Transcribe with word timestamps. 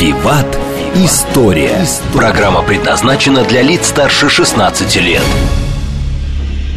«Виват. 0.00 0.58
История». 0.96 1.78
Программа 2.12 2.62
предназначена 2.64 3.44
для 3.44 3.62
лиц 3.62 3.86
старше 3.86 4.28
16 4.28 4.96
лет. 4.96 5.22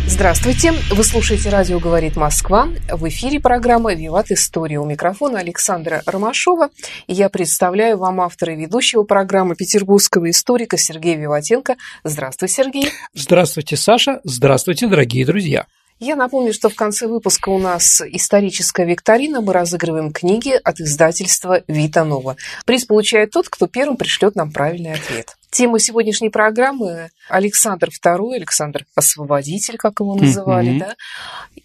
Здравствуйте! 0.05 0.73
Вы 0.91 1.03
слушаете 1.03 1.49
«Радио 1.49 1.79
говорит 1.79 2.15
Москва». 2.15 2.67
В 2.91 3.07
эфире 3.09 3.39
программа 3.39 3.95
«Виват 3.95 4.29
История». 4.29 4.79
У 4.79 4.85
микрофона 4.85 5.39
Александра 5.39 6.03
Ромашова. 6.05 6.69
И 7.07 7.13
я 7.13 7.29
представляю 7.29 7.97
вам 7.97 8.21
автора 8.21 8.53
и 8.53 8.55
ведущего 8.55 9.01
программы 9.01 9.55
петербургского 9.55 10.29
историка 10.29 10.77
Сергея 10.77 11.17
Виватенко. 11.17 11.75
Здравствуй, 12.03 12.49
Сергей! 12.49 12.91
Здравствуйте, 13.15 13.77
Саша! 13.77 14.21
Здравствуйте, 14.25 14.87
дорогие 14.87 15.25
друзья! 15.25 15.65
Я 15.99 16.15
напомню, 16.15 16.53
что 16.53 16.69
в 16.69 16.75
конце 16.75 17.07
выпуска 17.07 17.49
у 17.49 17.57
нас 17.57 18.01
историческая 18.01 18.85
викторина. 18.85 19.41
Мы 19.41 19.51
разыгрываем 19.51 20.11
книги 20.11 20.51
от 20.51 20.79
издательства 20.79 21.63
«Вита 21.67 22.05
Нова». 22.05 22.37
Приз 22.65 22.85
получает 22.85 23.31
тот, 23.31 23.49
кто 23.49 23.65
первым 23.65 23.97
пришлет 23.97 24.35
нам 24.35 24.51
правильный 24.51 24.93
ответ. 24.93 25.35
Тема 25.57 25.79
сегодняшней 25.79 26.29
программы– 26.29 27.09
Александр 27.29 27.89
II, 27.89 28.35
Александр 28.35 28.85
Освободитель, 28.93 29.77
как 29.77 30.01
его 30.01 30.13
называли, 30.13 30.73
mm-hmm. 30.73 30.79
да? 30.79 30.95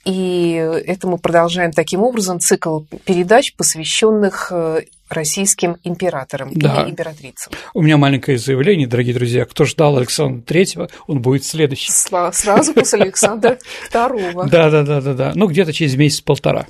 И 0.07 0.53
это 0.87 1.07
мы 1.07 1.19
продолжаем 1.19 1.73
таким 1.73 2.03
образом 2.03 2.41
цикл 2.41 2.81
передач, 3.05 3.55
посвященных 3.55 4.49
э, 4.51 4.81
российским 5.11 5.77
императорам 5.85 6.53
да. 6.55 6.85
или 6.85 6.93
императрицам. 6.93 7.53
У 7.75 7.83
меня 7.83 7.99
маленькое 7.99 8.39
заявление, 8.39 8.87
дорогие 8.87 9.13
друзья. 9.13 9.45
Кто 9.45 9.67
ждал 9.67 9.99
Александра 9.99 10.41
Третьего, 10.41 10.89
он 11.07 11.21
будет 11.21 11.45
следующий. 11.45 11.93
Сразу 11.93 12.73
после 12.73 12.99
Александра 13.03 13.59
Второго. 13.91 14.49
Да, 14.49 14.71
да, 14.71 14.85
да, 14.85 15.03
да, 15.03 15.13
да. 15.13 15.33
Ну, 15.35 15.49
где-то 15.49 15.75
через 15.75 15.97
месяц-полтора. 15.97 16.67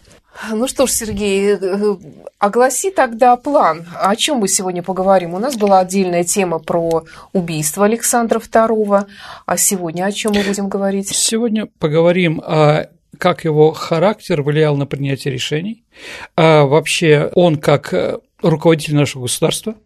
Ну 0.53 0.67
что 0.67 0.87
ж, 0.87 0.91
Сергей, 0.91 1.55
э, 1.55 1.97
огласи 2.39 2.91
тогда 2.91 3.37
план. 3.37 3.87
О 3.95 4.17
чем 4.17 4.39
мы 4.39 4.49
сегодня 4.49 4.83
поговорим? 4.83 5.35
У 5.35 5.39
нас 5.39 5.57
была 5.57 5.81
отдельная 5.81 6.25
тема 6.25 6.59
про 6.59 7.05
убийство 7.33 7.85
Александра 7.85 8.41
II, 8.41 9.07
а 9.47 9.57
сегодня 9.57 10.05
о 10.05 10.13
чем 10.13 10.33
мы 10.33 10.43
будем 10.43 10.69
говорить? 10.69 11.09
Сегодня 11.09 11.67
поговорим 11.79 12.41
о 12.41 12.87
как 13.19 13.45
его 13.45 13.73
характер 13.73 14.43
влиял 14.43 14.77
на 14.77 14.87
принятие 14.87 15.33
решений, 15.33 15.85
а 16.35 16.65
вообще 16.65 17.31
он 17.35 17.57
как 17.57 17.93
э, 17.93 18.19
руководитель 18.41 18.97
нашего 18.97 19.23
государства, 19.23 19.77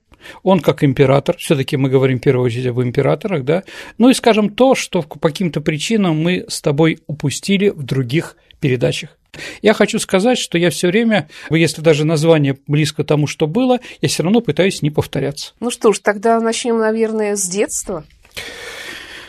он 0.43 0.61
как 0.61 0.83
император, 0.83 1.37
все-таки 1.37 1.77
мы 1.77 1.91
говорим 1.91 2.19
в 2.19 2.23
первую 2.23 2.47
очередь 2.47 2.67
об 2.67 2.81
императорах, 2.81 3.45
да, 3.45 3.65
ну 3.99 4.09
и 4.09 4.15
скажем 4.15 4.51
то, 4.51 4.75
что 4.75 5.03
по 5.03 5.29
каким-то 5.29 5.61
причинам 5.61 6.23
мы 6.23 6.47
с 6.49 6.63
тобой 6.63 7.01
упустили 7.07 7.69
в 7.69 7.83
других 7.83 8.37
передачах. 8.61 9.19
Я 9.63 9.75
хочу 9.75 9.99
сказать, 9.99 10.39
что 10.39 10.59
я 10.59 10.71
все 10.71 10.89
время, 10.89 11.29
если 11.51 11.83
даже 11.83 12.05
название 12.05 12.59
близко 12.67 13.05
тому, 13.05 13.27
что 13.27 13.47
было, 13.47 13.81
я 14.01 14.09
все 14.09 14.23
равно 14.23 14.41
пытаюсь 14.41 14.83
не 14.83 14.91
повторяться. 14.91 15.53
Ну 15.61 15.71
что 15.71 15.93
ж, 15.93 15.99
тогда 15.99 16.41
начнем, 16.41 16.79
наверное, 16.79 17.37
с 17.37 17.49
детства. 17.49 18.05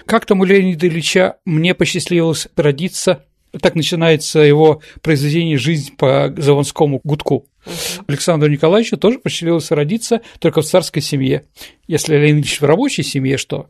Как 0.05 0.25
там 0.25 0.39
у 0.39 0.45
Леонида 0.45 0.87
Ильича 0.87 1.37
мне 1.45 1.73
посчастливилось 1.73 2.47
родиться 2.55 3.23
так 3.61 3.75
начинается 3.75 4.39
его 4.39 4.81
произведение 5.01 5.57
«Жизнь 5.57 5.95
по 5.95 6.33
Заводскому 6.37 7.01
гудку». 7.03 7.45
Uh-huh. 7.65 8.03
Александру 8.07 8.49
Николаевичу 8.49 8.97
тоже 8.97 9.19
посчастливилось 9.19 9.71
родиться 9.71 10.21
только 10.39 10.61
в 10.61 10.65
царской 10.65 11.01
семье. 11.01 11.45
Если 11.87 12.15
Леонид 12.15 12.45
Ильич 12.45 12.61
в 12.61 12.65
рабочей 12.65 13.03
семье, 13.03 13.37
что 13.37 13.67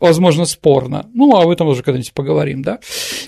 возможно, 0.00 0.44
спорно. 0.44 1.08
Ну, 1.14 1.36
об 1.36 1.48
этом 1.48 1.68
уже 1.68 1.82
когда-нибудь 1.82 2.12
поговорим, 2.12 2.62
да. 2.62 2.80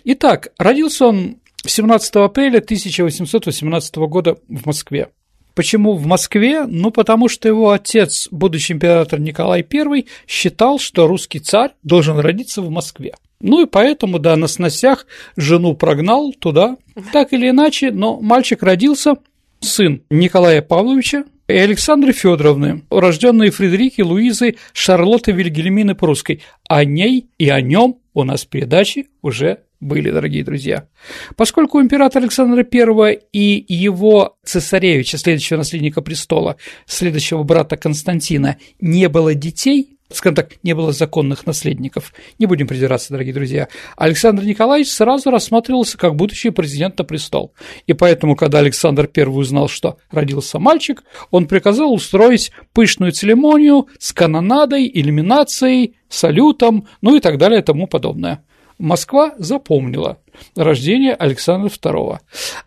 Итак, 0.05 0.49
родился 0.59 1.07
он 1.07 1.37
17 1.67 2.17
апреля 2.17 2.59
1818 2.59 3.97
года 3.97 4.37
в 4.49 4.67
Москве. 4.67 5.09
Почему 5.55 5.95
в 5.95 6.07
Москве? 6.07 6.67
Ну, 6.67 6.91
потому 6.91 7.29
что 7.29 7.49
его 7.49 7.71
отец, 7.71 8.29
будущий 8.31 8.73
император 8.73 9.21
Николай 9.21 9.65
I, 9.73 10.07
считал, 10.27 10.79
что 10.79 11.07
русский 11.07 11.39
царь 11.39 11.71
должен 11.83 12.19
родиться 12.19 12.61
в 12.61 12.71
Москве. 12.71 13.15
Ну 13.41 13.63
и 13.63 13.67
поэтому, 13.67 14.19
да, 14.19 14.37
на 14.37 14.49
сносях 14.49 15.07
жену 15.37 15.75
прогнал 15.75 16.33
туда, 16.33 16.77
так 17.13 17.33
или 17.33 17.51
иначе, 17.51 17.93
но 17.93 18.21
мальчик 18.21 18.63
родился, 18.63 19.17
сын 19.61 20.03
Николая 20.11 20.61
Павловича 20.61 21.25
и 21.47 21.53
Александры 21.53 22.13
Федоровны, 22.13 22.83
рожденные 22.91 23.51
Фредерики 23.51 24.01
Луизой 24.01 24.57
Шарлотты 24.73 25.33
Вильгельмины 25.33 25.95
Прусской. 25.95 26.43
О 26.69 26.85
ней 26.85 27.29
и 27.39 27.49
о 27.49 27.61
нем 27.61 27.99
у 28.13 28.25
нас 28.25 28.45
передачи 28.45 29.09
уже 29.23 29.61
были, 29.85 30.11
дорогие 30.11 30.43
друзья. 30.43 30.89
Поскольку 31.37 31.81
император 31.81 32.23
Александра 32.23 32.65
I 32.65 33.19
и 33.33 33.65
его 33.69 34.37
цесаревича, 34.45 35.19
следующего 35.19 35.59
наследника 35.59 36.01
престола, 36.01 36.57
следующего 36.87 37.43
брата 37.43 37.77
Константина, 37.77 38.57
не 38.81 39.09
было 39.09 39.35
детей, 39.35 39.99
скажем 40.11 40.37
так, 40.37 40.53
не 40.63 40.75
было 40.75 40.93
законных 40.93 41.47
наследников. 41.47 42.13
Не 42.39 42.47
будем 42.47 42.67
придираться, 42.67 43.13
дорогие 43.13 43.35
друзья. 43.35 43.69
Александр 43.97 44.45
Николаевич 44.45 44.91
сразу 44.91 45.31
рассматривался 45.31 45.99
как 45.99 46.15
будущий 46.15 46.51
президент 46.51 46.99
на 46.99 47.05
престол. 47.05 47.53
И 47.87 47.93
поэтому, 47.93 48.37
когда 48.37 48.59
Александр 48.59 49.11
I 49.15 49.25
узнал, 49.25 49.69
что 49.69 49.99
родился 50.11 50.59
мальчик, 50.59 51.05
он 51.31 51.47
приказал 51.47 51.93
устроить 51.93 52.53
пышную 52.73 53.13
церемонию 53.13 53.89
с 53.99 54.13
канонадой, 54.13 54.91
иллюминацией, 54.93 55.97
салютом, 56.09 56.87
ну 57.01 57.17
и 57.17 57.21
так 57.21 57.39
далее 57.39 57.61
и 57.61 57.65
тому 57.65 57.87
подобное. 57.87 58.45
Москва 58.79 59.35
запомнила 59.39 60.19
рождение 60.57 61.15
Александра 61.15 61.69
II. 61.69 62.19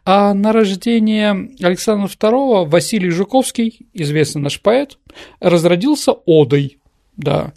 А 0.06 0.34
на 0.34 0.54
рождение 0.54 1.52
Александра 1.62 2.08
II 2.08 2.66
Василий 2.68 3.10
Жуковский, 3.10 3.88
известный 3.94 4.42
наш 4.42 4.62
поэт, 4.62 4.98
разродился 5.40 6.14
одой 6.26 6.78
да, 7.18 7.54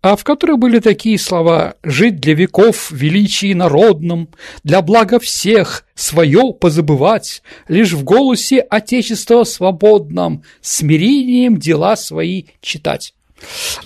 а 0.00 0.16
в 0.16 0.24
которой 0.24 0.56
были 0.56 0.78
такие 0.78 1.18
слова 1.18 1.74
«жить 1.82 2.18
для 2.18 2.34
веков 2.34 2.90
величии 2.90 3.52
народном, 3.52 4.30
для 4.64 4.80
блага 4.80 5.20
всех 5.20 5.84
свое 5.94 6.54
позабывать, 6.54 7.42
лишь 7.68 7.92
в 7.92 8.04
голосе 8.04 8.60
Отечества 8.60 9.44
свободном, 9.44 10.44
смирением 10.62 11.58
дела 11.58 11.94
свои 11.96 12.44
читать». 12.62 13.14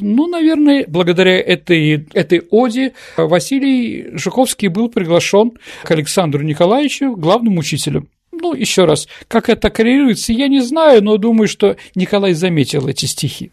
Ну, 0.00 0.26
наверное, 0.26 0.84
благодаря 0.86 1.38
этой, 1.38 2.06
этой 2.12 2.42
оде 2.50 2.92
Василий 3.16 4.08
Жуковский 4.12 4.68
был 4.68 4.88
приглашен 4.88 5.52
к 5.84 5.90
Александру 5.90 6.42
Николаевичу 6.42 7.16
главным 7.16 7.58
учителем. 7.58 8.08
Ну, 8.32 8.54
еще 8.54 8.84
раз, 8.84 9.08
как 9.28 9.48
это 9.48 9.70
коррелируется, 9.70 10.32
я 10.32 10.48
не 10.48 10.60
знаю, 10.60 11.02
но 11.02 11.16
думаю, 11.16 11.48
что 11.48 11.76
Николай 11.94 12.34
заметил 12.34 12.86
эти 12.86 13.06
стихи. 13.06 13.50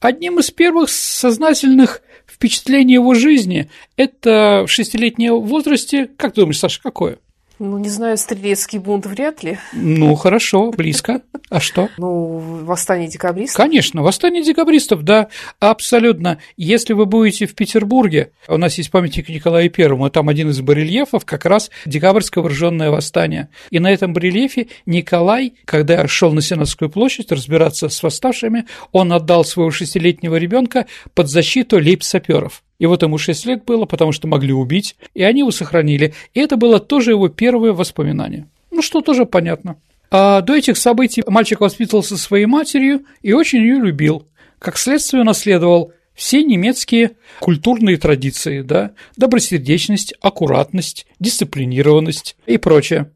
Одним 0.00 0.38
из 0.38 0.50
первых 0.50 0.90
сознательных 0.90 2.02
впечатлений 2.26 2.94
его 2.94 3.14
жизни– 3.14 3.70
это 3.96 4.64
в 4.66 4.70
шестилетнем 4.70 5.40
возрасте, 5.40 6.10
как 6.18 6.34
ты 6.34 6.42
думаешь, 6.42 6.58
Саша, 6.58 6.80
какое? 6.82 7.18
Ну, 7.58 7.78
не 7.78 7.88
знаю, 7.88 8.18
стрелецкий 8.18 8.78
бунт 8.78 9.06
вряд 9.06 9.42
ли. 9.42 9.58
Ну, 9.72 10.14
хорошо, 10.14 10.72
близко. 10.72 11.22
А 11.48 11.58
что? 11.58 11.88
Ну, 11.96 12.38
восстание 12.64 13.08
декабристов. 13.08 13.56
Конечно, 13.56 14.02
восстание 14.02 14.42
декабристов, 14.42 15.02
да, 15.04 15.28
абсолютно. 15.58 16.38
Если 16.58 16.92
вы 16.92 17.06
будете 17.06 17.46
в 17.46 17.54
Петербурге, 17.54 18.32
у 18.46 18.58
нас 18.58 18.76
есть 18.76 18.90
памятник 18.90 19.30
Николаю 19.30 19.70
Первому, 19.70 20.10
там 20.10 20.28
один 20.28 20.50
из 20.50 20.60
барельефов 20.60 21.24
как 21.24 21.46
раз 21.46 21.70
декабрьское 21.86 22.42
вооруженное 22.42 22.90
восстание. 22.90 23.48
И 23.70 23.78
на 23.78 23.90
этом 23.90 24.12
барельефе 24.12 24.68
Николай, 24.84 25.54
когда 25.64 26.06
шел 26.08 26.32
на 26.32 26.42
Сенатскую 26.42 26.90
площадь 26.90 27.32
разбираться 27.32 27.88
с 27.88 28.02
восставшими, 28.02 28.66
он 28.92 29.12
отдал 29.12 29.44
своего 29.44 29.70
шестилетнего 29.70 30.36
ребенка 30.36 30.86
под 31.14 31.30
защиту 31.30 31.78
лейб-саперов. 31.78 32.62
И 32.78 32.86
вот 32.86 33.02
ему 33.02 33.18
6 33.18 33.46
лет 33.46 33.64
было, 33.64 33.86
потому 33.86 34.12
что 34.12 34.28
могли 34.28 34.52
убить, 34.52 34.96
и 35.14 35.22
они 35.22 35.40
его 35.40 35.50
сохранили. 35.50 36.14
И 36.34 36.40
это 36.40 36.56
было 36.56 36.78
тоже 36.78 37.12
его 37.12 37.28
первое 37.28 37.72
воспоминание. 37.72 38.46
Ну, 38.70 38.82
что 38.82 39.00
тоже 39.00 39.24
понятно. 39.24 39.76
А 40.10 40.40
до 40.42 40.54
этих 40.54 40.76
событий 40.76 41.22
мальчик 41.26 41.60
воспитывался 41.60 42.16
своей 42.16 42.46
матерью 42.46 43.04
и 43.22 43.32
очень 43.32 43.60
ее 43.60 43.76
любил. 43.76 44.26
Как 44.58 44.78
следствие 44.78 45.24
наследовал 45.24 45.92
все 46.14 46.42
немецкие 46.42 47.12
культурные 47.40 47.98
традиции, 47.98 48.62
да, 48.62 48.92
добросердечность, 49.16 50.14
аккуратность, 50.20 51.06
дисциплинированность 51.20 52.36
и 52.46 52.56
прочее. 52.56 53.10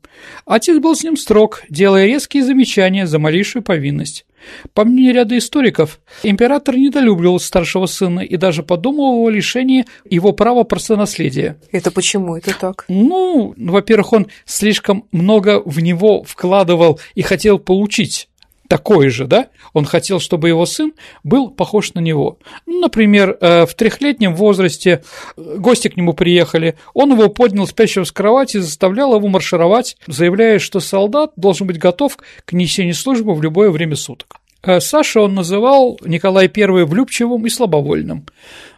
Отец 0.45 0.79
был 0.79 0.95
с 0.95 1.03
ним 1.03 1.17
строг, 1.17 1.63
делая 1.71 2.07
резкие 2.07 2.45
замечания 2.45 3.07
за 3.07 3.19
малейшую 3.19 3.63
повинность. 3.63 4.27
По 4.75 4.85
мнению 4.85 5.15
ряда 5.15 5.37
историков, 5.37 6.01
император 6.23 6.77
недолюбливал 6.77 7.39
старшего 7.39 7.87
сына 7.87 8.21
и 8.21 8.37
даже 8.37 8.63
подумывал 8.63 9.27
о 9.27 9.31
лишении 9.31 9.85
его 10.09 10.33
права 10.33 10.65
простонаследия. 10.65 11.59
Это 11.73 11.91
почему 11.91 12.37
это 12.37 12.59
так? 12.59 12.85
Ну, 12.89 13.55
во-первых, 13.57 14.13
он 14.13 14.27
слишком 14.45 15.05
много 15.13 15.61
в 15.65 15.81
него 15.81 16.23
вкладывал 16.23 17.01
и 17.15 17.23
хотел 17.23 17.59
получить 17.59 18.30
такой 18.71 19.09
же, 19.09 19.27
да? 19.27 19.49
Он 19.73 19.85
хотел, 19.85 20.21
чтобы 20.21 20.47
его 20.49 20.65
сын 20.65 20.93
был 21.25 21.51
похож 21.51 21.93
на 21.95 21.99
него. 21.99 22.39
Ну, 22.67 22.81
например, 22.81 23.37
э, 23.41 23.67
в 23.67 23.75
трехлетнем 23.75 24.37
возрасте 24.37 25.03
э, 25.37 25.57
гости 25.59 25.89
к 25.89 25.97
нему 25.97 26.13
приехали, 26.13 26.77
он 26.95 27.11
его 27.11 27.29
поднял 27.29 27.67
спящего 27.67 28.05
с 28.05 28.13
кровати 28.13 28.59
и 28.59 28.61
заставлял 28.61 29.17
его 29.17 29.27
маршировать, 29.27 29.97
заявляя, 30.07 30.61
что 30.61 30.79
солдат 30.79 31.33
должен 31.35 31.67
быть 31.67 31.79
готов 31.79 32.17
к 32.45 32.53
несению 32.53 32.95
службы 32.95 33.35
в 33.35 33.43
любое 33.43 33.71
время 33.71 33.97
суток. 33.97 34.37
Э, 34.63 34.79
Саша 34.79 35.21
он 35.21 35.35
называл 35.35 35.99
Николая 36.05 36.49
I 36.57 36.85
влюбчивым 36.85 37.45
и 37.47 37.51
слабовольным. 37.51 38.27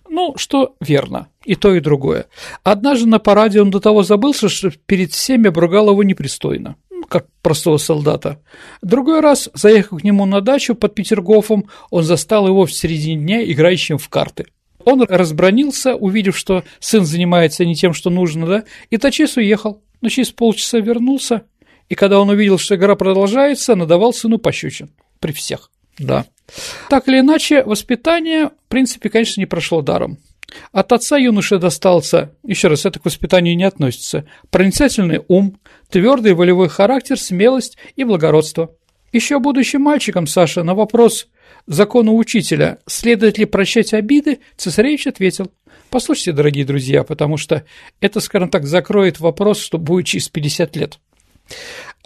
Ну, 0.09 0.33
что 0.39 0.75
верно, 0.81 1.29
и 1.45 1.55
то, 1.55 1.75
и 1.75 1.81
другое. 1.81 2.25
Однажды 2.65 3.07
на 3.07 3.19
параде 3.19 3.61
он 3.61 3.71
до 3.71 3.79
того 3.79 4.05
забылся, 4.05 4.49
что 4.49 4.71
перед 4.87 5.13
всеми 5.13 5.49
обругал 5.49 5.91
его 5.91 6.03
непристойно 6.03 6.77
как 7.13 7.27
простого 7.43 7.77
солдата. 7.77 8.41
Другой 8.81 9.21
раз, 9.21 9.51
заехав 9.53 10.01
к 10.01 10.03
нему 10.03 10.25
на 10.25 10.41
дачу 10.41 10.75
под 10.75 10.95
Петергофом, 10.95 11.69
он 11.91 12.05
застал 12.05 12.49
его 12.49 12.65
в 12.65 12.73
середине 12.73 13.23
дня 13.23 13.53
играющим 13.53 13.99
в 13.99 14.09
карты. 14.09 14.47
Он 14.87 15.03
разбронился, 15.03 15.95
увидев, 15.95 16.39
что 16.39 16.65
сын 16.81 17.05
занимается 17.05 17.67
не 17.67 17.75
тем, 17.75 17.93
что 17.93 18.09
нужно, 18.09 18.47
да, 18.47 18.65
и 18.89 18.97
тотчас 18.97 19.37
уехал. 19.37 19.83
Но 20.01 20.09
через 20.09 20.31
полчаса 20.31 20.79
вернулся, 20.79 21.43
и 21.91 21.95
когда 21.95 22.19
он 22.19 22.31
увидел, 22.31 22.57
что 22.59 22.77
игра 22.77 22.97
продолжается, 22.97 23.75
надавал 23.75 24.15
сыну 24.15 24.39
пощечин. 24.39 24.91
При 25.21 25.33
всех, 25.33 25.71
да. 25.99 26.25
Так 26.89 27.09
или 27.09 27.21
иначе, 27.21 27.63
воспитание, 27.63 28.47
в 28.49 28.69
принципе, 28.69 29.11
конечно, 29.11 29.39
не 29.39 29.47
прошло 29.47 29.83
даром. 29.83 30.17
От 30.73 30.93
отца 30.93 31.17
юноше 31.17 31.59
достался, 31.59 32.35
еще 32.45 32.69
раз, 32.69 32.87
это 32.87 32.99
к 32.99 33.05
воспитанию 33.05 33.57
не 33.57 33.65
относится, 33.65 34.27
проницательный 34.51 35.23
ум, 35.29 35.59
твердый 35.91 36.35
волевой 36.35 36.69
характер, 36.69 37.19
смелость 37.19 37.77
и 37.97 38.05
благородство. 38.05 38.75
Еще 39.13 39.39
будучи 39.39 39.77
мальчиком, 39.77 40.27
Саша, 40.27 40.63
на 40.63 40.75
вопрос 40.75 41.29
закона 41.67 42.13
учителя, 42.13 42.79
следует 42.87 43.39
ли 43.39 43.45
прощать 43.45 43.93
обиды, 43.93 44.41
цесаревич 44.57 45.07
ответил, 45.07 45.53
послушайте, 45.91 46.33
дорогие 46.33 46.65
друзья, 46.65 47.05
потому 47.05 47.37
что 47.37 47.65
это, 48.01 48.21
скажем 48.21 48.49
так, 48.49 48.67
закроет 48.67 49.21
вопрос, 49.21 49.61
что 49.61 49.79
будет 49.79 50.07
через 50.07 50.29
50 50.29 50.77
лет. 50.77 50.99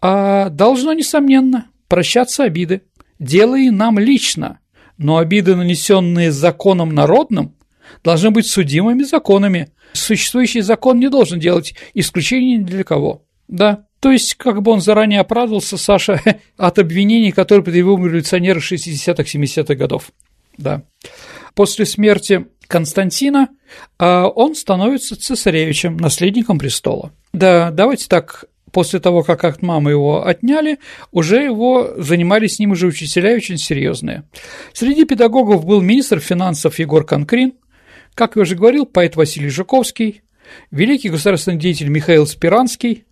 А 0.02 0.48
должно, 0.50 0.92
несомненно, 0.92 1.68
прощаться 1.88 2.44
обиды, 2.44 2.82
дело 3.18 3.56
и 3.56 3.70
нам 3.70 3.98
лично, 3.98 4.58
но 4.98 5.18
обиды, 5.18 5.54
нанесенные 5.54 6.32
законом 6.32 6.94
народным, 6.94 7.55
должны 8.04 8.30
быть 8.30 8.46
судимыми 8.46 9.02
законами. 9.02 9.68
Существующий 9.92 10.60
закон 10.60 10.98
не 10.98 11.08
должен 11.08 11.38
делать 11.40 11.74
исключений 11.94 12.56
ни 12.56 12.64
для 12.64 12.84
кого. 12.84 13.22
Да, 13.48 13.86
то 14.00 14.12
есть, 14.12 14.34
как 14.34 14.62
бы 14.62 14.72
он 14.72 14.80
заранее 14.80 15.20
оправдывался, 15.20 15.76
Саша, 15.76 16.20
от 16.56 16.78
обвинений, 16.78 17.32
которые 17.32 17.64
предъявил 17.64 17.96
революционеры 17.96 18.60
60-х, 18.60 19.22
70-х 19.22 19.74
годов. 19.74 20.10
Да. 20.58 20.82
После 21.54 21.86
смерти 21.86 22.46
Константина 22.66 23.48
а, 23.98 24.26
он 24.26 24.54
становится 24.54 25.16
цесаревичем, 25.16 25.96
наследником 25.96 26.58
престола. 26.58 27.12
Да, 27.32 27.70
давайте 27.70 28.08
так, 28.08 28.44
после 28.72 29.00
того, 29.00 29.22
как 29.22 29.44
от 29.44 29.62
мамы 29.62 29.92
его 29.92 30.26
отняли, 30.26 30.78
уже 31.12 31.42
его 31.42 31.94
занимались 31.96 32.56
с 32.56 32.58
ним 32.58 32.72
уже 32.72 32.86
учителя 32.86 33.34
очень 33.34 33.58
серьезные. 33.58 34.24
Среди 34.72 35.04
педагогов 35.04 35.64
был 35.64 35.80
министр 35.80 36.20
финансов 36.20 36.78
Егор 36.78 37.04
Конкрин, 37.04 37.54
как 38.16 38.34
я 38.34 38.42
уже 38.42 38.56
говорил, 38.56 38.86
поэт 38.86 39.14
Василий 39.14 39.50
Жуковский, 39.50 40.22
великий 40.70 41.10
государственный 41.10 41.58
деятель 41.58 41.88
Михаил 41.88 42.26
Спиранский. 42.26 43.04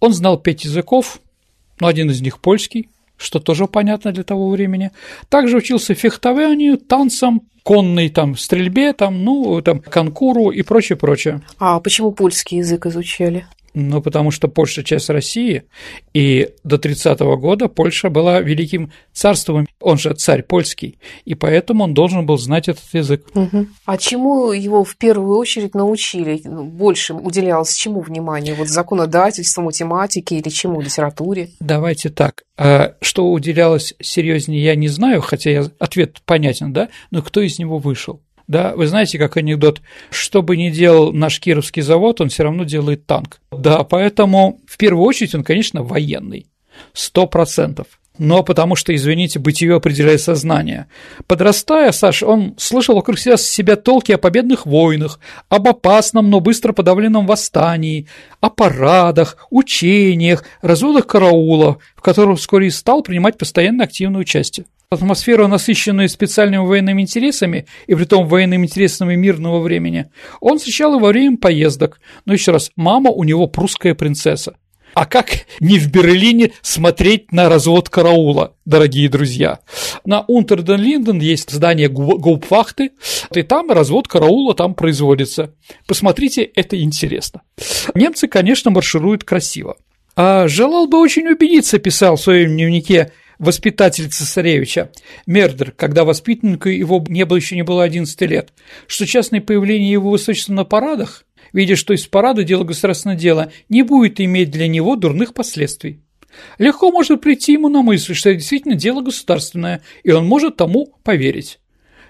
Он 0.00 0.14
знал 0.14 0.38
пять 0.38 0.64
языков, 0.64 1.20
но 1.78 1.86
один 1.86 2.10
из 2.10 2.22
них 2.22 2.40
польский, 2.40 2.88
что 3.18 3.38
тоже 3.38 3.66
понятно 3.66 4.12
для 4.12 4.24
того 4.24 4.48
времени. 4.48 4.92
Также 5.28 5.58
учился 5.58 5.94
фехтованию, 5.94 6.78
танцам, 6.78 7.42
конной 7.64 8.08
там 8.08 8.34
стрельбе, 8.34 8.94
там, 8.94 9.24
ну, 9.24 9.60
там, 9.60 9.80
конкуру 9.80 10.50
и 10.50 10.62
прочее, 10.62 10.96
прочее. 10.96 11.42
А 11.58 11.78
почему 11.78 12.12
польский 12.12 12.58
язык 12.58 12.86
изучали? 12.86 13.46
Ну, 13.78 14.00
потому 14.00 14.30
что 14.30 14.48
Польша– 14.48 14.82
часть 14.84 15.10
России, 15.10 15.64
и 16.14 16.48
до 16.64 16.76
30-го 16.76 17.36
года 17.36 17.68
Польша 17.68 18.08
была 18.08 18.40
великим 18.40 18.90
царством, 19.12 19.66
он 19.80 19.98
же 19.98 20.14
царь 20.14 20.42
польский, 20.42 20.98
и 21.26 21.34
поэтому 21.34 21.84
он 21.84 21.92
должен 21.92 22.24
был 22.24 22.38
знать 22.38 22.68
этот 22.68 22.86
язык. 22.94 23.26
Угу. 23.34 23.66
А 23.84 23.98
чему 23.98 24.52
его 24.52 24.82
в 24.82 24.96
первую 24.96 25.36
очередь 25.36 25.74
научили? 25.74 26.40
Больше 26.46 27.12
уделялось 27.12 27.74
чему 27.74 28.00
внимание? 28.00 28.54
Вот 28.54 28.68
законодательству, 28.68 29.62
математике 29.62 30.38
или 30.38 30.48
чему, 30.48 30.80
литературе? 30.80 31.50
Давайте 31.60 32.08
так. 32.08 32.44
А 32.56 32.94
что 33.02 33.30
уделялось 33.30 33.92
серьезнее, 34.00 34.64
я 34.64 34.74
не 34.74 34.88
знаю, 34.88 35.20
хотя 35.20 35.50
я, 35.50 35.66
ответ 35.78 36.22
понятен, 36.24 36.72
да, 36.72 36.88
но 37.10 37.20
кто 37.20 37.42
из 37.42 37.58
него 37.58 37.76
вышел? 37.76 38.22
Да, 38.48 38.74
вы 38.76 38.86
знаете, 38.86 39.18
как 39.18 39.36
анекдот, 39.36 39.80
что 40.10 40.42
бы 40.42 40.56
ни 40.56 40.70
делал 40.70 41.12
наш 41.12 41.40
Кировский 41.40 41.82
завод, 41.82 42.20
он 42.20 42.28
все 42.28 42.44
равно 42.44 42.64
делает 42.64 43.06
танк. 43.06 43.40
Да, 43.50 43.82
поэтому 43.82 44.60
в 44.66 44.76
первую 44.76 45.04
очередь 45.04 45.34
он, 45.34 45.42
конечно, 45.42 45.82
военный. 45.82 46.46
Сто 46.92 47.26
процентов. 47.26 47.86
Но 48.18 48.42
потому 48.42 48.76
что, 48.76 48.94
извините, 48.94 49.38
бытие 49.38 49.76
определяет 49.76 50.20
сознание. 50.20 50.86
Подрастая, 51.26 51.92
Саш, 51.92 52.22
он 52.22 52.54
слышал 52.58 52.94
вокруг 52.94 53.18
себя, 53.18 53.36
себя 53.36 53.76
толки 53.76 54.12
о 54.12 54.18
победных 54.18 54.66
войнах, 54.66 55.20
об 55.48 55.68
опасном, 55.68 56.30
но 56.30 56.40
быстро 56.40 56.72
подавленном 56.72 57.26
восстании, 57.26 58.08
о 58.40 58.50
парадах, 58.50 59.46
учениях, 59.50 60.44
разводах 60.62 61.06
караула, 61.06 61.78
в 61.94 62.02
которых 62.02 62.38
вскоре 62.38 62.68
и 62.68 62.70
стал 62.70 63.02
принимать 63.02 63.38
постоянно 63.38 63.84
активное 63.84 64.20
участие 64.20 64.66
атмосферу, 64.88 65.48
насыщенную 65.48 66.08
специальными 66.08 66.64
военными 66.64 67.02
интересами, 67.02 67.66
и 67.86 67.94
при 67.94 68.04
том 68.04 68.26
военными 68.26 68.66
интересами 68.66 69.16
мирного 69.16 69.60
времени, 69.60 70.06
он 70.40 70.58
встречал 70.58 70.96
и 70.96 71.02
во 71.02 71.08
время 71.08 71.36
поездок. 71.38 72.00
Но 72.24 72.32
еще 72.32 72.52
раз, 72.52 72.70
мама 72.76 73.10
у 73.10 73.24
него 73.24 73.46
прусская 73.48 73.94
принцесса. 73.94 74.54
А 74.96 75.04
как 75.04 75.40
не 75.60 75.78
в 75.78 75.90
Берлине 75.90 76.52
смотреть 76.62 77.30
на 77.30 77.50
развод 77.50 77.90
караула, 77.90 78.54
дорогие 78.64 79.10
друзья? 79.10 79.58
На 80.06 80.24
Унтерден-Линден 80.26 81.20
есть 81.20 81.50
здание 81.50 81.90
Губфахты, 81.90 82.92
и 83.34 83.42
там 83.42 83.70
развод 83.70 84.08
караула 84.08 84.54
там 84.54 84.74
производится. 84.74 85.52
Посмотрите, 85.86 86.44
это 86.44 86.80
интересно. 86.80 87.42
Немцы, 87.94 88.26
конечно, 88.26 88.70
маршируют 88.70 89.22
красиво. 89.22 89.76
А 90.16 90.48
желал 90.48 90.86
бы 90.86 90.98
очень 90.98 91.28
убедиться, 91.28 91.78
писал 91.78 92.16
в 92.16 92.22
своем 92.22 92.52
дневнике 92.52 93.12
воспитатель 93.38 94.08
цесаревича, 94.08 94.92
Мердер, 95.26 95.72
когда 95.72 96.06
воспитаннику 96.06 96.70
его 96.70 97.04
не 97.06 97.26
было 97.26 97.36
еще 97.36 97.54
не 97.54 97.64
было 97.64 97.82
11 97.82 98.18
лет, 98.22 98.54
что 98.86 99.06
частное 99.06 99.42
появление 99.42 99.92
его 99.92 100.08
высочества 100.08 100.54
на 100.54 100.64
парадах, 100.64 101.25
видя, 101.56 101.74
что 101.74 101.94
из 101.94 102.06
парада 102.06 102.44
дело 102.44 102.64
государственное 102.64 103.16
дело, 103.16 103.50
не 103.70 103.82
будет 103.82 104.20
иметь 104.20 104.50
для 104.50 104.68
него 104.68 104.94
дурных 104.94 105.32
последствий. 105.32 106.02
Легко 106.58 106.92
может 106.92 107.22
прийти 107.22 107.54
ему 107.54 107.70
на 107.70 107.80
мысль, 107.80 108.12
что 108.12 108.28
это 108.28 108.40
действительно 108.40 108.74
дело 108.74 109.00
государственное, 109.00 109.80
и 110.04 110.10
он 110.10 110.26
может 110.26 110.56
тому 110.56 110.92
поверить. 111.02 111.58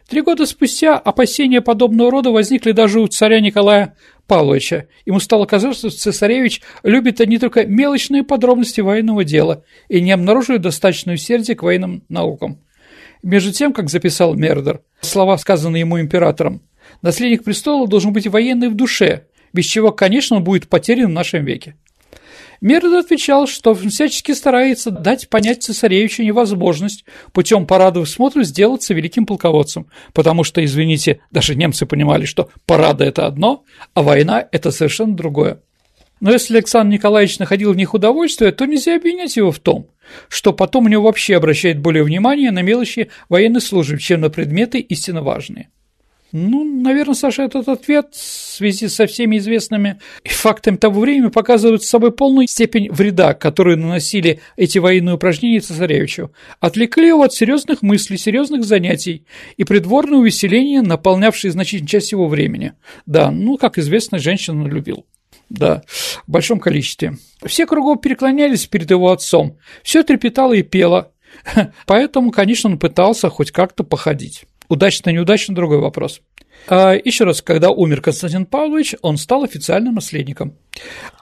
Три 0.08 0.22
года 0.22 0.46
спустя 0.46 0.98
опасения 0.98 1.60
подобного 1.60 2.10
рода 2.10 2.30
возникли 2.30 2.72
даже 2.72 3.00
у 3.00 3.06
царя 3.06 3.38
Николая 3.40 3.94
Павловича. 4.26 4.86
Ему 5.04 5.20
стало 5.20 5.46
казаться, 5.46 5.90
что 5.90 5.98
цесаревич 5.98 6.60
любит 6.82 7.20
не 7.20 7.38
только 7.38 7.66
мелочные 7.66 8.24
подробности 8.24 8.80
военного 8.80 9.22
дела 9.22 9.64
и 9.88 10.00
не 10.00 10.10
обнаруживает 10.10 10.62
достаточную 10.62 11.16
усердие 11.16 11.56
к 11.56 11.62
военным 11.62 12.02
наукам. 12.08 12.60
Между 13.22 13.52
тем, 13.52 13.72
как 13.72 13.90
записал 13.90 14.34
Мердер, 14.34 14.80
слова, 15.00 15.38
сказанные 15.38 15.80
ему 15.80 16.00
императором, 16.00 16.62
наследник 17.02 17.44
престола 17.44 17.86
должен 17.86 18.12
быть 18.12 18.26
военный 18.26 18.68
в 18.68 18.74
душе, 18.74 19.26
без 19.56 19.64
чего, 19.64 19.90
конечно, 19.90 20.36
он 20.36 20.44
будет 20.44 20.68
потерян 20.68 21.06
в 21.06 21.14
нашем 21.14 21.44
веке. 21.44 21.74
Мердер 22.60 22.98
отвечал, 22.98 23.46
что 23.46 23.74
всячески 23.74 24.32
старается 24.32 24.90
дать 24.90 25.28
понять 25.28 25.62
цесаревичу 25.62 26.22
невозможность 26.22 27.04
путем 27.32 27.66
парадов 27.66 28.08
смотров 28.08 28.46
сделаться 28.46 28.94
великим 28.94 29.26
полководцем, 29.26 29.88
потому 30.12 30.44
что, 30.44 30.64
извините, 30.64 31.20
даже 31.30 31.54
немцы 31.54 31.86
понимали, 31.86 32.24
что 32.24 32.50
парады– 32.64 33.04
это 33.06 33.26
одно, 33.26 33.64
а 33.94 34.02
война– 34.02 34.46
это 34.52 34.70
совершенно 34.70 35.14
другое. 35.14 35.60
Но 36.20 36.32
если 36.32 36.54
Александр 36.54 36.94
Николаевич 36.94 37.38
находил 37.38 37.72
в 37.72 37.76
них 37.76 37.92
удовольствие, 37.92 38.52
то 38.52 38.64
нельзя 38.64 38.96
обвинять 38.96 39.36
его 39.36 39.52
в 39.52 39.58
том, 39.58 39.90
что 40.28 40.54
потом 40.54 40.86
у 40.86 40.88
него 40.88 41.02
вообще 41.02 41.36
обращает 41.36 41.78
более 41.80 42.04
внимание 42.04 42.50
на 42.50 42.62
мелочи 42.62 43.10
военной 43.28 43.60
службы, 43.60 43.98
чем 43.98 44.22
на 44.22 44.30
предметы 44.30 44.78
истинно 44.78 45.22
важные. 45.22 45.68
Ну, 46.32 46.64
наверное, 46.64 47.14
Саша, 47.14 47.44
этот 47.44 47.68
ответ 47.68 48.08
в 48.12 48.16
связи 48.16 48.88
со 48.88 49.06
всеми 49.06 49.38
известными 49.38 50.00
фактами 50.24 50.76
того 50.76 51.00
времени 51.00 51.30
показывает 51.30 51.84
собой 51.84 52.10
полную 52.10 52.48
степень 52.48 52.90
вреда, 52.90 53.34
которую 53.34 53.78
наносили 53.78 54.40
эти 54.56 54.78
военные 54.78 55.14
упражнения 55.14 55.60
цесаревичу. 55.60 56.32
Отвлекли 56.58 57.08
его 57.08 57.22
от 57.22 57.32
серьезных 57.32 57.82
мыслей, 57.82 58.18
серьезных 58.18 58.64
занятий 58.64 59.24
и 59.56 59.64
придворное 59.64 60.18
увеселение, 60.18 60.82
наполнявшее 60.82 61.52
значительную 61.52 61.88
часть 61.88 62.12
его 62.12 62.26
времени. 62.28 62.72
Да, 63.06 63.30
ну, 63.30 63.56
как 63.56 63.78
известно, 63.78 64.18
женщину 64.18 64.66
любил. 64.66 65.06
Да, 65.48 65.84
в 66.26 66.30
большом 66.30 66.58
количестве. 66.58 67.18
Все 67.44 67.66
кругом 67.66 67.98
переклонялись 67.98 68.66
перед 68.66 68.90
его 68.90 69.12
отцом, 69.12 69.58
все 69.84 70.02
трепетало 70.02 70.54
и 70.54 70.62
пело, 70.62 71.12
поэтому, 71.86 72.32
конечно, 72.32 72.68
он 72.68 72.78
пытался 72.80 73.28
хоть 73.28 73.52
как-то 73.52 73.84
походить. 73.84 74.44
Удачно, 74.68 75.10
неудачно– 75.10 75.54
другой 75.56 75.78
вопрос. 75.78 76.20
А, 76.68 76.94
еще 76.94 77.24
раз, 77.24 77.42
когда 77.42 77.70
умер 77.70 78.00
Константин 78.00 78.46
Павлович, 78.46 78.96
он 79.02 79.18
стал 79.18 79.44
официальным 79.44 79.94
наследником. 79.94 80.54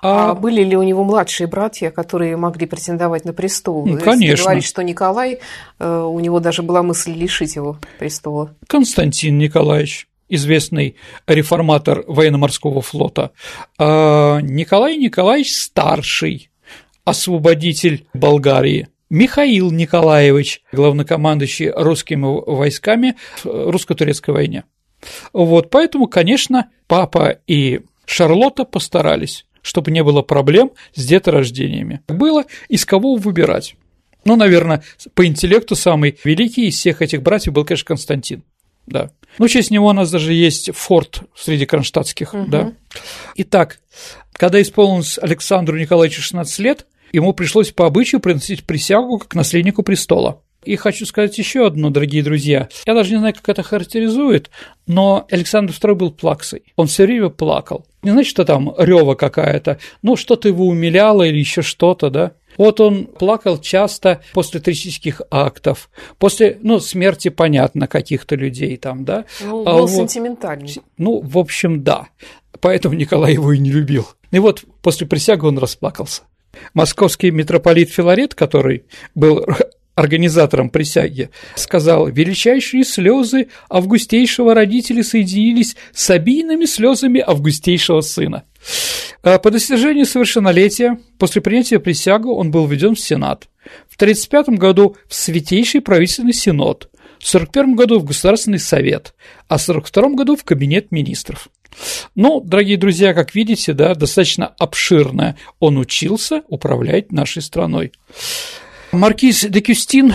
А, 0.02 0.30
а 0.30 0.34
были 0.34 0.62
ли 0.62 0.76
у 0.76 0.82
него 0.82 1.04
младшие 1.04 1.46
братья, 1.46 1.90
которые 1.90 2.36
могли 2.36 2.66
претендовать 2.66 3.24
на 3.24 3.32
престол? 3.32 3.86
Ну, 3.86 3.98
конечно. 3.98 4.24
Если 4.24 4.42
говорить, 4.42 4.64
что 4.64 4.82
Николай, 4.82 5.40
э, 5.78 6.00
у 6.00 6.18
него 6.20 6.40
даже 6.40 6.62
была 6.62 6.82
мысль 6.82 7.12
лишить 7.12 7.56
его 7.56 7.78
престола. 7.98 8.54
Константин 8.66 9.36
Николаевич, 9.38 10.08
известный 10.28 10.96
реформатор 11.26 12.04
военно-морского 12.06 12.80
флота, 12.80 13.32
а 13.78 14.40
Николай 14.40 14.96
Николаевич 14.96 15.54
Старший, 15.54 16.50
освободитель 17.04 18.06
Болгарии– 18.14 18.88
Михаил 19.10 19.70
Николаевич, 19.70 20.62
главнокомандующий 20.72 21.70
русскими 21.70 22.24
войсками 22.24 23.16
в 23.42 23.70
русско-турецкой 23.70 24.30
войне. 24.30 24.64
Вот, 25.32 25.70
поэтому, 25.70 26.06
конечно, 26.06 26.70
папа 26.86 27.38
и 27.46 27.80
Шарлотта 28.06 28.64
постарались, 28.64 29.46
чтобы 29.62 29.90
не 29.90 30.02
было 30.02 30.22
проблем 30.22 30.72
с 30.94 31.04
деторождениями. 31.04 32.00
Было 32.08 32.44
из 32.68 32.84
кого 32.84 33.16
выбирать. 33.16 33.76
Ну, 34.24 34.36
наверное, 34.36 34.82
по 35.14 35.26
интеллекту 35.26 35.76
самый 35.76 36.18
великий 36.24 36.68
из 36.68 36.78
всех 36.78 37.02
этих 37.02 37.22
братьев 37.22 37.52
был, 37.52 37.64
конечно, 37.64 37.86
Константин. 37.86 38.42
Да. 38.86 39.10
Ну, 39.38 39.46
в 39.46 39.50
честь 39.50 39.70
него 39.70 39.88
у 39.88 39.92
нас 39.92 40.10
даже 40.10 40.32
есть 40.32 40.74
форт 40.74 41.22
среди 41.36 41.66
кронштадтских, 41.66 42.34
угу. 42.34 42.46
да. 42.46 42.72
Итак, 43.36 43.80
когда 44.32 44.60
исполнилось 44.60 45.18
Александру 45.18 45.78
Николаевичу 45.78 46.22
16 46.22 46.58
лет, 46.60 46.86
ему 47.12 47.32
пришлось 47.32 47.72
по 47.72 47.86
обычаю 47.86 48.20
приносить 48.20 48.64
присягу 48.64 49.18
как 49.18 49.34
наследнику 49.34 49.82
престола. 49.82 50.40
И 50.64 50.76
хочу 50.76 51.04
сказать 51.04 51.36
еще 51.36 51.66
одно, 51.66 51.90
дорогие 51.90 52.22
друзья. 52.22 52.68
Я 52.86 52.94
даже 52.94 53.12
не 53.12 53.18
знаю, 53.18 53.34
как 53.34 53.48
это 53.48 53.62
характеризует, 53.62 54.50
но 54.86 55.26
Александр 55.30 55.74
II 55.74 55.94
был 55.94 56.10
плаксой. 56.10 56.62
Он 56.76 56.86
все 56.86 57.04
время 57.04 57.28
плакал. 57.28 57.84
Не 58.02 58.10
значит, 58.10 58.30
что 58.30 58.44
там 58.44 58.74
рева 58.78 59.14
какая-то, 59.14 59.78
ну, 60.02 60.16
что-то 60.16 60.48
его 60.48 60.66
умиляло 60.66 61.22
или 61.22 61.38
еще 61.38 61.62
что-то, 61.62 62.10
да. 62.10 62.32
Вот 62.56 62.80
он 62.80 63.06
плакал 63.06 63.58
часто 63.58 64.22
после 64.32 64.60
трагических 64.60 65.22
актов, 65.30 65.90
после, 66.18 66.58
ну, 66.62 66.78
смерти, 66.78 67.28
понятно, 67.28 67.88
каких-то 67.88 68.36
людей 68.36 68.76
там, 68.76 69.04
да. 69.04 69.24
Ну, 69.42 69.66
а 69.66 69.74
был 69.74 69.84
а, 69.84 69.88
сентиментальный. 69.88 70.76
Ну, 70.96 71.20
в 71.20 71.36
общем, 71.36 71.82
да. 71.82 72.08
Поэтому 72.60 72.94
Николай 72.94 73.34
его 73.34 73.52
и 73.52 73.58
не 73.58 73.70
любил. 73.70 74.06
И 74.30 74.38
вот 74.38 74.64
после 74.82 75.06
присяги 75.06 75.44
он 75.44 75.58
расплакался. 75.58 76.22
Московский 76.72 77.30
митрополит 77.30 77.90
Филарет, 77.90 78.34
который 78.34 78.84
был 79.14 79.44
организатором 79.94 80.70
присяги, 80.70 81.30
сказал, 81.54 82.08
величайшие 82.08 82.84
слезы 82.84 83.48
августейшего 83.70 84.54
родителя 84.54 85.04
соединились 85.04 85.76
с 85.92 86.10
обильными 86.10 86.64
слезами 86.64 87.22
августейшего 87.24 88.00
сына. 88.00 88.44
А 89.22 89.38
по 89.38 89.50
достижению 89.50 90.04
совершеннолетия, 90.04 90.98
после 91.18 91.40
принятия 91.40 91.78
присягы, 91.78 92.28
он 92.28 92.50
был 92.50 92.66
введен 92.66 92.94
в 92.94 93.00
Сенат. 93.00 93.48
В 93.88 93.96
1935 93.96 94.58
году 94.58 94.96
в 95.08 95.14
Святейший 95.14 95.80
правительственный 95.80 96.34
Синод, 96.34 96.90
в 97.20 97.28
1941 97.28 97.74
году 97.74 97.98
в 98.00 98.04
Государственный 98.04 98.58
Совет, 98.58 99.14
а 99.48 99.56
в 99.56 99.62
1942 99.62 100.16
году 100.16 100.36
в 100.36 100.44
Кабинет 100.44 100.90
министров. 100.92 101.48
Ну, 102.14 102.40
дорогие 102.40 102.76
друзья, 102.76 103.14
как 103.14 103.34
видите, 103.34 103.72
да, 103.72 103.94
достаточно 103.94 104.46
обширно 104.58 105.36
он 105.58 105.78
учился 105.78 106.42
управлять 106.48 107.12
нашей 107.12 107.42
страной. 107.42 107.92
Маркиз 108.92 109.46
де 109.48 109.60
Кюстин, 109.60 110.14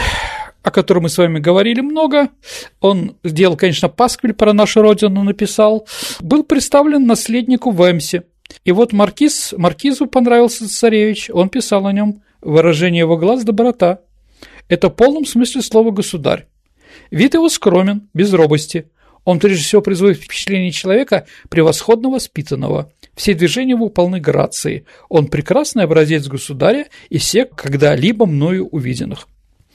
о 0.64 0.72
котором 0.72 1.04
мы 1.04 1.10
с 1.10 1.18
вами 1.18 1.40
говорили 1.40 1.82
много, 1.82 2.30
он 2.80 3.18
сделал, 3.24 3.58
конечно, 3.58 3.90
пасквиль 3.90 4.34
про 4.34 4.54
нашу 4.54 4.82
родину 4.82 5.24
написал, 5.24 5.88
был 6.22 6.44
представлен 6.44 7.06
наследнику 7.06 7.72
в 7.72 7.90
Эмсе. 7.90 8.24
И 8.64 8.72
вот 8.72 8.94
маркиз, 8.94 9.54
маркизу 9.58 10.08
понравился 10.08 10.68
царевич, 10.70 11.30
он 11.32 11.50
писал 11.50 11.86
о 11.86 11.94
нем 11.94 12.24
выражение 12.42 13.00
его 13.00 13.18
глаз 13.18 13.44
доброта. 13.44 14.00
Это 14.70 14.90
в 14.90 14.96
полном 14.96 15.26
смысле 15.26 15.62
слова 15.62 15.92
государь. 15.92 16.48
Вид 17.12 17.34
его 17.34 17.50
скромен, 17.50 18.10
без 18.14 18.34
робости– 18.34 18.90
он 19.30 19.40
прежде 19.40 19.64
всего 19.64 19.84
производит 19.84 20.18
впечатление 20.18 20.72
человека 20.72 21.28
превосходно 21.50 22.10
воспитанного. 22.10 22.92
Все 23.14 23.36
движения 23.36 23.74
его 23.74 23.90
полны 23.90 24.20
грации. 24.20 24.86
Он 25.08 25.28
прекрасный 25.28 25.84
образец 25.84 26.26
государя 26.26 26.88
из 27.10 27.22
всех 27.22 27.50
когда-либо 27.52 28.26
мною 28.26 28.68
увиденных. 28.68 29.28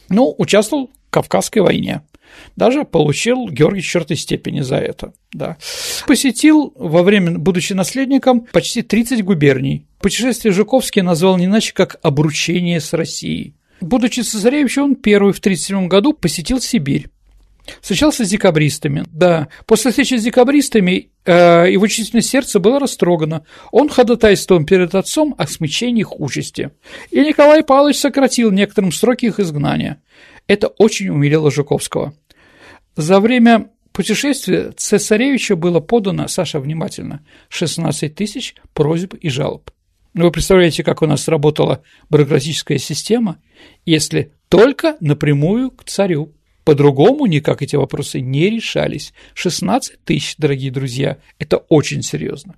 Ну, 0.08 0.34
участвовал 0.38 0.90
в 1.06 1.11
Кавказской 1.11 1.61
войне. 1.61 2.02
Даже 2.56 2.82
получил 2.82 3.49
Георгий 3.49 3.82
четвертой 3.82 4.16
степени 4.16 4.61
за 4.61 4.78
это. 4.78 5.12
Да. 5.32 5.56
Посетил 6.08 6.73
во 6.75 7.04
время, 7.04 7.38
будучи 7.38 7.75
наследником, 7.75 8.49
почти 8.50 8.82
30 8.82 9.23
губерний. 9.23 9.87
Путешествие 10.00 10.52
Жуковский 10.52 11.02
назвал 11.02 11.37
не 11.37 11.44
иначе, 11.44 11.73
как 11.75 12.00
«обручение 12.02 12.80
с 12.80 12.92
Россией». 12.92 13.54
Будучи 13.80 14.20
цесаревичем, 14.20 14.82
он 14.82 14.96
первый 14.96 15.32
в 15.32 15.38
1937 15.38 15.87
году 15.87 16.12
посетил 16.12 16.61
Сибирь. 16.61 17.06
Встречался 17.80 18.25
с 18.25 18.28
декабристами, 18.28 19.04
да. 19.11 19.49
После 19.66 19.90
встречи 19.90 20.16
с 20.16 20.23
декабристами 20.23 21.11
э, 21.25 21.66
его 21.71 21.87
чувственное 21.87 22.23
сердце 22.23 22.61
было 22.61 22.78
растрогано. 22.78 23.44
Он 23.73 23.88
ходатайствовал 23.88 24.64
перед 24.64 24.94
отцом 24.94 25.35
о 25.38 25.47
смягчении 25.47 26.00
их 26.00 26.21
участи. 26.21 26.71
И 27.11 27.21
Николай 27.21 27.64
Павлович 27.64 27.99
сократил 27.99 28.50
некоторым 28.50 28.92
сроки 28.92 29.26
их 29.26 29.40
изгнания. 29.40 30.02
Это 30.47 30.68
очень 30.68 31.09
умилило 31.09 31.50
Жуковского. 31.50 32.14
За 32.97 33.18
время 33.18 33.71
путешествия 33.92 34.73
цесаревича 34.76 35.56
было 35.56 35.80
подано, 35.80 36.28
Саша, 36.28 36.61
внимательно, 36.61 37.25
16 37.49 38.14
тысяч 38.14 38.54
просьб 38.75 39.14
и 39.14 39.30
жалоб. 39.30 39.71
Вы 40.12 40.30
представляете, 40.30 40.85
как 40.85 41.02
у 41.02 41.06
нас 41.06 41.26
работала 41.26 41.83
бюрократическая 42.09 42.78
система, 42.78 43.40
если 43.85 44.33
только 44.49 44.97
напрямую 45.00 45.73
к 45.73 45.83
царю. 45.85 46.33
По-другому 46.64 47.26
никак 47.26 47.62
эти 47.62 47.76
вопросы 47.76 48.21
не 48.21 48.49
решались. 48.49 49.12
16 49.35 50.02
тысяч, 50.04 50.35
дорогие 50.38 50.71
друзья, 50.71 51.18
это 51.38 51.59
очень 51.68 52.02
серьезно. 52.02 52.56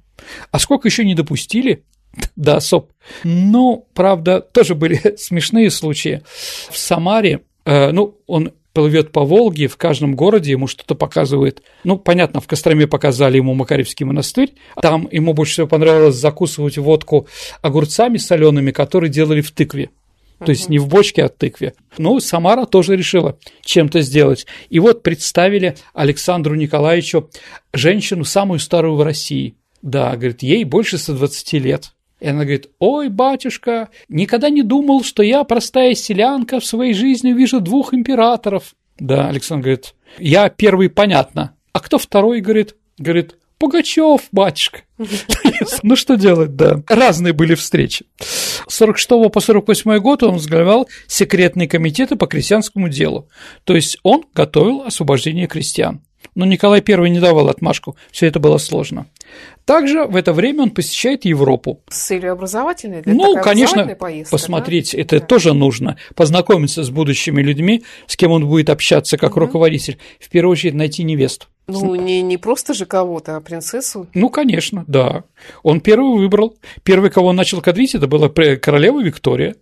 А 0.51 0.59
сколько 0.59 0.89
еще 0.89 1.05
не 1.05 1.15
допустили 1.15 1.85
до 2.37 2.57
особ? 2.57 2.93
Ну, 3.25 3.89
правда, 3.95 4.41
тоже 4.41 4.75
были 4.75 5.01
смешные 5.19 5.71
случаи. 5.71 6.23
В 6.71 6.79
Самаре, 6.79 7.41
э, 7.65 7.91
ну, 7.91 8.19
он 8.27 8.53
плывет 8.73 9.11
по 9.11 9.25
Волге, 9.25 9.69
в 9.69 9.79
каждом 9.79 10.15
городе 10.15 10.53
ему 10.53 10.67
что-то 10.67 10.95
показывает. 10.95 11.63
Ну, 11.83 11.99
понятно, 11.99 12.43
в 12.43 12.47
Костроме 12.47 12.87
показали 12.87 13.39
ему 13.39 13.55
Макаревский 13.55 14.05
монастырь, 14.05 14.53
там 14.83 15.09
ему 15.11 15.33
больше 15.33 15.53
всего 15.55 15.67
понравилось 15.67 16.17
закусывать 16.17 16.77
водку 16.77 17.27
огурцами 17.63 18.19
солеными, 18.19 18.73
которые 18.73 19.11
делали 19.11 19.41
в 19.41 19.51
тыкве 19.51 19.89
то 20.39 20.51
есть 20.51 20.69
не 20.69 20.79
в 20.79 20.89
бочке, 20.89 21.25
а 21.25 21.29
в 21.29 21.33
тыкве. 21.33 21.75
Ну, 21.99 22.21
Самара 22.21 22.67
тоже 22.67 22.97
решила 22.97 23.39
чем-то 23.63 24.01
сделать. 24.01 24.47
И 24.69 24.79
вот 24.79 25.03
представили 25.03 25.77
Александру 25.95 26.55
Николаевичу 26.55 27.31
женщину 27.73 28.25
самую 28.25 28.59
старую 28.59 28.97
в 28.97 29.03
России. 29.03 29.57
Да, 29.83 30.17
говорит, 30.17 30.43
ей 30.43 30.65
больше 30.65 30.99
120 30.99 31.53
лет. 31.55 31.93
И 32.21 32.29
она 32.29 32.45
говорит, 32.45 32.69
ой, 32.79 33.09
батюшка, 33.09 33.91
никогда 34.09 34.49
не 34.49 34.63
думал, 34.63 35.05
что 35.05 35.23
я, 35.23 35.45
простая 35.45 35.95
селянка, 35.95 36.61
в 36.61 36.65
своей 36.65 36.95
жизни 36.95 37.33
увижу 37.33 37.61
двух 37.61 37.93
императоров. 37.93 38.75
Да, 38.99 39.29
Александр 39.29 39.65
говорит, 39.65 39.95
я 40.19 40.49
первый, 40.49 40.89
понятно. 40.89 41.55
А 41.73 41.81
кто 41.81 41.99
второй, 41.99 42.41
говорит? 42.41 42.75
Говорит, 42.99 43.37
Пугачев, 43.59 44.23
батюшка. 44.33 44.81
Ну 45.83 45.97
что 45.97 46.17
делать, 46.17 46.57
да. 46.57 46.83
Разные 46.87 47.33
были 47.33 47.55
встречи. 47.55 48.05
С 48.67 48.75
46 48.77 49.31
по 49.33 49.41
48 49.41 49.99
год 49.99 50.23
он 50.23 50.35
возглавлял 50.35 50.89
секретные 51.07 51.69
комитеты 51.69 52.17
по 52.17 52.27
крестьянскому 52.27 52.89
делу. 52.89 53.29
То 53.65 53.75
есть 53.75 53.99
он 54.03 54.25
готовил 54.35 54.83
освобождение 54.83 55.47
крестьян. 55.47 56.01
Но 56.35 56.45
Николай 56.45 56.83
I 56.87 57.11
не 57.11 57.21
давал 57.21 57.49
отмашку, 57.49 57.97
все 58.11 58.27
это 58.27 58.39
было 58.39 58.59
сложно. 58.59 59.07
Также 59.65 60.05
в 60.05 60.15
это 60.15 60.33
время 60.33 60.65
он 60.65 60.71
посещает 60.71 61.25
Европу. 61.25 61.83
С 61.89 61.99
целью 61.99 62.33
образовательной? 62.33 63.03
Для 63.03 63.15
ну, 63.15 63.41
конечно, 63.41 63.87
поездка, 63.95 64.37
посмотреть, 64.37 64.93
да? 64.93 65.01
это 65.01 65.21
да. 65.21 65.27
тоже 65.27 65.55
нужно, 65.55 65.97
познакомиться 66.15 66.85
с 66.85 66.91
будущими 66.91 67.43
людьми, 67.43 67.85
с 68.07 68.17
кем 68.17 68.33
он 68.33 68.47
будет 68.47 68.71
общаться 68.71 69.17
как 69.17 69.33
угу. 69.33 69.41
руководитель. 69.41 69.99
В 70.21 70.29
первую 70.29 70.53
очередь 70.53 70.75
найти 70.75 71.03
невесту. 71.05 71.47
Ну, 71.69 71.95
не, 71.97 72.23
не 72.23 72.37
просто 72.37 72.75
же 72.75 72.87
кого-то, 72.87 73.37
а 73.37 73.41
принцессу. 73.41 74.07
Ну, 74.15 74.31
конечно, 74.31 74.85
да. 74.87 75.25
Он 75.63 75.81
первый 75.81 76.19
выбрал. 76.19 76.57
Первый, 76.85 77.11
кого 77.11 77.29
он 77.29 77.37
начал 77.37 77.61
кадрить, 77.61 77.95
это 77.95 78.07
была 78.07 78.29
королева 78.29 79.03
Виктория. 79.03 79.57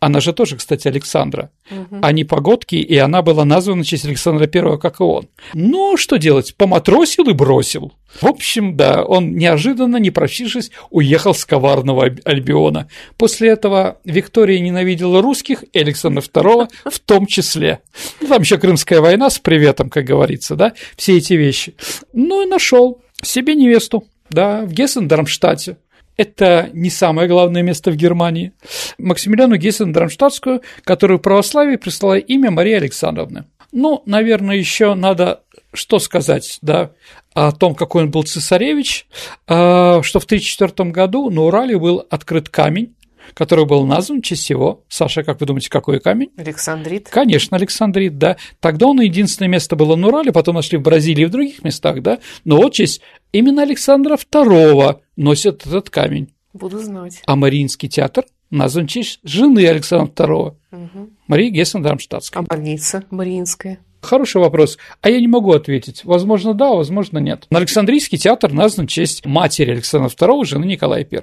Она 0.00 0.20
же 0.20 0.32
тоже, 0.32 0.56
кстати, 0.56 0.88
Александра. 0.88 1.50
Угу. 1.70 2.00
Они 2.00 2.24
погодки, 2.24 2.76
и 2.76 2.96
она 2.96 3.20
была 3.20 3.44
названа 3.44 3.82
в 3.82 3.86
честь 3.86 4.06
Александра 4.06 4.46
Первого, 4.46 4.78
как 4.78 5.00
и 5.00 5.02
он. 5.02 5.28
Ну, 5.52 5.98
что 5.98 6.16
делать? 6.16 6.54
Поматросил 6.56 7.28
и 7.28 7.34
бросил. 7.34 7.92
В 8.18 8.26
общем, 8.26 8.76
да, 8.76 9.04
он 9.04 9.36
неожиданно, 9.36 9.98
не 9.98 10.10
прощившись, 10.10 10.70
уехал 10.88 11.34
с 11.34 11.44
коварного 11.44 12.10
Альбиона. 12.24 12.88
После 13.18 13.50
этого 13.50 13.98
Виктория 14.04 14.58
ненавидела 14.58 15.20
русских 15.20 15.64
и 15.70 15.78
Александра 15.78 16.22
II 16.22 16.68
в 16.86 16.98
том 17.00 17.26
числе. 17.26 17.80
Ну, 18.22 18.28
там 18.28 18.40
еще 18.40 18.56
Крымская 18.56 19.02
война 19.02 19.28
с 19.28 19.38
приветом, 19.38 19.90
как 19.90 20.06
говорится, 20.06 20.56
да, 20.56 20.72
все 20.96 21.18
эти 21.18 21.34
вещи. 21.34 21.74
Ну 22.14 22.42
и 22.42 22.46
нашел 22.46 23.02
себе 23.22 23.54
невесту, 23.54 24.04
да, 24.30 24.62
в 24.62 24.72
Гессен-Дармштадте. 24.72 25.76
Это 26.20 26.68
не 26.74 26.90
самое 26.90 27.28
главное 27.28 27.62
место 27.62 27.90
в 27.90 27.96
Германии. 27.96 28.52
Максимилиану 28.98 29.56
Гессен-Драмштадтскую, 29.56 30.60
которую 30.84 31.18
православие 31.18 31.78
прислала 31.78 32.18
имя 32.18 32.50
Марии 32.50 32.74
Александровны. 32.74 33.44
Ну, 33.72 34.02
наверное, 34.04 34.56
еще 34.56 34.92
надо 34.92 35.40
что 35.72 35.98
сказать, 35.98 36.58
да, 36.60 36.90
о 37.32 37.52
том, 37.52 37.74
какой 37.74 38.02
он 38.02 38.10
был 38.10 38.24
цесаревич, 38.24 39.06
а, 39.46 40.02
что 40.02 40.20
в 40.20 40.24
1934 40.24 40.90
году 40.90 41.30
на 41.30 41.42
Урале 41.42 41.78
был 41.78 42.04
открыт 42.10 42.50
камень, 42.50 42.94
который 43.34 43.66
был 43.66 43.86
назван 43.86 44.20
в 44.20 44.24
честь 44.24 44.50
его. 44.50 44.84
Саша, 44.88 45.22
как 45.22 45.40
вы 45.40 45.46
думаете, 45.46 45.70
какой 45.70 46.00
камень? 46.00 46.30
Александрит. 46.36 47.08
Конечно, 47.10 47.56
Александрит, 47.56 48.18
да. 48.18 48.36
Тогда 48.60 48.86
он 48.86 49.00
единственное 49.00 49.48
место 49.48 49.76
было 49.76 49.96
на 49.96 50.08
Урале, 50.08 50.32
потом 50.32 50.56
нашли 50.56 50.78
в 50.78 50.82
Бразилии 50.82 51.22
и 51.22 51.26
в 51.26 51.30
других 51.30 51.62
местах, 51.64 52.02
да. 52.02 52.18
Но 52.44 52.56
вот 52.56 52.74
честь 52.74 53.00
именно 53.32 53.62
Александра 53.62 54.16
II 54.16 55.00
носит 55.16 55.66
этот 55.66 55.90
камень. 55.90 56.32
Буду 56.52 56.78
знать. 56.78 57.22
А 57.26 57.36
Мариинский 57.36 57.88
театр 57.88 58.24
назван 58.50 58.86
в 58.86 58.90
честь 58.90 59.20
жены 59.22 59.66
Александра 59.66 60.26
II, 60.26 60.54
угу. 60.72 61.10
Марии 61.28 61.50
Гессен-Дармштадтской. 61.50 62.34
А 62.34 62.42
больница 62.42 63.04
Мариинская? 63.10 63.78
Хороший 64.00 64.40
вопрос. 64.40 64.78
А 65.02 65.10
я 65.10 65.20
не 65.20 65.28
могу 65.28 65.52
ответить. 65.52 66.04
Возможно, 66.04 66.54
да, 66.54 66.70
возможно, 66.70 67.18
нет. 67.18 67.46
На 67.50 67.58
Александрийский 67.58 68.18
театр 68.18 68.52
назван 68.52 68.86
в 68.86 68.90
честь 68.90 69.26
матери 69.26 69.72
Александра 69.72 70.08
II, 70.08 70.44
жены 70.44 70.64
Николая 70.64 71.06
I. 71.10 71.20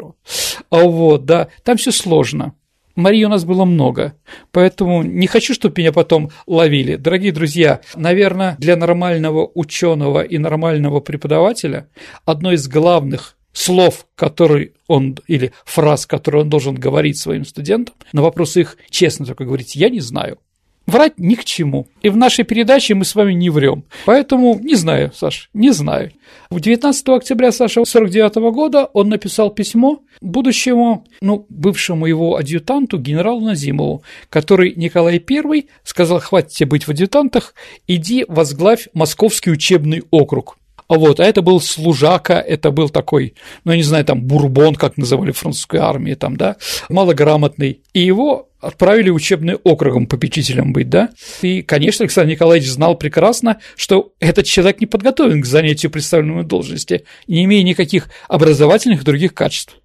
А 0.69 0.83
вот, 0.83 1.25
да, 1.25 1.47
там 1.63 1.77
все 1.77 1.91
сложно. 1.91 2.53
Марии 2.97 3.23
у 3.25 3.29
нас 3.29 3.45
было 3.45 3.63
много, 3.63 4.15
поэтому 4.51 5.03
не 5.03 5.27
хочу, 5.27 5.53
чтобы 5.53 5.75
меня 5.77 5.91
потом 5.91 6.31
ловили. 6.47 6.95
Дорогие 6.95 7.31
друзья, 7.31 7.81
наверное, 7.95 8.55
для 8.57 8.75
нормального 8.75 9.51
ученого 9.53 10.21
и 10.21 10.39
нормального 10.39 10.99
преподавателя 10.99 11.89
одно 12.25 12.53
из 12.53 12.67
главных 12.67 13.37
слов, 13.53 14.07
который 14.15 14.73
он, 14.87 15.17
или 15.27 15.51
фраз, 15.63 16.07
которые 16.07 16.41
он 16.41 16.49
должен 16.49 16.73
говорить 16.73 17.19
своим 17.19 17.45
студентам, 17.45 17.93
на 18.13 18.23
вопросы 18.23 18.61
их 18.61 18.77
честно 18.89 19.27
только 19.27 19.45
говорить 19.45 19.75
«я 19.75 19.89
не 19.89 19.99
знаю». 19.99 20.39
Врать 20.87 21.19
ни 21.19 21.35
к 21.35 21.43
чему. 21.43 21.87
И 22.01 22.07
в 22.07 22.15
нашей 22.15 22.45
передаче 22.45 22.95
мы 22.95 23.03
с 23.03 23.13
вами 23.13 23.33
не 23.33 23.49
врем. 23.49 23.83
Поэтому 24.05 24.57
не 24.57 24.75
знаю, 24.75 25.11
Саш, 25.13 25.49
не 25.53 25.71
знаю. 25.71 26.13
В 26.49 26.61
19 26.61 27.09
октября 27.09 27.51
Саша 27.51 27.83
49 27.83 28.35
года 28.53 28.85
он 28.93 29.09
написал 29.09 29.51
письмо 29.51 29.99
будущему, 30.21 31.05
ну, 31.19 31.45
бывшему 31.49 32.05
его 32.05 32.37
адъютанту, 32.37 32.99
генералу 32.99 33.41
Назимову, 33.41 34.01
который 34.29 34.73
Николай 34.77 35.21
I 35.29 35.67
сказал, 35.83 36.21
хватит 36.21 36.51
тебе 36.51 36.69
быть 36.69 36.87
в 36.87 36.91
адъютантах, 36.91 37.53
иди 37.85 38.23
возглавь 38.27 38.87
Московский 38.93 39.51
учебный 39.51 40.03
округ. 40.09 40.57
Вот, 40.87 41.19
а 41.19 41.25
это 41.25 41.41
был 41.41 41.59
служака, 41.59 42.39
это 42.39 42.71
был 42.71 42.87
такой, 42.89 43.33
ну, 43.65 43.71
я 43.71 43.77
не 43.77 43.83
знаю, 43.83 44.05
там, 44.05 44.21
бурбон, 44.21 44.75
как 44.75 44.95
называли 44.95 45.31
французскую 45.31 45.83
армию, 45.83 46.15
там, 46.15 46.37
да, 46.37 46.55
малограмотный. 46.87 47.81
И 47.93 47.99
его 47.99 48.47
отправили 48.67 49.09
учебный 49.09 49.55
округом 49.55 50.07
попечителем 50.07 50.73
быть, 50.73 50.89
да? 50.89 51.09
И, 51.41 51.61
конечно, 51.61 52.03
Александр 52.03 52.31
Николаевич 52.31 52.69
знал 52.69 52.97
прекрасно, 52.97 53.61
что 53.77 54.13
этот 54.19 54.45
человек 54.45 54.81
не 54.81 54.87
подготовлен 54.87 55.41
к 55.41 55.45
занятию 55.45 55.89
представленной 55.89 56.43
должности, 56.43 57.05
не 57.27 57.45
имея 57.45 57.63
никаких 57.63 58.09
образовательных 58.27 59.01
и 59.01 59.05
других 59.05 59.33
качеств. 59.33 59.77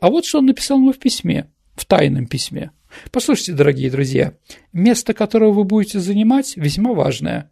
А 0.00 0.08
вот 0.08 0.24
что 0.24 0.38
он 0.38 0.46
написал 0.46 0.78
ему 0.78 0.94
в 0.94 0.98
письме, 0.98 1.50
в 1.74 1.84
тайном 1.84 2.26
письме. 2.26 2.70
Послушайте, 3.12 3.52
дорогие 3.52 3.90
друзья, 3.90 4.32
место, 4.72 5.12
которое 5.12 5.52
вы 5.52 5.64
будете 5.64 6.00
занимать, 6.00 6.56
весьма 6.56 6.94
важное. 6.94 7.50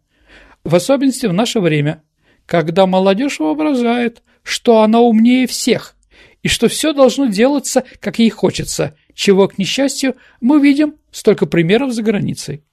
В 0.63 0.73
особенности 0.73 1.27
в 1.27 1.33
наше 1.33 1.59
время, 1.59 2.01
когда 2.47 2.87
молодежь 2.87 3.37
воображает, 3.37 4.23
что 4.41 4.81
она 4.81 5.01
умнее 5.01 5.45
всех, 5.45 5.95
и 6.41 6.47
что 6.47 6.67
все 6.67 6.93
должно 6.93 7.27
делаться, 7.27 7.83
как 7.99 8.17
ей 8.17 8.31
хочется, 8.31 8.95
чего, 9.19 9.49
к 9.49 9.57
несчастью, 9.57 10.15
мы 10.39 10.61
видим 10.61 10.95
столько 11.11 11.45
примеров 11.45 11.91
за 11.91 12.03
границей. 12.03 12.63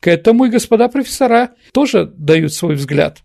К 0.00 0.08
этому 0.08 0.46
и 0.46 0.48
господа 0.48 0.88
профессора 0.88 1.50
тоже 1.72 2.06
дают 2.06 2.54
свой 2.54 2.74
взгляд. 2.74 3.18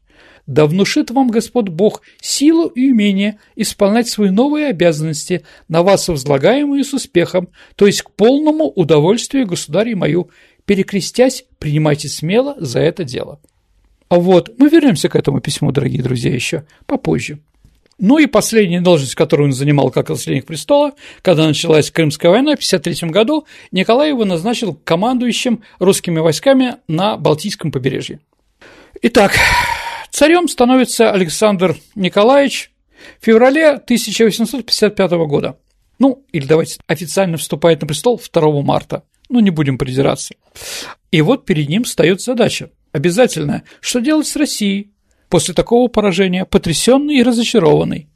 Да 0.45 0.65
внушит 0.65 1.09
вам 1.09 1.29
Господь 1.29 1.69
Бог 1.69 2.01
силу 2.19 2.67
и 2.67 2.91
умение 2.91 3.39
исполнять 3.55 4.09
свои 4.09 4.29
новые 4.29 4.67
обязанности, 4.67 5.45
на 5.69 5.83
вас 5.83 6.09
возлагаемые 6.09 6.83
с 6.83 6.93
успехом, 6.93 7.47
то 7.77 7.87
есть 7.87 8.01
к 8.01 8.11
полному 8.11 8.65
удовольствию 8.65 9.47
государя 9.47 9.95
мою, 9.95 10.29
перекрестясь, 10.65 11.45
принимайте 11.59 12.09
смело 12.09 12.55
за 12.57 12.81
это 12.81 13.05
дело. 13.05 13.39
А 14.09 14.15
вот, 14.19 14.51
мы 14.57 14.67
вернемся 14.67 15.07
к 15.07 15.15
этому 15.15 15.39
письму, 15.39 15.71
дорогие 15.71 16.03
друзья, 16.03 16.33
еще 16.33 16.65
попозже. 16.87 17.39
Ну 17.99 18.17
и 18.17 18.27
последняя 18.27 18.79
должность, 18.79 19.13
которую 19.13 19.47
он 19.47 19.51
занимал 19.53 19.91
как 19.91 20.07
наследник 20.07 20.45
престола, 20.45 20.93
когда 21.21 21.45
началась 21.45 21.91
Крымская 21.91 22.31
война 22.31 22.51
в 22.51 22.63
1953 22.63 23.09
году, 23.09 23.45
Николай 23.71 24.09
его 24.09 24.23
назначил 24.23 24.73
командующим 24.73 25.63
русскими 25.79 26.19
войсками 26.19 26.77
на 26.87 27.17
Балтийском 27.17 27.73
побережье. 27.73 28.21
Итак, 29.01 29.33
царем 30.11 30.47
становится 30.47 31.11
Александр 31.11 31.75
Николаевич 31.95 32.71
в 33.19 33.25
феврале 33.25 33.71
1855 33.71 35.11
года. 35.27 35.57
Ну, 35.99 36.25
или 36.31 36.45
давайте 36.45 36.79
официально 36.87 37.35
вступает 37.37 37.81
на 37.81 37.87
престол 37.87 38.21
2 38.33 38.61
марта. 38.61 39.03
Ну, 39.27 39.41
не 39.41 39.49
будем 39.49 39.77
придираться. 39.77 40.35
И 41.11 41.21
вот 41.21 41.45
перед 41.45 41.67
ним 41.67 41.83
встает 41.83 42.21
задача 42.21 42.71
обязательная, 42.93 43.63
что 43.81 43.99
делать 43.99 44.27
с 44.27 44.37
Россией, 44.37 44.91
после 45.29 45.53
такого 45.53 45.87
поражения 45.87 46.45
потрясенный 46.45 47.17
и 47.17 47.23
разочарованный. 47.23 48.09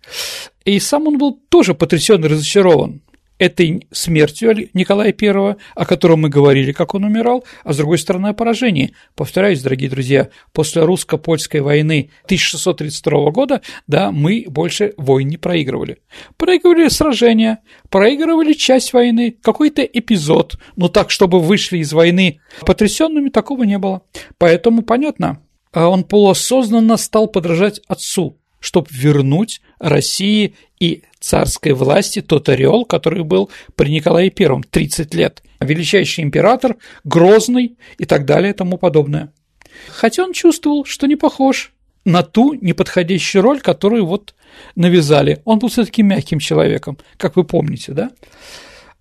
И 0.66 0.80
сам 0.80 1.08
он 1.08 1.18
был 1.18 1.40
тоже 1.50 1.74
потрясен 1.74 2.24
и 2.24 2.28
разочарован 2.28 3.02
этой 3.40 3.88
смертью 3.92 4.70
Николая 4.74 5.14
I, 5.20 5.56
о 5.76 5.86
котором 5.86 6.22
мы 6.22 6.30
говорили, 6.30 6.72
как 6.72 6.94
он 6.94 7.04
умирал, 7.04 7.44
а 7.64 7.74
с 7.74 7.78
другой 7.78 7.98
стороны 7.98 8.28
о 8.28 8.34
поражении. 8.34 8.94
Повторяюсь, 9.16 9.62
дорогие 9.62 9.90
друзья, 9.90 10.30
после 10.54 10.84
русско-польской 10.84 11.62
войны 11.62 12.12
1632 12.26 13.32
года, 13.32 13.62
да, 13.88 14.12
мы 14.12 14.46
больше 14.48 14.94
войн 14.98 15.28
не 15.28 15.38
проигрывали. 15.38 16.00
Проигрывали 16.38 16.88
сражения, 16.90 17.60
проигрывали 17.90 18.54
часть 18.54 18.94
войны, 18.94 19.36
какой-то 19.42 19.84
эпизод, 19.84 20.56
но 20.76 20.88
так, 20.88 21.10
чтобы 21.10 21.40
вышли 21.40 21.80
из 21.80 21.92
войны 21.92 22.40
потрясенными, 22.62 23.30
такого 23.30 23.64
не 23.64 23.78
было. 23.78 24.04
Поэтому 24.38 24.84
понятно, 24.84 25.42
он 25.74 26.04
полуосознанно 26.04 26.98
стал 26.98 27.28
подражать 27.28 27.82
отцу, 27.88 28.38
чтобы 28.60 28.88
вернуть 28.92 29.62
России 29.80 30.56
и 30.80 31.04
царской 31.20 31.74
власти 31.74 32.22
тот 32.22 32.50
ореол, 32.50 32.86
который 32.86 33.24
был 33.24 33.50
при 33.76 33.90
Николае 33.90 34.32
I 34.38 34.62
30 34.70 35.14
лет. 35.14 35.42
Величайший 35.60 36.24
император, 36.24 36.78
грозный 37.04 37.78
и 37.98 38.06
так 38.06 38.26
далее 38.26 38.52
и 38.52 38.56
тому 38.56 38.78
подобное. 38.78 39.32
Хотя 39.90 40.24
он 40.24 40.34
чувствовал, 40.34 40.86
что 40.86 41.08
не 41.08 41.16
похож 41.16 41.74
на 42.06 42.22
ту 42.22 42.54
неподходящую 42.54 43.42
роль, 43.42 43.62
которую 43.62 44.06
вот 44.06 44.36
навязали. 44.76 45.42
Он 45.46 45.60
был 45.60 45.70
все 45.70 45.86
таки 45.86 46.04
мягким 46.04 46.40
человеком, 46.40 46.98
как 47.18 47.36
вы 47.36 47.44
помните, 47.46 47.94
да? 47.94 48.12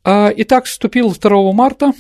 А, 0.05 0.33
итак, 0.37 0.65
вступил 0.65 1.13
2 1.13 1.53
марта 1.53 1.93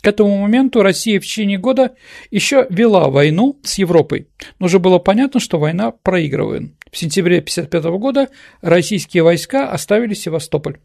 к 0.00 0.06
этому 0.06 0.38
моменту 0.38 0.82
Россия 0.82 1.20
в 1.20 1.24
течение 1.24 1.58
года 1.58 1.94
еще 2.30 2.66
вела 2.70 3.08
войну 3.08 3.58
с 3.62 3.78
Европой, 3.78 4.28
но 4.58 4.66
уже 4.66 4.78
было 4.78 4.98
понятно, 4.98 5.40
что 5.40 5.58
война 5.58 5.90
проигрывает. 5.90 6.72
В 6.90 6.96
сентябре 6.96 7.38
1955 7.38 8.00
года 8.00 8.28
российские 8.62 9.22
войска 9.22 9.70
оставили 9.70 10.14
Севастополь. 10.14 10.78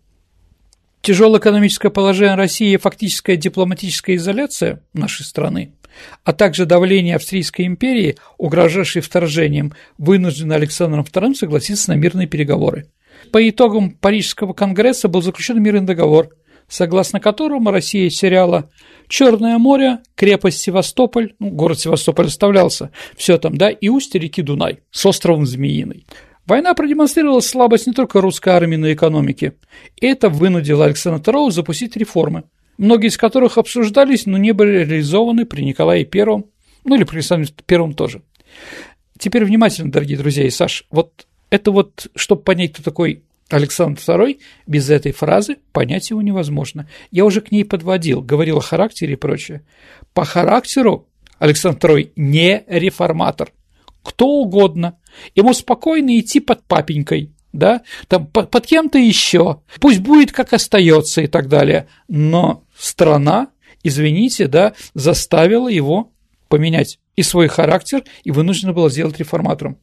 Тяжелое 1.01 1.39
экономическое 1.39 1.89
положение 1.89 2.36
России 2.36 2.73
и 2.73 2.78
фактическая 2.78 3.38
дипломатическая 3.38 4.15
изоляция 4.15 4.82
нашей 4.93 5.23
страны, 5.23 5.73
а 6.23 6.34
также 6.34 6.65
давление 6.65 7.15
Австрийской 7.15 7.65
империи, 7.65 8.17
угрожавшей 8.38 9.01
вторжением, 9.01 9.73
вынуждены 9.97 10.54
Александром 10.54 11.04
II 11.04 11.36
согласиться 11.36 11.91
на 11.91 11.95
мирные 11.95 12.28
переговоры. 12.28 12.88
По 13.32 13.47
итогам 13.47 13.91
Парижского 13.91 14.54
конгресса 14.54 15.08
был 15.08 15.21
заключен 15.21 15.62
мирный 15.62 15.86
договор– 15.86 16.30
согласно 16.67 17.19
которому 17.19 17.71
Россия 17.71 18.10
теряла 18.10 18.69
Черное 19.08 19.58
море, 19.58 19.99
крепость 20.15 20.62
Севастополь, 20.62 21.34
ну, 21.39 21.49
город 21.49 21.80
Севастополь 21.80 22.28
оставлялся, 22.28 22.91
все 23.15 23.38
там, 23.38 23.56
да, 23.58 23.69
и 23.69 23.88
устье 23.88 24.19
реки 24.19 24.41
Дунай 24.41 24.80
с 24.91 25.06
островом 25.06 25.45
Змеиный. 25.45 26.06
Война 26.47 26.73
продемонстрировала 26.73 27.39
слабость 27.39 27.88
не 27.88 27.93
только 27.93 28.21
русской 28.21 28.49
армии, 28.49 28.75
но 28.75 28.88
и 28.88 28.93
экономики. 28.93 29.54
Это 29.99 30.30
вынудило 30.30 30.86
Александра 30.86 31.19
II 31.21 31.51
запустить 31.51 31.95
реформы, 31.95 32.43
многие 32.78 33.08
из 33.08 33.17
которых 33.17 33.58
обсуждались, 33.58 34.25
но 34.25 34.38
не 34.38 34.51
были 34.51 34.84
реализованы 34.86 35.45
при 35.45 35.63
Николае 35.63 36.08
I, 36.12 36.43
ну 36.84 36.95
или 36.95 37.04
при 37.04 37.17
Александре 37.17 37.51
I 37.67 37.93
тоже. 37.93 38.21
Теперь 39.17 39.45
внимательно, 39.45 39.91
дорогие 39.91 40.17
друзья 40.17 40.45
и 40.45 40.49
Саш, 40.49 40.86
вот 40.91 41.25
это 41.49 41.71
вот, 41.71 42.08
чтобы 42.15 42.41
понять, 42.41 42.73
кто 42.73 42.84
такой 42.84 43.23
Александр 43.50 44.00
II, 44.00 44.40
без 44.66 44.90
этой 44.90 45.12
фразы 45.12 45.58
понять 45.72 46.10
его 46.10 46.22
невозможно. 46.22 46.90
Я 47.12 47.26
уже 47.26 47.42
к 47.42 47.52
ней 47.52 47.64
подводил, 47.64 48.22
говорил 48.22 48.58
о 48.58 48.62
характере 48.62 49.14
и 49.14 49.18
прочее. 49.18 49.64
По 50.14 50.26
характеру 50.26 51.08
Александр 51.38 51.92
II 51.92 52.12
не 52.16 52.64
реформатор. 52.68 53.52
Кто 54.04 54.28
угодно. 54.28 54.98
Ему 55.36 55.54
спокойно 55.54 56.20
идти 56.20 56.40
под 56.40 56.64
папенькой, 56.64 57.32
да, 57.54 57.82
там 58.08 58.28
под, 58.28 58.52
под 58.52 58.66
кем-то 58.66 58.98
еще. 58.98 59.62
Пусть 59.80 60.00
будет 60.00 60.32
как 60.32 60.54
остается 60.54 61.22
и 61.22 61.28
так 61.28 61.48
далее. 61.48 61.88
Но 62.08 62.64
страна, 62.78 63.50
извините, 63.84 64.48
да, 64.48 64.74
заставила 64.94 65.68
его 65.68 66.12
поменять 66.50 67.00
и 67.16 67.24
свой 67.24 67.48
характер, 67.48 68.04
и 68.24 68.32
вынуждена 68.32 68.74
была 68.74 68.90
сделать 68.90 69.20
реформатором. 69.20 69.78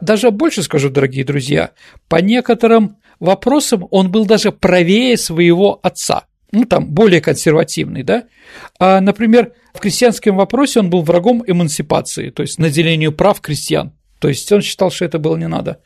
Даже 0.00 0.30
больше 0.30 0.62
скажу, 0.62 0.90
дорогие 0.90 1.24
друзья, 1.24 1.70
по 2.08 2.16
некоторым 2.16 2.96
вопросам 3.20 3.86
он 3.90 4.10
был 4.10 4.26
даже 4.26 4.52
правее 4.52 5.16
своего 5.16 5.78
отца, 5.82 6.24
ну 6.52 6.64
там 6.64 6.86
более 6.86 7.20
консервативный, 7.20 8.02
да. 8.02 8.24
А, 8.78 9.00
например, 9.00 9.52
в 9.74 9.80
крестьянском 9.80 10.36
вопросе 10.36 10.80
он 10.80 10.90
был 10.90 11.02
врагом 11.02 11.42
эмансипации, 11.46 12.30
то 12.30 12.42
есть 12.42 12.58
наделению 12.58 13.12
прав 13.12 13.40
крестьян. 13.40 13.92
То 14.20 14.28
есть 14.28 14.50
он 14.52 14.62
считал, 14.62 14.90
что 14.90 15.04
это 15.04 15.18
было 15.18 15.36
не 15.36 15.48
надо. 15.48 15.80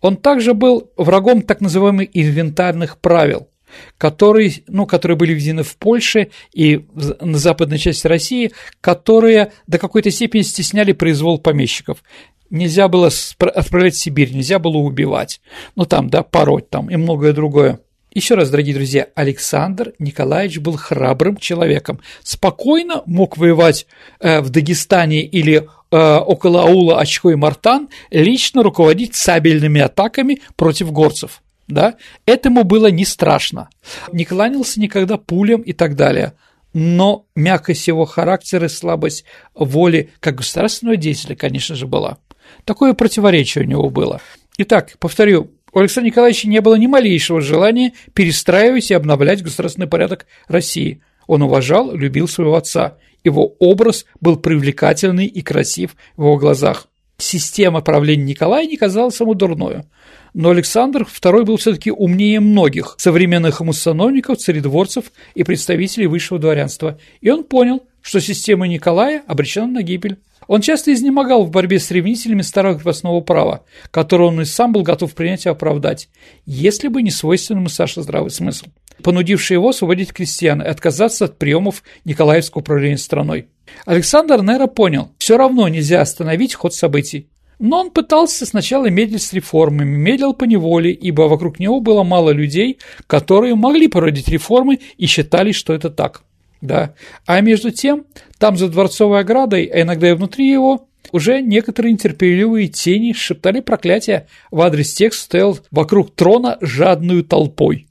Он 0.00 0.16
также 0.16 0.52
был 0.52 0.90
врагом 0.96 1.42
так 1.42 1.60
называемых 1.60 2.08
инвентарных 2.12 2.98
правил, 2.98 3.48
которые, 3.96 4.52
ну, 4.66 4.86
которые 4.86 5.16
были 5.16 5.32
введены 5.32 5.62
в 5.62 5.76
Польше 5.76 6.28
и 6.52 6.84
на 7.20 7.38
западной 7.38 7.78
части 7.78 8.06
России, 8.06 8.52
которые 8.80 9.52
до 9.66 9.78
какой-то 9.78 10.10
степени 10.10 10.42
стесняли 10.42 10.92
произвол 10.92 11.38
помещиков 11.38 12.02
нельзя 12.50 12.88
было 12.88 13.10
отправлять 13.38 13.94
в 13.94 13.98
Сибирь, 13.98 14.32
нельзя 14.32 14.58
было 14.58 14.76
убивать, 14.76 15.40
ну 15.74 15.84
там, 15.84 16.10
да, 16.10 16.22
пороть 16.22 16.70
там 16.70 16.90
и 16.90 16.96
многое 16.96 17.32
другое. 17.32 17.80
Еще 18.12 18.34
раз, 18.34 18.50
дорогие 18.50 18.74
друзья, 18.74 19.06
Александр 19.14 19.92
Николаевич 19.98 20.58
был 20.58 20.76
храбрым 20.76 21.36
человеком, 21.36 22.00
спокойно 22.22 23.02
мог 23.06 23.36
воевать 23.36 23.86
э, 24.18 24.40
в 24.40 24.50
Дагестане 24.50 25.22
или 25.22 25.68
э, 25.90 26.16
около 26.16 26.62
аула 26.62 27.00
Очко 27.00 27.30
и 27.30 27.34
Мартан, 27.34 27.88
лично 28.10 28.62
руководить 28.62 29.14
сабельными 29.14 29.80
атаками 29.80 30.40
против 30.56 30.90
горцев. 30.90 31.42
Да? 31.68 31.96
Этому 32.24 32.64
было 32.64 32.90
не 32.90 33.04
страшно. 33.04 33.68
Не 34.10 34.24
кланялся 34.24 34.80
никогда 34.80 35.18
пулям 35.18 35.60
и 35.60 35.72
так 35.72 35.94
далее– 35.94 36.32
но 36.74 37.26
мягкость 37.34 37.88
его 37.88 38.04
характера 38.04 38.66
и 38.66 38.68
слабость 38.68 39.24
воли 39.54 40.10
как 40.20 40.36
государственного 40.36 40.96
деятеля, 40.96 41.34
конечно 41.34 41.74
же, 41.74 41.86
была. 41.86 42.18
Такое 42.64 42.94
противоречие 42.94 43.64
у 43.64 43.66
него 43.66 43.90
было. 43.90 44.20
Итак, 44.58 44.96
повторю, 44.98 45.50
у 45.72 45.78
Александра 45.78 46.08
Николаевича 46.08 46.48
не 46.48 46.60
было 46.60 46.74
ни 46.76 46.86
малейшего 46.86 47.40
желания 47.40 47.92
перестраивать 48.14 48.90
и 48.90 48.94
обновлять 48.94 49.42
государственный 49.42 49.86
порядок 49.86 50.26
России. 50.48 51.02
Он 51.26 51.42
уважал, 51.42 51.94
любил 51.94 52.26
своего 52.26 52.56
отца. 52.56 52.96
Его 53.22 53.54
образ 53.58 54.06
был 54.20 54.36
привлекательный 54.36 55.26
и 55.26 55.42
красив 55.42 55.94
в 56.16 56.22
его 56.22 56.36
глазах. 56.36 56.88
Система 57.18 57.80
правления 57.80 58.24
Николая 58.24 58.66
не 58.66 58.76
казалась 58.76 59.20
ему 59.20 59.34
дурною. 59.34 59.84
Но 60.34 60.50
Александр 60.50 61.02
II 61.02 61.44
был 61.44 61.56
все-таки 61.56 61.90
умнее 61.90 62.38
многих 62.38 62.94
современных 62.98 63.60
ему 63.60 63.72
сановников, 63.72 64.38
царедворцев 64.38 65.06
и 65.34 65.42
представителей 65.42 66.06
высшего 66.06 66.38
дворянства, 66.38 66.98
и 67.20 67.30
он 67.30 67.44
понял, 67.44 67.82
что 68.02 68.20
система 68.20 68.68
Николая 68.68 69.22
обречена 69.26 69.66
на 69.66 69.82
гибель. 69.82 70.18
Он 70.48 70.62
часто 70.62 70.92
изнемогал 70.94 71.44
в 71.44 71.50
борьбе 71.50 71.78
с 71.78 71.90
ревнителями 71.90 72.40
старого 72.40 72.76
крепостного 72.76 73.20
права, 73.20 73.64
которое 73.90 74.24
он 74.24 74.40
и 74.40 74.44
сам 74.46 74.72
был 74.72 74.82
готов 74.82 75.14
принять 75.14 75.44
и 75.44 75.50
оправдать, 75.50 76.08
если 76.46 76.88
бы 76.88 77.02
не 77.02 77.10
свойственный 77.10 77.60
ему 77.60 77.68
Саше 77.68 78.02
здравый 78.02 78.30
смысл, 78.30 78.66
понудивший 79.02 79.54
его 79.54 79.68
освободить 79.68 80.12
крестьян 80.12 80.62
и 80.62 80.66
отказаться 80.66 81.26
от 81.26 81.38
приемов 81.38 81.84
Николаевского 82.06 82.62
управления 82.62 82.96
страной. 82.96 83.48
Александр 83.84 84.42
Нера 84.42 84.66
понял, 84.66 85.10
все 85.18 85.36
равно 85.36 85.68
нельзя 85.68 86.00
остановить 86.00 86.54
ход 86.54 86.74
событий. 86.74 87.28
Но 87.58 87.80
он 87.80 87.90
пытался 87.90 88.46
сначала 88.46 88.88
медлить 88.88 89.22
с 89.22 89.32
реформами, 89.32 89.96
медлил 89.96 90.32
по 90.32 90.44
неволе, 90.44 90.92
ибо 90.92 91.22
вокруг 91.22 91.58
него 91.58 91.80
было 91.80 92.04
мало 92.04 92.30
людей, 92.30 92.78
которые 93.06 93.54
могли 93.54 93.88
породить 93.88 94.28
реформы 94.28 94.78
и 94.96 95.06
считали, 95.06 95.52
что 95.52 95.74
это 95.74 95.90
так. 95.90 96.22
Да. 96.60 96.94
А 97.26 97.40
между 97.40 97.70
тем, 97.70 98.04
там 98.38 98.56
за 98.56 98.68
дворцовой 98.68 99.20
оградой, 99.20 99.64
а 99.64 99.82
иногда 99.82 100.10
и 100.10 100.14
внутри 100.14 100.50
его, 100.50 100.88
уже 101.12 101.40
некоторые 101.40 101.92
нетерпеливые 101.92 102.68
тени 102.68 103.12
шептали 103.12 103.60
проклятия 103.60 104.26
в 104.50 104.60
адрес 104.60 104.92
тех, 104.92 105.12
кто 105.12 105.20
стоял 105.20 105.58
вокруг 105.70 106.14
трона 106.14 106.58
жадную 106.60 107.24
толпой. 107.24 107.86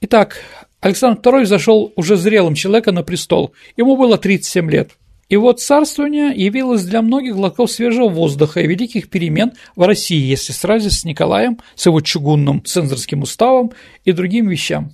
Итак, 0.00 0.38
Александр 0.80 1.20
II 1.20 1.44
зашел 1.46 1.92
уже 1.96 2.16
зрелым 2.16 2.54
человеком 2.54 2.96
на 2.96 3.02
престол. 3.02 3.52
Ему 3.76 3.96
было 3.96 4.18
37 4.18 4.70
лет. 4.70 4.90
И 5.28 5.36
вот 5.36 5.60
царствование 5.60 6.32
явилось 6.32 6.84
для 6.84 7.02
многих 7.02 7.34
глотков 7.34 7.70
свежего 7.70 8.08
воздуха 8.08 8.60
и 8.60 8.66
великих 8.66 9.10
перемен 9.10 9.52
в 9.74 9.82
России, 9.82 10.22
если 10.24 10.52
сразиться 10.52 11.00
с 11.00 11.04
Николаем, 11.04 11.58
с 11.74 11.86
его 11.86 12.00
чугунным 12.00 12.64
цензорским 12.64 13.22
уставом 13.22 13.72
и 14.04 14.12
другим 14.12 14.48
вещам. 14.48 14.92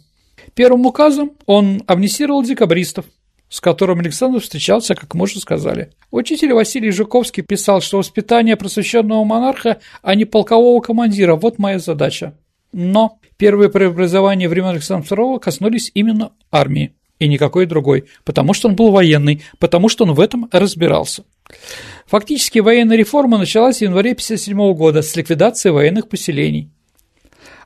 Первым 0.55 0.87
указом 0.87 1.33
он 1.47 1.83
амнистировал 1.87 2.43
декабристов, 2.43 3.07
с 3.49 3.61
которым 3.61 4.01
Александр 4.01 4.41
встречался, 4.41 4.95
как 4.95 5.15
мы 5.15 5.25
уже 5.25 5.41
сказали. 5.41 5.91
Учитель 6.11 6.53
Василий 6.53 6.91
Жуковский 6.91 7.43
писал, 7.43 7.81
что 7.81 7.99
воспитание 7.99 8.57
просвещенного 8.57 9.25
монарха, 9.25 9.81
а 10.03 10.15
не 10.15 10.25
полкового 10.25 10.81
командира– 10.81 11.35
вот 11.37 11.59
моя 11.59 11.79
задача. 11.79 12.35
Но 12.73 13.19
первые 13.37 13.71
преобразования 13.71 14.49
времен 14.49 14.69
Александра 14.69 15.15
II 15.15 15.39
коснулись 15.41 15.91
именно 15.95 16.33
армии 16.51 16.95
и 17.19 17.29
никакой 17.29 17.67
другой, 17.67 18.07
потому 18.25 18.53
что 18.53 18.69
он 18.69 18.75
был 18.75 18.91
военный, 18.91 19.43
потому 19.59 19.89
что 19.89 20.05
он 20.05 20.13
в 20.13 20.21
этом 20.21 20.49
разбирался. 20.51 21.25
Фактически 22.07 22.59
военная 22.59 22.97
реформа 22.97 23.39
началась 23.39 23.79
в 23.79 23.83
январе 23.83 24.13
1957 24.13 24.75
года 24.75 25.03
с 25.03 25.15
ликвидации 25.15 25.71
военных 25.71 26.09
поселений. 26.09 26.71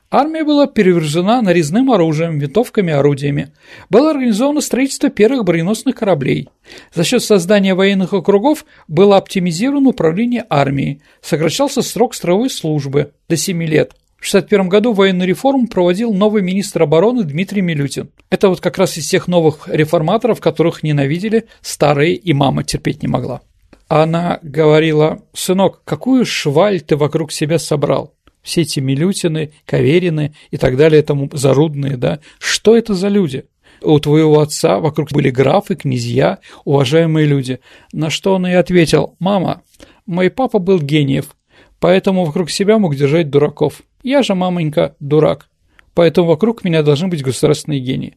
Армия 0.09 0.45
была 0.45 0.67
перевержена 0.67 1.41
нарезным 1.41 1.91
оружием, 1.91 2.39
винтовками, 2.39 2.93
орудиями. 2.93 3.51
Было 3.89 4.11
организовано 4.11 4.61
строительство 4.61 5.09
первых 5.09 5.43
броненосных 5.43 5.95
кораблей. 5.95 6.47
За 6.93 7.03
счет 7.03 7.21
создания 7.23 7.75
военных 7.75 8.13
округов 8.13 8.65
было 8.87 9.17
оптимизировано 9.17 9.89
управление 9.89 10.45
армией, 10.49 11.01
сокращался 11.21 11.81
срок 11.81 12.15
строевой 12.15 12.49
службы 12.49 13.11
до 13.27 13.35
7 13.35 13.61
лет. 13.63 13.95
В 14.15 14.27
1961 14.27 14.69
году 14.69 14.93
военную 14.93 15.27
реформу 15.27 15.67
проводил 15.67 16.13
новый 16.13 16.41
министр 16.41 16.83
обороны 16.83 17.23
Дмитрий 17.23 17.61
Милютин. 17.61 18.09
Это 18.29 18.47
вот 18.47 18.61
как 18.61 18.77
раз 18.77 18.97
из 18.97 19.07
тех 19.09 19.27
новых 19.27 19.67
реформаторов, 19.67 20.39
которых 20.39 20.83
ненавидели 20.83 21.47
старые 21.61 22.15
и 22.15 22.33
мама 22.33 22.63
терпеть 22.63 23.01
не 23.01 23.09
могла. 23.09 23.41
Она 23.89 24.39
говорила, 24.41 25.19
сынок, 25.33 25.81
какую 25.83 26.25
шваль 26.25 26.81
ты 26.81 26.95
вокруг 26.95 27.31
себя 27.31 27.59
собрал? 27.59 28.16
Все 28.47 28.61
эти 28.61 28.79
Милютины, 28.79 29.51
Каверины 29.65 30.33
и 30.51 30.57
так 30.57 30.77
далее, 30.77 31.03
тому 31.03 31.29
зарудные, 31.33 31.97
да, 31.97 32.19
что 32.39 32.77
это 32.77 32.93
за 32.93 33.09
люди? 33.09 33.43
У 33.81 33.99
твоего 33.99 34.39
отца 34.39 34.79
вокруг 34.79 35.11
были 35.11 35.29
графы, 35.29 35.75
князья, 35.75 36.39
уважаемые 36.63 37.27
люди. 37.27 37.59
На 37.91 38.09
что 38.09 38.33
он 38.35 38.47
и 38.47 38.53
ответил, 38.53 39.15
мама, 39.19 39.63
мой 40.05 40.31
папа 40.31 40.59
был 40.59 40.79
гениев, 40.79 41.35
поэтому 41.79 42.23
вокруг 42.23 42.49
себя 42.49 42.79
мог 42.79 42.95
держать 42.95 43.29
дураков. 43.29 43.81
Я 44.01 44.23
же, 44.23 44.33
мамонька, 44.33 44.95
дурак, 45.01 45.49
поэтому 45.93 46.29
вокруг 46.29 46.63
меня 46.63 46.83
должны 46.83 47.09
быть 47.09 47.23
государственные 47.23 47.81
гении. 47.81 48.15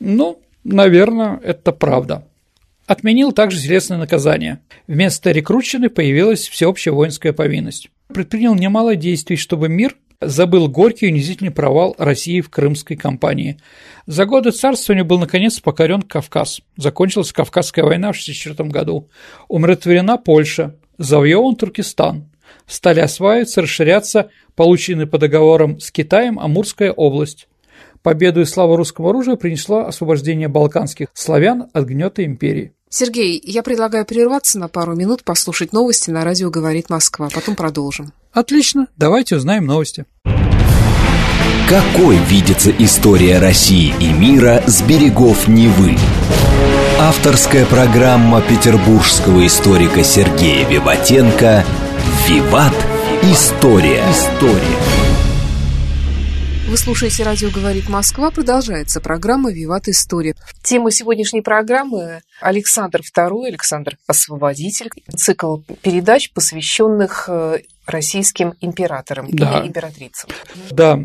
Ну, 0.00 0.42
наверное, 0.64 1.38
это 1.44 1.70
правда. 1.70 2.26
Отменил 2.86 3.30
также 3.30 3.62
телесное 3.62 3.98
наказание. 3.98 4.58
Вместо 4.88 5.30
рекрутчины 5.30 5.90
появилась 5.90 6.48
всеобщая 6.48 6.90
воинская 6.90 7.32
повинность 7.32 7.88
предпринял 8.10 8.54
немало 8.54 8.96
действий, 8.96 9.36
чтобы 9.36 9.68
мир 9.68 9.96
забыл 10.20 10.68
горький 10.68 11.06
и 11.06 11.10
унизительный 11.10 11.50
провал 11.50 11.94
России 11.98 12.40
в 12.40 12.50
Крымской 12.50 12.96
кампании. 12.96 13.58
За 14.06 14.26
годы 14.26 14.50
царствования 14.50 15.04
был, 15.04 15.18
наконец, 15.18 15.60
покорен 15.60 16.02
Кавказ. 16.02 16.60
Закончилась 16.76 17.32
Кавказская 17.32 17.84
война 17.84 18.08
в 18.12 18.20
1964 18.20 18.68
году. 18.68 19.08
Умиротворена 19.48 20.18
Польша. 20.18 20.76
Завоеван 20.98 21.56
Туркестан. 21.56 22.30
Стали 22.66 23.00
осваиваться, 23.00 23.62
расширяться 23.62 24.30
полученные 24.54 25.06
по 25.06 25.18
договорам 25.18 25.80
с 25.80 25.90
Китаем 25.90 26.38
Амурская 26.38 26.92
область. 26.92 27.48
победу 28.02 28.40
и 28.40 28.44
славу 28.44 28.76
русского 28.76 29.10
оружия 29.10 29.36
принесло 29.36 29.86
освобождение 29.86 30.48
балканских 30.48 31.08
славян 31.14 31.68
от 31.72 31.84
гнета 31.84 32.24
империи. 32.24 32.72
Сергей, 32.92 33.40
я 33.44 33.62
предлагаю 33.62 34.04
прерваться 34.04 34.58
на 34.58 34.66
пару 34.66 34.96
минут, 34.96 35.22
послушать 35.22 35.72
новости 35.72 36.10
на 36.10 36.24
радио 36.24 36.50
«Говорит 36.50 36.90
Москва», 36.90 37.28
потом 37.32 37.54
продолжим. 37.54 38.12
Отлично, 38.32 38.88
давайте 38.96 39.36
узнаем 39.36 39.64
новости. 39.64 40.06
Какой 41.68 42.16
видится 42.16 42.72
история 42.72 43.38
России 43.38 43.94
и 44.00 44.12
мира 44.12 44.64
с 44.66 44.82
берегов 44.82 45.46
Невы? 45.46 45.96
Авторская 46.98 47.64
программа 47.64 48.42
петербургского 48.42 49.46
историка 49.46 50.02
Сергея 50.02 50.68
Виватенко 50.68 51.64
«Виват. 52.26 52.74
История». 53.22 54.02
История. 54.10 55.09
Вы 56.70 56.76
слушаете 56.76 57.24
«Радио 57.24 57.50
говорит 57.50 57.88
Москва». 57.88 58.30
Продолжается 58.30 59.00
программа 59.00 59.50
«Виват 59.50 59.88
История». 59.88 60.36
Тема 60.62 60.92
сегодняшней 60.92 61.40
программы– 61.40 62.20
Александр 62.40 63.00
II, 63.00 63.48
Александр 63.48 63.98
Освободитель. 64.06 64.88
Цикл 65.16 65.56
передач, 65.82 66.32
посвященных 66.32 67.24
э, 67.26 67.58
российским 67.86 68.54
императорам 68.60 69.32
да. 69.32 69.58
или 69.58 69.66
императрицам. 69.66 70.30
Да, 70.70 71.00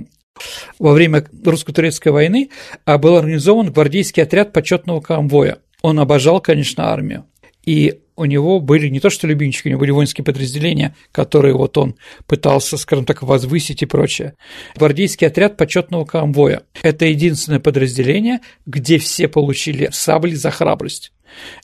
во 0.78 0.92
время 0.94 1.26
русско-турецкой 1.44 2.10
войны 2.10 2.52
а, 2.86 3.00
был 3.00 3.18
организован 3.18 3.72
гвардейский 3.72 4.22
отряд 4.22 4.54
почетного 4.54 5.02
конвоя. 5.02 5.58
Он 5.82 6.00
обожал, 6.00 6.42
конечно, 6.42 6.92
армию. 6.92 7.26
И 7.66 8.00
у 8.16 8.26
него 8.26 8.60
были 8.60 8.88
не 8.88 9.00
то 9.00 9.10
что 9.10 9.28
любимчики, 9.28 9.68
у 9.68 9.72
него 9.72 9.80
были 9.80 9.92
воинские 9.92 10.24
подразделения, 10.24 10.96
которые 11.12 11.54
вот 11.54 11.78
он 11.78 11.96
пытался, 12.28 12.78
скажем 12.78 13.06
так, 13.06 13.24
возвысить 13.24 13.82
и 13.82 13.86
прочее. 13.86 14.36
Гвардейский 14.76 15.28
отряд 15.28 15.58
почетного 15.58 16.06
конвоя– 16.06 16.64
это 16.82 17.06
единственное 17.06 17.60
подразделение, 17.60 18.40
где 18.66 18.98
все 18.98 19.28
получили 19.28 19.90
сабли 19.92 20.36
за 20.36 20.52
храбрость. 20.52 21.12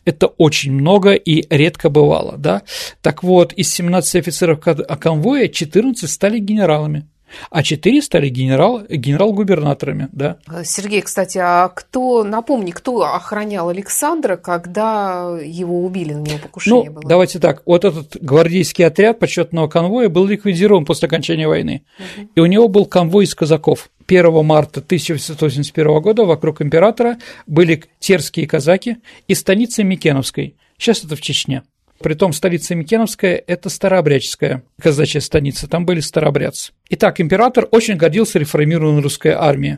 Это 0.03 0.27
очень 0.27 0.73
много 0.73 1.13
и 1.13 1.45
редко 1.49 1.89
бывало, 1.89 2.37
да? 2.37 2.63
Так 3.01 3.23
вот, 3.23 3.53
из 3.53 3.71
17 3.73 4.15
офицеров 4.17 4.59
конвоя 4.59 5.47
14 5.47 6.09
стали 6.09 6.39
генералами 6.39 7.07
а 7.50 7.63
четыре 7.63 8.02
стали 8.02 8.30
генерал, 8.30 8.82
генерал-губернаторами, 8.89 10.10
да. 10.12 10.38
Сергей, 10.63 11.02
кстати, 11.02 11.38
а 11.38 11.70
кто, 11.70 12.24
напомни, 12.24 12.72
кто 12.72 13.02
охранял 13.04 13.70
Александра, 13.70 14.38
когда 14.38 15.38
его 15.44 15.84
убили, 15.84 16.13
на 16.13 16.22
него 16.22 16.39
покушение 16.39 16.89
ну, 16.89 16.96
было? 17.00 17.10
давайте 17.10 17.39
так, 17.39 17.63
вот 17.65 17.86
этот 17.86 18.17
гвардейский 18.22 18.86
отряд 18.86 19.20
почетного 19.20 19.67
конвоя 19.67 20.10
был 20.10 20.26
ликвидирован 20.26 20.86
после 20.86 21.08
окончания 21.08 21.48
войны, 21.48 21.84
угу. 21.98 22.30
и 22.36 22.39
у 22.39 22.46
него 22.46 22.67
был 22.67 22.86
конвой 22.86 23.26
из 23.26 23.36
казаков. 23.36 23.89
1 24.08 24.46
марта 24.46 24.82
1881 24.82 26.02
года 26.02 26.26
вокруг 26.26 26.62
императора 26.62 27.17
были 27.48 27.84
терские 28.00 28.48
казаки 28.48 28.98
из 29.28 29.39
станицы 29.39 29.84
Микеновской, 29.84 30.56
сейчас 30.78 31.04
это 31.04 31.15
в 31.15 31.22
Чечне. 31.22 31.63
Притом 32.01 32.33
столица 32.33 32.75
Микеновская– 32.75 33.41
это 33.47 33.69
старообрядческая 33.69 34.63
казачья 34.81 35.19
станица, 35.19 35.67
там 35.67 35.85
были 35.85 35.99
старообрядцы. 35.99 36.73
Итак, 36.89 37.21
император 37.21 37.67
очень 37.71 37.95
гордился 37.95 38.39
реформированной 38.39 39.01
русской 39.01 39.31
армией. 39.31 39.77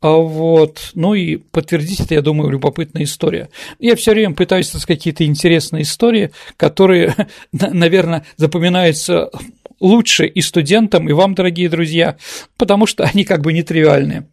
А 0.00 0.10
вот, 0.10 0.90
ну 0.94 1.14
и 1.14 1.36
подтвердить 1.36 2.00
это, 2.00 2.14
я 2.14 2.22
думаю, 2.22 2.50
любопытная 2.50 3.04
история. 3.04 3.48
Я 3.78 3.96
все 3.96 4.12
время 4.12 4.34
пытаюсь 4.34 4.68
сказать 4.68 4.86
какие-то 4.86 5.24
интересные 5.24 5.82
истории, 5.82 6.30
которые, 6.56 7.14
наверное, 7.52 8.24
запоминаются 8.36 9.30
лучше 9.80 10.26
и 10.26 10.40
студентам, 10.40 11.08
и 11.08 11.12
вам, 11.12 11.34
дорогие 11.34 11.68
друзья, 11.68 12.16
потому 12.56 12.86
что 12.86 13.04
они 13.04 13.24
как 13.24 13.40
бы 13.40 13.52
нетривиальные. 13.52 14.28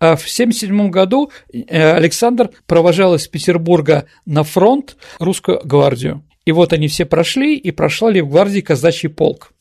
А 0.00 0.16
в 0.16 0.24
1977 0.24 0.90
году 0.90 1.30
э, 1.52 1.92
Александр 1.92 2.50
провожал 2.66 3.14
из 3.14 3.26
Петербурга 3.26 4.06
на 4.26 4.44
фронт 4.44 4.96
русскую 5.18 5.60
гвардию. 5.64 6.22
И 6.48 6.52
вот 6.52 6.72
они 6.72 6.88
все 6.88 7.04
прошли, 7.04 7.58
и 7.58 7.70
прошла 7.72 8.10
ли 8.10 8.22
в 8.22 8.30
гвардии 8.30 8.62
казачий 8.62 9.10
полк. 9.10 9.52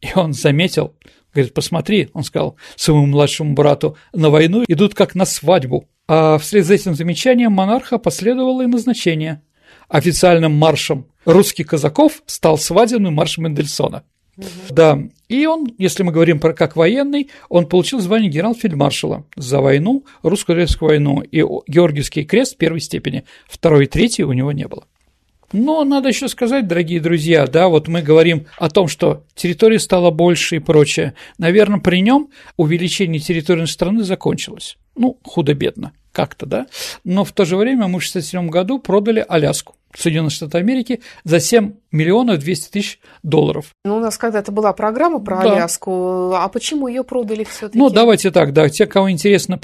И 0.00 0.08
он 0.14 0.32
заметил, 0.32 0.94
говорит, 1.34 1.52
посмотри, 1.52 2.08
он 2.14 2.24
сказал 2.24 2.56
своему 2.76 3.04
младшему 3.04 3.52
брату, 3.52 3.98
на 4.14 4.30
войну 4.30 4.64
идут 4.66 4.94
как 4.94 5.14
на 5.14 5.26
свадьбу. 5.26 5.86
А 6.08 6.38
вслед 6.38 6.64
за 6.64 6.76
этим 6.76 6.94
замечанием 6.94 7.52
монарха 7.52 7.98
последовало 7.98 8.62
и 8.62 8.66
назначение. 8.66 9.42
Официальным 9.90 10.52
маршем 10.52 11.08
русских 11.26 11.66
казаков 11.66 12.22
стал 12.24 12.56
свадебный 12.56 13.10
марш 13.10 13.36
Мендельсона. 13.36 14.04
Угу. 14.38 14.46
Да, 14.70 14.98
и 15.28 15.44
он, 15.44 15.74
если 15.76 16.04
мы 16.04 16.12
говорим 16.12 16.40
про 16.40 16.54
как 16.54 16.74
военный, 16.74 17.28
он 17.50 17.68
получил 17.68 18.00
звание 18.00 18.30
генерал-фельдмаршала 18.30 19.26
за 19.36 19.60
войну, 19.60 20.06
русско-турецкую 20.22 20.88
войну, 20.88 21.20
и 21.20 21.42
Георгиевский 21.68 22.24
крест 22.24 22.56
первой 22.56 22.80
степени, 22.80 23.24
второй 23.46 23.84
и 23.84 23.88
третьей 23.88 24.24
у 24.24 24.32
него 24.32 24.52
не 24.52 24.66
было. 24.66 24.86
Но 25.54 25.84
надо 25.84 26.08
еще 26.08 26.26
сказать, 26.26 26.66
дорогие 26.66 27.00
друзья, 27.00 27.46
да, 27.46 27.68
вот 27.68 27.86
мы 27.86 28.02
говорим 28.02 28.46
о 28.58 28.68
том, 28.68 28.88
что 28.88 29.22
территория 29.36 29.78
стала 29.78 30.10
больше 30.10 30.56
и 30.56 30.58
прочее. 30.58 31.14
Наверное, 31.38 31.78
при 31.78 32.02
нем 32.02 32.30
увеличение 32.56 33.20
территории 33.20 33.64
страны 33.66 34.02
закончилось. 34.02 34.76
Ну, 34.96 35.16
худо-бедно, 35.22 35.92
как-то, 36.10 36.46
да. 36.46 36.66
Но 37.04 37.24
в 37.24 37.30
то 37.30 37.44
же 37.44 37.56
время 37.56 37.86
мы 37.86 38.00
в 38.00 38.08
1967 38.08 38.48
году 38.48 38.80
продали 38.80 39.24
Аляску. 39.28 39.76
Соединенных 39.96 40.32
Штатов 40.32 40.56
Америки 40.56 41.02
за 41.22 41.38
7 41.38 41.74
миллионов 41.92 42.40
200 42.40 42.70
тысяч 42.70 42.98
долларов. 43.22 43.66
Ну, 43.84 43.98
у 43.98 44.00
нас 44.00 44.18
когда-то 44.18 44.50
была 44.50 44.72
программа 44.72 45.20
про 45.20 45.40
да. 45.40 45.52
Аляску, 45.52 46.32
а 46.34 46.48
почему 46.48 46.88
ее 46.88 47.04
продали 47.04 47.44
все 47.44 47.68
таки 47.68 47.78
Ну, 47.78 47.90
давайте 47.90 48.32
так, 48.32 48.52
да, 48.52 48.68
те, 48.68 48.86
кого 48.86 49.08
интересно 49.08 49.56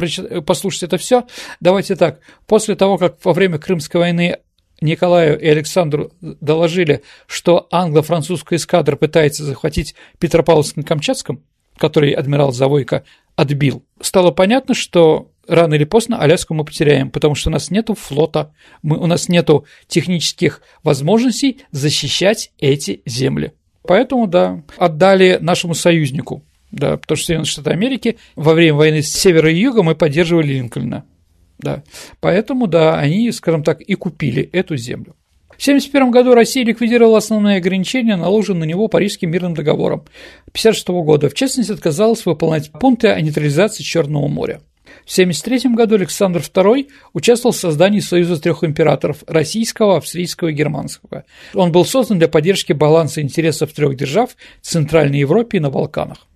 послушать 0.47 0.85
это 0.85 0.99
все, 0.99 1.27
давайте 1.59 1.97
так. 1.97 2.21
После 2.47 2.77
того, 2.77 2.97
как 2.97 3.17
во 3.25 3.33
время 3.33 3.59
Крымской 3.59 4.01
войны 4.01 4.39
Николаю 4.81 5.39
и 5.39 5.47
Александру 5.47 6.13
доложили, 6.21 7.03
что 7.27 7.69
англо-французская 7.71 8.57
эскадра 8.57 8.97
пытается 8.97 9.45
захватить 9.45 9.95
Петропавловск-Камчатском, 10.19 11.41
который 11.77 12.13
адмирал 12.13 12.53
Завойко 12.53 13.05
отбил, 13.37 13.85
стало 14.01 14.31
понятно, 14.31 14.75
что 14.75 15.31
рано 15.47 15.75
или 15.75 15.85
поздно 15.85 16.19
Аляску 16.19 16.55
мы 16.55 16.65
потеряем, 16.65 17.11
потому 17.11 17.35
что 17.35 17.51
у 17.51 17.53
нас 17.53 17.71
нет 17.71 17.89
флота, 17.97 18.53
мы, 18.83 18.99
у 18.99 19.07
нас 19.07 19.29
нет 19.29 19.49
технических 19.89 20.63
возможностей 20.83 21.63
защищать 21.73 22.53
эти 22.59 23.03
земли. 23.07 23.53
Поэтому, 23.83 24.27
да, 24.27 24.63
отдали 24.77 25.39
нашему 25.41 25.75
союзнику, 25.75 26.45
да, 26.71 26.99
потому 26.99 27.17
что 27.17 27.27
Соединенные 27.27 27.51
Штаты 27.51 27.71
Америки 27.71 28.19
во 28.37 28.55
время 28.55 28.75
войны 28.75 29.03
с 29.03 29.13
севера 29.13 29.51
и 29.51 29.59
юга 29.59 29.83
мы 29.83 29.95
поддерживали 29.95 30.53
Линкольна 30.53 31.05
да. 31.61 31.83
Поэтому, 32.21 32.67
да, 32.67 32.99
они, 32.99 33.31
скажем 33.33 33.63
так, 33.63 33.81
и 33.81 33.95
купили 33.95 34.43
эту 34.53 34.77
землю. 34.77 35.15
В 35.49 35.63
1971 35.63 36.11
году 36.11 36.35
Россия 36.35 36.65
ликвидировала 36.65 37.19
основные 37.19 37.59
ограничения, 37.59 38.17
наложенные 38.17 38.61
на 38.61 38.65
него 38.65 38.89
Парижским 38.89 39.31
мирным 39.31 39.55
договором 39.55 40.07
1956 40.49 40.89
года. 40.89 41.29
В 41.29 41.35
частности, 41.35 41.73
отказалась 41.73 42.25
выполнять 42.25 42.73
пункты 42.73 43.09
о 43.09 43.21
нейтрализации 43.21 43.83
Черного 43.83 44.27
моря. 44.27 44.63
В 45.05 45.13
1973 45.13 45.75
году 45.75 45.97
Александр 45.97 46.41
II 46.41 46.89
участвовал 47.13 47.53
в 47.53 47.59
создании 47.59 48.01
Союза 48.01 48.41
трех 48.41 48.65
императоров– 48.65 49.23
российского, 49.27 49.99
австрийского 49.99 50.49
и 50.49 50.55
германского. 50.55 51.25
Он 51.55 51.73
был 51.73 51.85
создан 51.85 52.19
для 52.19 52.29
поддержки 52.29 52.73
баланса 52.73 53.21
интересов 53.21 53.73
трех 53.73 53.97
держав 53.97 54.31
в 54.63 54.67
Центральной 54.67 55.19
Европе 55.19 55.59
и 55.59 55.61
на 55.61 55.69
Балканах. 55.71 56.27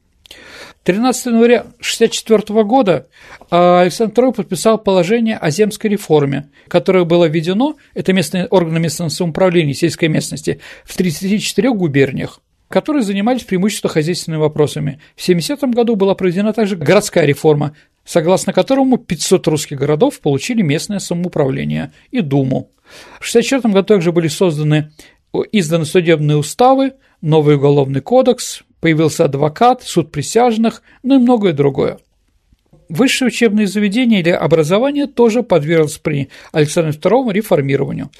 13 0.85 1.27
января 1.27 1.61
1964 1.61 2.63
года 2.65 3.09
а, 3.51 3.81
Александр 3.81 4.23
II 4.23 4.35
подписал 4.35 4.79
положение 4.79 5.39
о 5.39 5.51
земской 5.51 5.89
реформе, 5.91 6.51
которое 6.69 7.05
было 7.05 7.25
введено, 7.25 7.77
это 7.95 8.13
местные 8.13 8.47
органы 8.47 8.79
местного 8.79 9.09
самоуправления 9.09 9.73
сельской 9.73 10.09
местности, 10.09 10.61
в 10.85 10.97
34 10.97 11.73
губерниях 11.73 12.41
которые 12.69 13.05
занимались 13.05 13.45
преимущественно 13.45 13.93
хозяйственными 13.93 14.41
вопросами. 14.41 15.01
В 15.15 15.23
70 15.23 15.61
году 15.75 15.95
была 15.95 16.17
проведена 16.17 16.53
также 16.53 16.75
городская 16.77 17.25
реформа, 17.25 17.77
согласно 18.05 18.53
которому 18.53 18.97
500 18.97 19.47
русских 19.47 19.79
городов 19.79 20.19
получили 20.19 20.63
местное 20.63 20.99
самоуправление 20.99 21.93
и 22.11 22.21
Думу. 22.21 22.73
В 23.21 23.29
1964 23.29 23.73
году 23.73 23.87
также 23.87 24.11
были 24.11 24.27
созданы, 24.27 24.91
изданы 25.53 25.85
судебные 25.85 26.37
уставы, 26.37 26.95
новый 27.21 27.57
уголовный 27.57 28.01
кодекс, 28.01 28.65
появился 28.85 29.25
адвокат, 29.25 29.83
суд 29.83 30.13
присяжных, 30.13 30.83
ну 31.03 31.15
и 31.15 31.19
многое 31.19 31.55
другое. 31.55 32.01
Высшее 32.91 33.29
учебное 33.29 33.67
заведение 33.67 34.21
или 34.21 34.29
образование 34.29 35.07
тоже 35.07 35.43
подверглось 35.43 35.97
при 35.97 36.29
Александре 36.53 36.93
II 36.93 37.33
реформированию. 37.33 38.11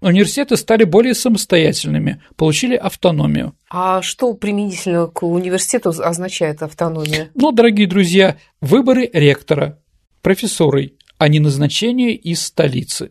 Университеты 0.00 0.56
стали 0.56 0.84
более 0.84 1.14
самостоятельными, 1.14 2.22
получили 2.36 2.74
автономию. 2.74 3.52
А 3.68 4.00
что 4.00 4.32
применительно 4.32 5.08
к 5.08 5.24
университету 5.24 5.90
означает 5.90 6.62
автономия? 6.62 7.28
Ну, 7.34 7.52
дорогие 7.52 7.86
друзья, 7.86 8.38
выборы 8.62 9.10
ректора, 9.12 9.78
профессорой, 10.22 10.94
а 11.18 11.28
не 11.28 11.38
назначение 11.38 12.14
из 12.14 12.42
столицы. 12.42 13.10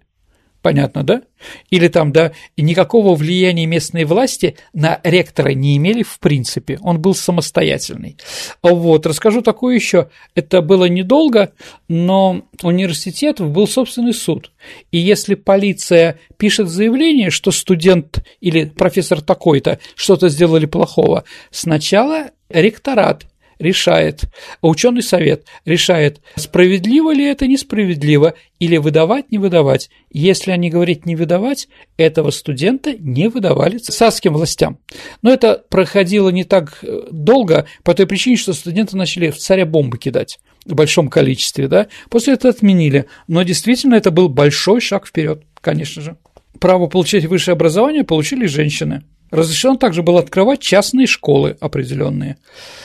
Понятно, 0.63 1.03
да? 1.03 1.23
Или 1.71 1.89
там, 1.89 2.13
да, 2.13 2.31
никакого 2.55 3.15
влияния 3.15 3.65
местной 3.65 4.05
власти 4.05 4.55
на 4.71 5.01
ректора 5.03 5.49
не 5.49 5.75
имели 5.75 6.03
в 6.03 6.19
принципе, 6.19 6.79
он 6.81 7.01
был 7.01 7.13
самостоятельный. 7.15 8.15
Вот, 8.61 9.05
расскажу 9.05 9.41
такое 9.41 9.75
еще. 9.75 10.09
Это 10.35 10.61
было 10.61 10.85
недолго, 10.85 11.51
но 11.89 12.43
у 12.63 12.67
университетов 12.67 13.49
был 13.51 13.67
собственный 13.67 14.13
суд. 14.13 14.53
И 14.89 14.97
если 14.97 15.35
полиция 15.35 16.17
пишет 16.37 16.69
заявление, 16.69 17.29
что 17.29 17.51
студент 17.51 18.23
или 18.39 18.63
профессор 18.63 19.19
такой-то 19.19 19.79
что-то 19.95 20.29
сделали 20.29 20.65
плохого, 20.65 21.25
сначала 21.51 22.31
ректорат 22.47 23.25
решает, 23.63 24.25
ученый 24.61 25.01
совет 25.01 25.47
решает, 25.65 26.21
справедливо 26.35 27.11
ли 27.11 27.25
это, 27.25 27.47
несправедливо, 27.47 28.35
или 28.59 28.77
выдавать, 28.77 29.31
не 29.31 29.39
выдавать. 29.39 29.89
Если 30.11 30.51
они 30.51 30.69
говорят 30.69 31.05
не 31.05 31.15
выдавать, 31.15 31.67
этого 31.97 32.29
студента 32.29 32.93
не 32.97 33.27
выдавали 33.27 33.77
царским 33.77 34.33
властям. 34.33 34.77
Но 35.21 35.31
это 35.33 35.63
проходило 35.69 36.29
не 36.29 36.43
так 36.43 36.79
э, 36.83 37.07
долго 37.11 37.67
по 37.83 37.93
той 37.93 38.07
причине, 38.07 38.37
что 38.37 38.53
студенты 38.53 38.95
начали 38.95 39.31
в 39.31 39.37
царя 39.37 39.65
бомбы 39.65 39.97
кидать 39.97 40.39
в 40.65 40.75
большом 40.75 41.09
количестве, 41.09 41.67
да, 41.67 41.87
после 42.09 42.33
этого 42.33 42.53
отменили. 42.53 43.07
Но 43.27 43.43
действительно 43.43 43.95
это 43.95 44.11
был 44.11 44.29
большой 44.29 44.79
шаг 44.79 45.07
вперед, 45.07 45.43
конечно 45.59 46.01
же. 46.01 46.17
Право 46.59 46.87
получать 46.87 47.25
высшее 47.25 47.53
образование 47.53 48.03
получили 48.03 48.45
женщины. 48.45 49.03
Разрешено 49.33 49.77
также 49.77 50.03
было 50.03 50.19
открывать 50.19 50.59
частные 50.59 51.07
школы 51.07 51.57
определенные. 51.59 52.37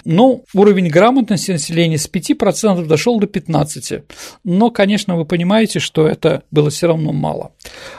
Но 0.07 0.45
уровень 0.55 0.89
грамотности 0.89 1.51
населения 1.51 1.99
с 1.99 2.11
5% 2.11 2.87
дошел 2.87 3.21
до 3.21 3.27
15%. 3.27 4.03
Но, 4.45 4.71
конечно, 4.71 5.19
вы 5.19 5.27
понимаете, 5.27 5.79
что 5.79 6.09
это 6.09 6.45
было 6.51 6.71
все 6.71 6.87
равно 6.87 7.13
мало. 7.13 7.53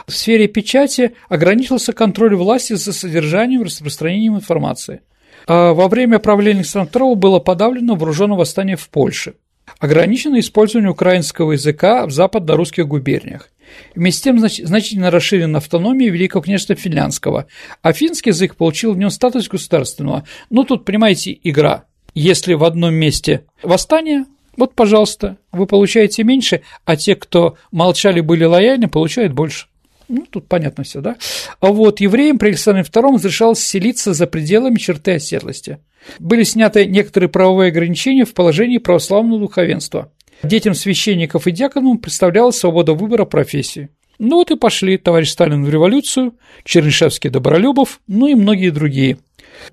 В 0.08 0.16
сфере 0.16 0.48
печати 0.48 1.12
ограничился 1.30 1.94
контроль 1.94 2.36
власти 2.36 2.74
за 2.74 2.92
содержанием 2.92 3.62
и 3.62 3.66
распространением 3.66 4.38
информации. 4.38 5.02
А 5.46 5.74
во 5.74 5.88
время 5.88 6.18
правления 6.18 6.62
Александра 6.62 7.00
II 7.00 7.14
было 7.14 7.38
подавлено 7.38 7.94
вооруженное 7.94 8.36
восстание 8.36 8.78
в 8.78 8.90
Польше. 8.90 9.36
Ограничено 9.78 10.40
использование 10.40 10.90
украинского 10.90 11.52
языка 11.52 12.08
в 12.08 12.12
западно-русских 12.12 12.88
губерниях. 12.88 13.52
Вместе 13.96 14.20
с 14.20 14.24
тем 14.24 14.38
знач- 14.38 14.66
значительно 14.66 15.12
расширена 15.12 15.58
автономия 15.58 16.10
Великого 16.10 16.42
княжества 16.42 16.76
Финляндского, 16.76 17.48
а 17.82 17.94
финский 17.94 18.30
язык 18.30 18.56
получил 18.56 18.94
в 18.94 18.98
нем 18.98 19.10
статус 19.10 19.48
государственного. 19.48 20.26
Ну, 20.50 20.64
тут, 20.64 20.86
понимаете, 20.86 21.38
игра. 21.44 21.86
Если 22.14 22.54
в 22.54 22.64
одном 22.64 22.94
месте 22.96 23.46
восстание, 23.62 24.26
вот, 24.58 24.76
пожалуйста, 24.76 25.38
вы 25.52 25.68
получаете 25.68 26.24
меньше, 26.24 26.62
а 26.86 26.96
те, 26.96 27.16
кто 27.16 27.56
молчали, 27.72 28.20
были 28.20 28.44
лояльны, 28.44 28.88
получают 28.90 29.34
больше. 29.34 29.68
Ну, 30.10 30.26
тут 30.30 30.48
понятно 30.48 30.84
все, 30.84 31.02
да? 31.02 31.18
А 31.60 31.68
вот 31.68 32.02
евреям 32.02 32.40
при 32.40 32.50
Александре 32.50 32.84
II 32.84 33.14
разрешалось 33.14 33.60
селиться 33.60 34.14
за 34.14 34.26
пределами 34.26 34.76
черты 34.76 35.14
оседлости. 35.14 35.78
Были 36.18 36.44
сняты 36.44 36.86
некоторые 36.86 37.30
правовые 37.30 37.70
ограничения 37.70 38.26
в 38.26 38.34
положении 38.34 38.80
православного 38.80 39.40
духовенства. 39.40 40.12
Детям 40.43 40.73
священников 40.73 41.47
и 41.47 41.52
диаконам 41.52 41.97
представлялась 41.97 42.58
свобода 42.58 42.93
выбора 42.93 43.25
профессии. 43.25 43.89
Ну 44.19 44.38
вот 44.38 44.52
и 44.52 44.56
пошли 44.56 44.97
товарищ 44.97 45.30
Сталин 45.30 45.63
в 45.63 45.69
революцию, 45.69 46.36
Чернышевский 46.63 47.30
Добролюбов, 47.30 48.02
ну 48.08 48.28
и 48.28 48.36
многие 48.36 48.69
другие. 48.69 49.17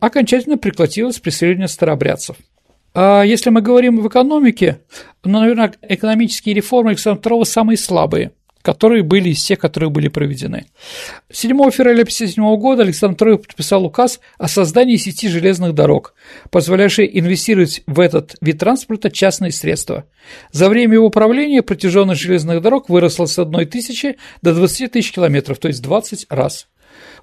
Окончательно 0.01 0.57
прекратилось 0.57 1.19
преследование 1.19 1.69
старообрядцев. 1.69 2.37
А 2.95 3.23
если 3.23 3.51
мы 3.51 3.61
говорим 3.61 4.01
в 4.01 4.09
экономике, 4.09 4.81
ну, 5.25 5.41
наверное, 5.41 5.75
экономические 5.83 6.55
реформы 6.55 6.91
Александра 6.91 7.35
II 7.35 7.45
самые 7.45 7.77
слабые– 7.77 8.33
которые 8.67 9.05
были 9.05 9.29
из 9.29 9.45
тех, 9.45 9.61
которые 9.61 9.91
были 9.91 10.09
проведены. 10.09 10.67
7 11.31 11.51
февраля 11.71 12.03
1957 12.03 12.57
года 12.57 12.83
Александр 12.83 13.29
II 13.29 13.39
подписал 13.39 13.85
указ 13.85 14.19
о 14.39 14.49
создании 14.49 14.97
сети 14.97 15.29
железных 15.29 15.73
дорог, 15.73 16.15
позволявшей 16.51 17.09
инвестировать 17.13 17.83
в 17.87 18.01
этот 18.01 18.35
вид 18.41 18.59
транспорта 18.59 19.09
частные 19.09 19.53
средства. 19.53 20.07
За 20.51 20.69
время 20.69 20.95
его 20.95 21.11
правления 21.11 21.63
протяженность 21.63 22.21
железных 22.21 22.61
дорог 22.61 22.89
выросла 22.89 23.27
с 23.27 23.39
1 23.39 23.69
тысячи 23.69 24.17
до 24.43 24.53
20 24.53 24.91
тысяч 24.91 25.13
километров, 25.13 25.59
то 25.59 25.69
есть 25.69 25.81
20 25.81 26.27
раз. 26.31 26.67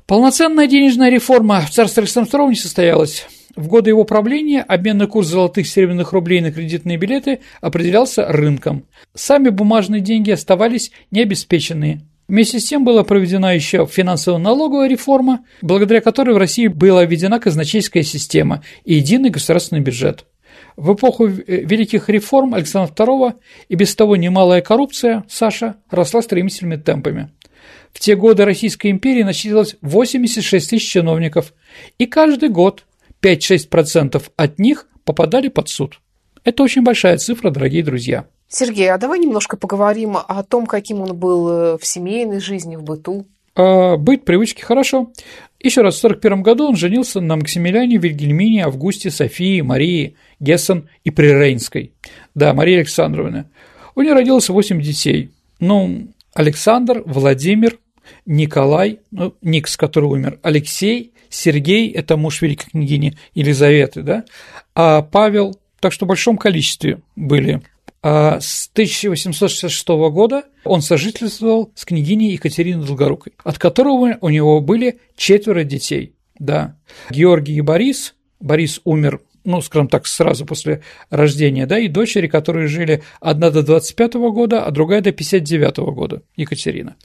Полноценная 0.08 0.68
денежная 0.68 1.10
реформа 1.10 1.60
в 1.60 1.72
царстве 1.72 2.04
Александра 2.04 2.40
II 2.40 2.50
не 2.52 2.56
состоялась. 2.56 3.28
В 3.56 3.68
годы 3.68 3.92
его 3.92 4.04
правления 4.04 4.62
обменный 4.62 5.08
курс 5.08 5.28
золотых 5.28 5.68
серебряных 5.68 6.12
рублей 6.12 6.42
на 6.42 6.52
кредитные 6.52 6.98
билеты 6.98 7.40
определялся 7.62 8.26
рынком. 8.28 8.86
Сами 9.14 9.50
бумажные 9.50 10.02
деньги 10.02 10.32
оставались 10.32 10.92
необеспеченные. 11.12 12.02
Вместе 12.28 12.60
с 12.60 12.66
тем 12.66 12.84
была 12.84 13.04
проведена 13.04 13.54
еще 13.54 13.86
финансово-налоговая 13.86 14.88
реформа, 14.88 15.46
благодаря 15.62 16.02
которой 16.02 16.34
в 16.34 16.40
России 16.40 16.68
была 16.68 17.06
введена 17.06 17.40
казначейская 17.40 18.02
система 18.02 18.64
и 18.86 18.96
единый 18.96 19.30
государственный 19.30 19.82
бюджет. 19.82 20.26
В 20.76 20.96
эпоху 20.96 21.26
великих 21.26 22.10
реформ 22.10 22.56
Александра 22.56 22.92
II 22.96 23.36
и 23.70 23.76
без 23.76 23.96
того 23.96 24.16
немалая 24.16 24.62
коррупция, 24.62 25.26
Саша, 25.30 25.76
росла 25.92 26.24
стремительными 26.24 26.78
темпами. 26.78 27.30
В 27.92 28.00
те 28.00 28.16
годы 28.16 28.46
Российской 28.46 28.90
империи 28.90 29.22
насчитывалось 29.22 29.76
86 29.82 30.70
тысяч 30.72 30.90
чиновников, 30.90 31.54
и 32.00 32.08
каждый 32.08 32.50
год 32.50 32.86
5-6% 33.24 34.22
от 34.36 34.60
них 34.60 34.88
попадали 35.06 35.48
под 35.48 35.70
суд. 35.70 36.00
Это 36.44 36.64
очень 36.64 36.84
большая 36.84 37.18
цифра, 37.18 37.50
дорогие 37.50 37.84
друзья. 37.84 38.26
Сергей, 38.50 38.92
а 38.92 38.98
давай 38.98 39.20
немножко 39.20 39.58
поговорим 39.58 40.18
о 40.18 40.44
том, 40.44 40.68
каким 40.68 41.02
он 41.02 41.16
был 41.16 41.50
э, 41.50 41.78
в 41.80 41.86
семейной 41.86 42.40
жизни, 42.40 42.76
в 42.76 42.84
быту. 42.84 43.26
А, 43.56 43.98
быть 43.98 44.26
привычки 44.26 44.62
хорошо. 44.62 45.12
Еще 45.60 45.82
раз, 45.82 45.96
в 45.96 46.00
1941 46.00 46.44
году 46.44 46.68
он 46.68 46.76
женился 46.76 47.22
на 47.22 47.38
Максимилиане, 47.38 47.98
Вильгельмине, 47.98 48.66
Августе, 48.66 49.10
Софии, 49.10 49.62
Марии, 49.62 50.18
Гессен 50.40 50.90
и 51.04 51.10
Прирейнской. 51.10 51.94
Да, 52.36 52.54
Мария 52.54 52.80
Александровна. 52.80 53.50
У 53.96 54.02
нее 54.02 54.14
родилось 54.14 54.50
8 54.50 54.82
детей. 54.82 55.32
Ну, 55.60 56.10
Александр, 56.34 57.04
Владимир, 57.06 57.80
Николай, 58.26 59.00
ну, 59.12 59.34
Никс, 59.42 59.78
который 59.78 60.10
умер, 60.10 60.40
Алексей, 60.42 61.13
Сергей– 61.34 61.90
это 61.92 62.16
муж 62.16 62.42
великой 62.42 62.70
княгини 62.70 63.18
Елизаветы, 63.34 64.02
да, 64.02 64.26
а 64.76 65.02
Павел, 65.02 65.60
так 65.80 65.92
что 65.92 66.06
в 66.06 66.10
большом 66.10 66.38
количестве 66.38 67.02
были. 67.16 67.62
А 68.02 68.40
с 68.40 68.70
1866 68.74 69.88
года 70.12 70.44
он 70.64 70.82
сожительствовал 70.82 71.72
с 71.74 71.86
княгиней 71.86 72.34
Екатериной 72.34 72.86
Долгорукой, 72.86 73.34
от 73.44 73.58
которого 73.58 74.18
у 74.20 74.30
него 74.30 74.60
были 74.62 75.00
четверо 75.16 75.64
детей, 75.64 76.14
да. 76.38 76.78
Георгий 77.10 77.56
и 77.56 77.62
Борис, 77.62 78.16
Борис 78.40 78.82
умер 78.84 79.22
ну, 79.46 79.62
скажем 79.62 79.90
так, 79.90 80.08
сразу 80.08 80.46
после 80.46 80.84
рождения, 81.10 81.66
да, 81.66 81.78
и 81.78 81.90
дочери, 81.90 82.28
которые 82.28 82.68
жили 82.68 83.04
одна 83.20 83.50
до 83.50 83.62
25 83.62 84.14
года, 84.14 84.64
а 84.64 84.72
другая 84.72 85.02
до 85.02 85.12
59 85.12 85.78
года, 85.94 86.22
Екатерина. 86.38 86.96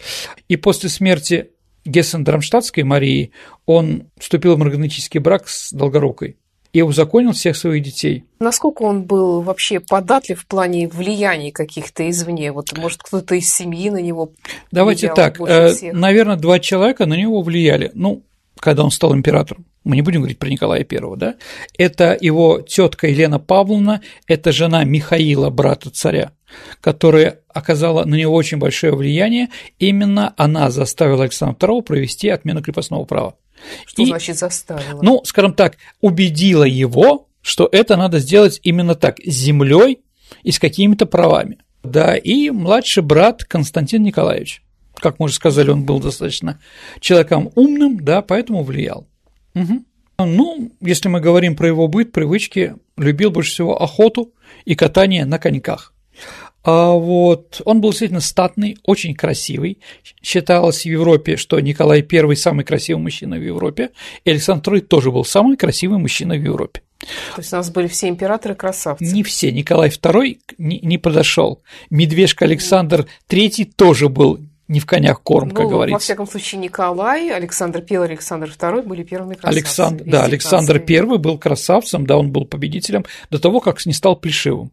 И 0.46 0.54
после 0.54 0.88
смерти 0.88 1.50
Гессен-Драмштадтской 1.88 2.84
Марии 2.84 3.32
он 3.66 4.04
вступил 4.18 4.54
в 4.54 4.58
марганетический 4.58 5.20
брак 5.20 5.48
с 5.48 5.72
Долгорукой 5.72 6.36
и 6.72 6.82
узаконил 6.82 7.32
всех 7.32 7.56
своих 7.56 7.82
детей. 7.82 8.24
Насколько 8.40 8.82
он 8.82 9.04
был 9.04 9.40
вообще 9.40 9.80
податлив 9.80 10.40
в 10.40 10.46
плане 10.46 10.86
влияния 10.88 11.50
каких-то 11.50 12.08
извне? 12.08 12.52
Вот, 12.52 12.76
может, 12.76 13.02
кто-то 13.02 13.34
из 13.34 13.52
семьи 13.52 13.90
на 13.90 14.00
него 14.00 14.32
Давайте 14.70 15.12
так, 15.12 15.40
э, 15.40 15.72
наверное, 15.92 16.36
два 16.36 16.58
человека 16.58 17.06
на 17.06 17.14
него 17.14 17.40
влияли. 17.42 17.90
Ну, 17.94 18.22
когда 18.60 18.84
он 18.84 18.90
стал 18.90 19.14
императором. 19.14 19.66
Мы 19.84 19.96
не 19.96 20.02
будем 20.02 20.20
говорить 20.20 20.38
про 20.38 20.48
Николая 20.48 20.86
I, 20.88 21.16
да? 21.16 21.36
Это 21.76 22.16
его 22.20 22.60
тетка 22.60 23.08
Елена 23.08 23.38
Павловна, 23.38 24.02
это 24.26 24.52
жена 24.52 24.84
Михаила, 24.84 25.50
брата 25.50 25.90
царя 25.90 26.32
которая 26.80 27.40
оказала 27.48 28.04
на 28.04 28.14
него 28.14 28.34
очень 28.34 28.58
большое 28.58 28.94
влияние, 28.94 29.48
именно 29.78 30.34
она 30.36 30.70
заставила 30.70 31.24
Александра 31.24 31.68
II 31.68 31.82
провести 31.82 32.28
отмену 32.28 32.62
крепостного 32.62 33.04
права. 33.04 33.34
Что 33.86 34.02
и, 34.02 34.06
значит 34.06 34.38
заставила? 34.38 35.02
Ну, 35.02 35.22
скажем 35.24 35.52
так, 35.52 35.76
убедила 36.00 36.64
его, 36.64 37.28
что 37.42 37.68
это 37.70 37.96
надо 37.96 38.18
сделать 38.18 38.60
именно 38.62 38.94
так, 38.94 39.18
с 39.20 39.32
землей 39.32 40.00
и 40.42 40.52
с 40.52 40.58
какими-то 40.58 41.06
правами. 41.06 41.58
Да, 41.82 42.16
и 42.16 42.50
младший 42.50 43.02
брат 43.02 43.44
Константин 43.44 44.02
Николаевич. 44.02 44.62
Как 45.00 45.18
мы 45.18 45.26
уже 45.26 45.34
сказали, 45.34 45.70
он 45.70 45.84
был 45.84 46.00
достаточно 46.00 46.60
человеком 47.00 47.50
умным, 47.54 48.00
да, 48.00 48.22
поэтому 48.22 48.62
влиял. 48.62 49.06
Угу. 49.54 49.84
Ну, 50.20 50.72
если 50.80 51.08
мы 51.08 51.20
говорим 51.20 51.54
про 51.54 51.68
его 51.68 51.86
быт, 51.86 52.10
привычки, 52.10 52.74
любил 52.96 53.30
больше 53.30 53.52
всего 53.52 53.80
охоту 53.80 54.34
и 54.64 54.74
катание 54.74 55.24
на 55.24 55.38
коньках. 55.38 55.94
А 56.64 56.90
вот 56.90 57.62
он 57.64 57.80
был 57.80 57.90
действительно 57.90 58.20
статный, 58.20 58.76
очень 58.82 59.14
красивый. 59.14 59.78
Считалось 60.20 60.82
в 60.82 60.86
Европе, 60.86 61.36
что 61.36 61.60
Николай 61.60 62.04
I 62.10 62.36
самый 62.36 62.64
красивый 62.64 63.02
мужчина 63.02 63.36
в 63.36 63.42
Европе, 63.42 63.90
и 64.24 64.30
Александр 64.30 64.74
II 64.74 64.80
тоже 64.80 65.12
был 65.12 65.24
самый 65.24 65.56
красивый 65.56 65.98
мужчина 65.98 66.34
в 66.34 66.42
Европе. 66.42 66.82
То 66.98 67.40
есть 67.40 67.52
у 67.52 67.56
нас 67.56 67.70
были 67.70 67.86
все 67.86 68.08
императоры 68.08 68.56
красавцы. 68.56 69.04
Не 69.04 69.22
все. 69.22 69.52
Николай 69.52 69.88
II 69.88 70.38
не, 70.58 70.80
не 70.80 70.98
подошел. 70.98 71.62
Медвежка 71.90 72.44
Александр 72.44 73.06
III 73.28 73.70
тоже 73.76 74.08
был 74.08 74.40
не 74.68 74.80
в 74.80 74.86
конях 74.86 75.22
корм, 75.22 75.50
как 75.50 75.64
ну, 75.64 75.70
говорится. 75.70 75.94
Во 75.94 75.98
всяком 75.98 76.26
случае, 76.26 76.60
Николай, 76.60 77.30
Александр 77.30 77.82
I, 77.88 77.96
Александр 77.96 78.48
II 78.50 78.82
были 78.82 79.02
первыми 79.02 79.34
красавцами. 79.34 79.58
Александр, 79.58 80.04
да, 80.04 80.24
Александр 80.24 80.84
I 80.86 81.18
был 81.18 81.38
красавцем, 81.38 82.06
да, 82.06 82.18
он 82.18 82.30
был 82.30 82.44
победителем 82.44 83.04
до 83.30 83.38
того, 83.38 83.60
как 83.60 83.84
не 83.86 83.94
стал 83.94 84.16
плешивым. 84.16 84.70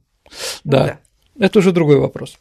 Да. 0.63 0.79
Ну, 0.79 0.85
да. 0.87 0.99
Это 1.37 1.59
уже 1.59 1.71
другой 1.71 1.99
вопрос. 1.99 2.37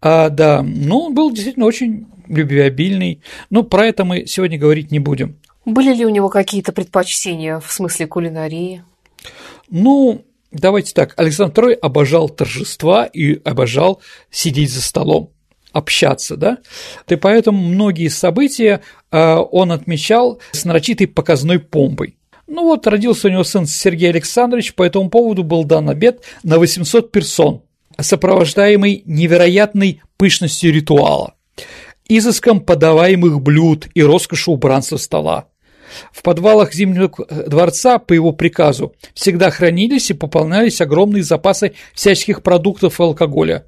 А, 0.00 0.30
да, 0.30 0.62
ну, 0.62 1.00
он 1.00 1.14
был 1.14 1.30
действительно 1.30 1.66
очень 1.66 2.06
любвеобильный. 2.28 3.20
Но 3.50 3.62
про 3.62 3.86
это 3.86 4.04
мы 4.04 4.26
сегодня 4.26 4.58
говорить 4.58 4.90
не 4.90 4.98
будем. 4.98 5.36
Были 5.64 5.94
ли 5.94 6.06
у 6.06 6.08
него 6.08 6.30
какие-то 6.30 6.72
предпочтения 6.72 7.60
в 7.60 7.70
смысле 7.70 8.06
кулинарии? 8.06 8.84
Ну, 9.68 10.24
давайте 10.50 10.94
так. 10.94 11.12
Александр 11.18 11.62
II 11.62 11.72
обожал 11.74 12.30
торжества 12.30 13.04
и 13.04 13.38
обожал 13.44 14.00
сидеть 14.30 14.72
за 14.72 14.80
столом 14.80 15.30
общаться, 15.72 16.36
да, 16.36 16.58
и 17.08 17.16
поэтому 17.16 17.62
многие 17.62 18.08
события 18.08 18.80
э, 19.10 19.34
он 19.34 19.72
отмечал 19.72 20.40
с 20.52 20.64
нарочитой 20.64 21.06
показной 21.06 21.58
помпой. 21.58 22.16
Ну 22.46 22.64
вот, 22.64 22.86
родился 22.86 23.28
у 23.28 23.30
него 23.30 23.44
сын 23.44 23.66
Сергей 23.66 24.08
Александрович, 24.08 24.74
по 24.74 24.82
этому 24.82 25.10
поводу 25.10 25.44
был 25.44 25.64
дан 25.64 25.90
обед 25.90 26.22
на 26.42 26.58
800 26.58 27.12
персон, 27.12 27.62
сопровождаемый 28.00 29.02
невероятной 29.04 30.00
пышностью 30.16 30.72
ритуала, 30.72 31.34
изыском 32.08 32.60
подаваемых 32.60 33.42
блюд 33.42 33.88
и 33.94 34.02
роскошью 34.02 34.54
убранства 34.54 34.96
стола. 34.96 35.46
В 36.12 36.22
подвалах 36.22 36.72
Зимнего 36.74 37.10
дворца 37.46 37.98
по 37.98 38.12
его 38.12 38.32
приказу 38.32 38.94
всегда 39.14 39.50
хранились 39.50 40.10
и 40.10 40.14
пополнялись 40.14 40.80
огромные 40.80 41.22
запасы 41.22 41.74
всяческих 41.94 42.42
продуктов 42.42 43.00
и 43.00 43.02
алкоголя. 43.02 43.66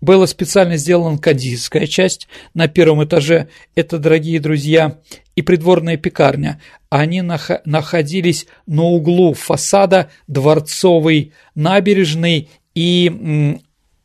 Была 0.00 0.26
специально 0.26 0.76
сделана 0.76 1.18
кондитерская 1.18 1.86
часть 1.86 2.28
на 2.54 2.68
первом 2.68 3.04
этаже, 3.04 3.48
это, 3.74 3.98
дорогие 3.98 4.40
друзья, 4.40 4.98
и 5.36 5.42
придворная 5.42 5.96
пекарня. 5.96 6.60
Они 6.90 7.20
нах- 7.20 7.60
находились 7.64 8.46
на 8.66 8.82
углу 8.82 9.34
фасада 9.34 10.10
Дворцовой 10.26 11.32
набережной 11.54 12.50
и 12.74 13.58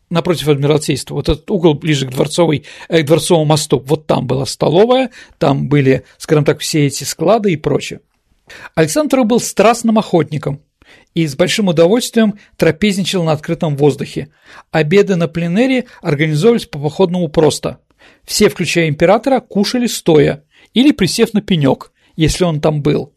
напротив 0.09 0.47
Адмиралтейства, 0.47 1.15
вот 1.15 1.29
этот 1.29 1.49
угол 1.51 1.73
ближе 1.73 2.07
к, 2.07 2.11
дворцовой, 2.11 2.65
э, 2.89 3.01
к 3.01 3.05
Дворцовому 3.05 3.45
мосту, 3.45 3.79
вот 3.85 4.07
там 4.07 4.27
была 4.27 4.45
столовая, 4.45 5.11
там 5.37 5.67
были, 5.67 6.03
скажем 6.17 6.45
так, 6.45 6.59
все 6.59 6.85
эти 6.85 7.03
склады 7.03 7.51
и 7.51 7.57
прочее. 7.57 8.01
Александр 8.75 9.23
был 9.23 9.39
страстным 9.39 9.99
охотником 9.99 10.61
и 11.13 11.27
с 11.27 11.35
большим 11.35 11.67
удовольствием 11.67 12.35
трапезничал 12.55 13.23
на 13.23 13.33
открытом 13.33 13.75
воздухе. 13.75 14.29
Обеды 14.71 15.15
на 15.15 15.27
пленэре 15.27 15.85
организовывались 16.01 16.65
по 16.65 16.79
походному 16.79 17.27
просто. 17.27 17.79
Все, 18.23 18.49
включая 18.49 18.87
императора, 18.87 19.41
кушали 19.41 19.87
стоя 19.87 20.43
или 20.73 20.91
присев 20.91 21.33
на 21.33 21.41
пенек, 21.41 21.91
если 22.15 22.45
он 22.45 22.61
там 22.61 22.81
был 22.81 23.13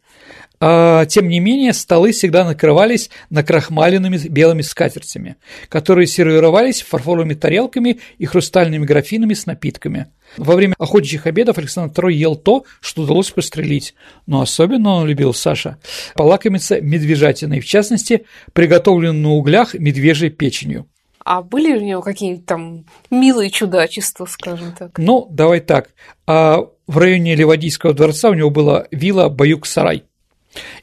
тем 0.61 1.27
не 1.27 1.39
менее, 1.39 1.73
столы 1.73 2.11
всегда 2.11 2.45
накрывались 2.45 3.09
накрахмаленными 3.31 4.17
белыми 4.27 4.61
скатертями, 4.61 5.37
которые 5.69 6.05
сервировались 6.05 6.83
фарфоровыми 6.83 7.33
тарелками 7.33 7.99
и 8.19 8.25
хрустальными 8.25 8.85
графинами 8.85 9.33
с 9.33 9.47
напитками. 9.47 10.07
Во 10.37 10.55
время 10.55 10.75
охотничьих 10.77 11.25
обедов 11.25 11.57
Александр 11.57 11.99
II 11.99 12.13
ел 12.13 12.35
то, 12.35 12.65
что 12.79 13.01
удалось 13.01 13.31
пострелить, 13.31 13.95
но 14.27 14.41
особенно 14.41 14.91
он 14.91 15.07
любил, 15.07 15.33
Саша, 15.33 15.79
полакомиться 16.13 16.79
медвежатиной, 16.79 17.59
в 17.59 17.65
частности, 17.65 18.25
приготовленной 18.53 19.19
на 19.19 19.31
углях 19.31 19.73
медвежьей 19.73 20.29
печенью. 20.29 20.85
А 21.25 21.41
были 21.41 21.75
у 21.75 21.81
него 21.81 22.03
какие-нибудь 22.03 22.45
там 22.45 22.85
милые 23.09 23.49
чудачества, 23.49 24.25
скажем 24.25 24.73
так? 24.77 24.97
Ну, 24.99 25.27
давай 25.31 25.59
так. 25.59 25.89
А 26.27 26.67
в 26.85 26.97
районе 26.97 27.35
Ливадийского 27.35 27.93
дворца 27.93 28.29
у 28.29 28.35
него 28.35 28.51
была 28.51 28.85
вилла 28.91 29.27
Баюк-Сарай– 29.29 30.03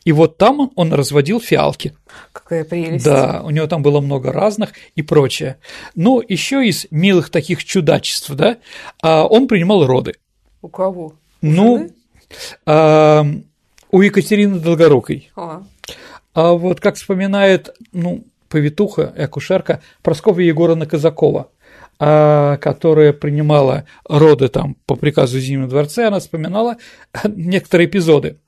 и 0.04 0.12
вот 0.12 0.38
там 0.38 0.70
он 0.74 0.92
разводил 0.92 1.40
фиалки. 1.40 1.94
Какая 2.32 2.64
прелесть. 2.64 3.04
Да, 3.04 3.42
у 3.44 3.50
него 3.50 3.66
там 3.66 3.82
было 3.82 4.00
много 4.00 4.32
разных 4.32 4.72
и 4.94 5.02
прочее. 5.02 5.58
Ну, 5.94 6.22
еще 6.26 6.66
из 6.66 6.86
милых 6.90 7.30
таких 7.30 7.64
чудачеств, 7.64 8.30
да, 8.30 8.58
а, 9.02 9.24
он 9.26 9.48
принимал 9.48 9.86
роды. 9.86 10.14
У 10.62 10.68
кого? 10.68 11.06
У 11.06 11.14
ну, 11.40 11.90
а, 12.66 13.26
у 13.90 14.00
Екатерины 14.00 14.58
Долгорукой. 14.58 15.30
А. 15.36 15.62
а 16.34 16.52
вот 16.52 16.80
как 16.80 16.96
вспоминает, 16.96 17.74
ну, 17.92 18.24
повитуха 18.48 19.12
и 19.16 19.22
акушерка 19.22 19.82
Прасковья 20.02 20.46
Егоровна 20.46 20.86
Казакова, 20.86 21.50
а, 22.00 22.56
которая 22.58 23.12
принимала 23.12 23.84
роды 24.08 24.48
там 24.48 24.76
по 24.86 24.94
приказу 24.94 25.40
Зимнего 25.40 25.68
дворца, 25.68 26.08
она 26.08 26.20
вспоминала 26.20 26.76
некоторые 27.24 27.88
эпизоды. 27.88 28.38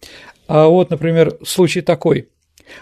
А 0.53 0.67
вот, 0.67 0.91
например, 0.91 1.39
случай 1.45 1.81
такой. 1.81 2.29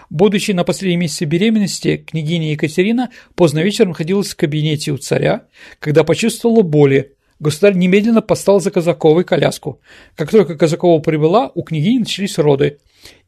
Будучи 0.09 0.53
на 0.53 0.63
последнем 0.63 1.01
месяце 1.01 1.25
беременности, 1.25 1.97
княгиня 1.97 2.53
Екатерина 2.53 3.11
поздно 3.35 3.59
вечером 3.59 3.89
находилась 3.89 4.29
в 4.29 4.35
кабинете 4.35 4.89
у 4.91 4.97
царя, 4.97 5.43
когда 5.77 6.03
почувствовала 6.03 6.63
боли. 6.63 7.13
Государь 7.39 7.75
немедленно 7.75 8.23
послал 8.23 8.59
за 8.59 8.71
Казаковой 8.71 9.23
коляску. 9.23 9.81
Как 10.15 10.31
только 10.31 10.57
Казакова 10.57 10.99
прибыла, 10.99 11.51
у 11.53 11.61
княгини 11.61 11.99
начались 11.99 12.39
роды. 12.39 12.79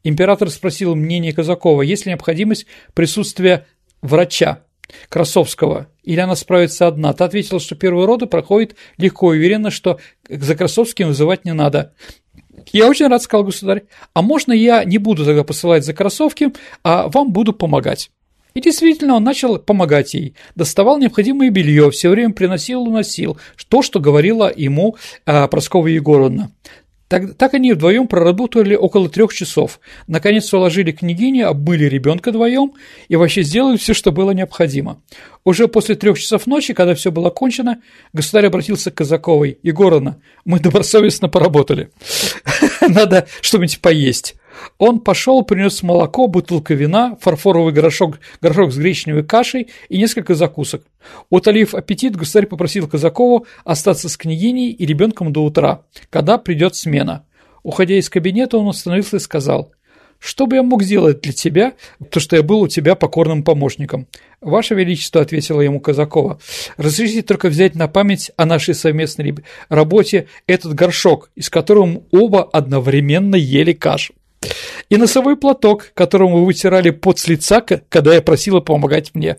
Император 0.02 0.50
спросил 0.50 0.96
мнение 0.96 1.32
Казакова, 1.32 1.82
есть 1.82 2.06
ли 2.06 2.10
необходимость 2.10 2.66
присутствия 2.94 3.68
врача 4.00 4.64
Красовского, 5.08 5.86
или 6.02 6.18
она 6.18 6.34
справится 6.34 6.88
одна. 6.88 7.12
Та 7.12 7.26
ответила, 7.26 7.60
что 7.60 7.76
первые 7.76 8.06
роды 8.06 8.26
проходят 8.26 8.74
легко 8.96 9.32
и 9.32 9.38
уверенно, 9.38 9.70
что 9.70 10.00
за 10.28 10.56
Красовским 10.56 11.06
вызывать 11.06 11.44
не 11.44 11.52
надо. 11.52 11.94
Я 12.72 12.88
очень 12.88 13.08
рад, 13.08 13.22
сказал 13.22 13.44
государь. 13.44 13.84
А 14.14 14.22
можно 14.22 14.52
я 14.52 14.84
не 14.84 14.98
буду 14.98 15.24
тогда 15.24 15.44
посылать 15.44 15.84
за 15.84 15.94
кроссовки, 15.94 16.52
а 16.82 17.08
вам 17.08 17.32
буду 17.32 17.52
помогать? 17.52 18.10
И 18.54 18.60
действительно, 18.60 19.14
он 19.14 19.24
начал 19.24 19.58
помогать 19.58 20.12
ей, 20.12 20.34
доставал 20.54 20.98
необходимое 20.98 21.50
белье, 21.50 21.90
все 21.90 22.10
время 22.10 22.34
приносил 22.34 22.84
и 22.84 22.88
уносил, 22.88 23.38
то, 23.68 23.80
что 23.80 23.98
говорила 23.98 24.52
ему 24.54 24.96
а, 25.24 25.48
Проскова 25.48 25.86
Егоровна. 25.86 26.50
Так, 27.12 27.34
так 27.34 27.52
они 27.52 27.74
вдвоем 27.74 28.06
проработали 28.06 28.74
около 28.74 29.06
трех 29.06 29.34
часов. 29.34 29.80
Наконец 30.06 30.50
уложили 30.54 30.92
княгиню, 30.92 31.46
обмыли 31.46 31.84
ребенка 31.84 32.30
вдвоем 32.30 32.72
и 33.08 33.16
вообще 33.16 33.42
сделали 33.42 33.76
все, 33.76 33.92
что 33.92 34.12
было 34.12 34.30
необходимо. 34.30 34.98
Уже 35.44 35.68
после 35.68 35.94
трех 35.94 36.18
часов 36.18 36.46
ночи, 36.46 36.72
когда 36.72 36.94
все 36.94 37.12
было 37.12 37.28
кончено, 37.28 37.82
государь 38.14 38.46
обратился 38.46 38.90
к 38.90 38.94
Казаковой. 38.94 39.58
«Егоровна, 39.62 40.22
мы 40.46 40.58
добросовестно 40.58 41.28
поработали. 41.28 41.90
Надо 42.80 43.26
что-нибудь 43.42 43.82
поесть». 43.82 44.34
Он 44.78 45.00
пошел, 45.00 45.42
принес 45.42 45.82
молоко, 45.82 46.26
бутылка 46.26 46.74
вина, 46.74 47.16
фарфоровый 47.20 47.72
горошок, 47.72 48.20
горошок 48.40 48.72
с 48.72 48.76
гречневой 48.76 49.24
кашей 49.24 49.68
и 49.88 49.98
несколько 49.98 50.34
закусок. 50.34 50.82
Утолив 51.30 51.74
аппетит, 51.74 52.16
государь 52.16 52.46
попросил 52.46 52.88
Казакову 52.88 53.46
остаться 53.64 54.08
с 54.08 54.16
княгиней 54.16 54.70
и 54.70 54.86
ребенком 54.86 55.32
до 55.32 55.44
утра, 55.44 55.82
когда 56.10 56.38
придет 56.38 56.76
смена. 56.76 57.24
Уходя 57.62 57.96
из 57.96 58.10
кабинета, 58.10 58.58
он 58.58 58.68
остановился 58.68 59.16
и 59.16 59.20
сказал, 59.20 59.72
«Что 60.18 60.46
бы 60.46 60.56
я 60.56 60.62
мог 60.62 60.82
сделать 60.82 61.20
для 61.20 61.32
тебя, 61.32 61.74
то 62.10 62.20
что 62.20 62.36
я 62.36 62.42
был 62.42 62.60
у 62.60 62.68
тебя 62.68 62.94
покорным 62.94 63.42
помощником?» 63.42 64.06
«Ваше 64.40 64.74
Величество»,— 64.74 65.20
ответила 65.22 65.60
ему 65.60 65.80
Казакова,— 65.80 66.40
«разрешите 66.76 67.22
только 67.22 67.48
взять 67.48 67.74
на 67.74 67.88
память 67.88 68.30
о 68.36 68.44
нашей 68.44 68.74
совместной 68.74 69.34
работе 69.68 70.28
этот 70.46 70.74
горшок, 70.74 71.30
из 71.34 71.50
которого 71.50 72.02
оба 72.12 72.44
одновременно 72.44 73.36
ели 73.36 73.72
кашу». 73.72 74.14
И 74.88 74.96
носовой 74.96 75.36
платок, 75.36 75.92
которым 75.94 76.32
вы 76.32 76.44
вытирали 76.44 76.90
пот 76.90 77.18
с 77.18 77.28
лица, 77.28 77.60
когда 77.60 78.14
я 78.14 78.22
просила 78.22 78.60
помогать 78.60 79.14
мне. 79.14 79.38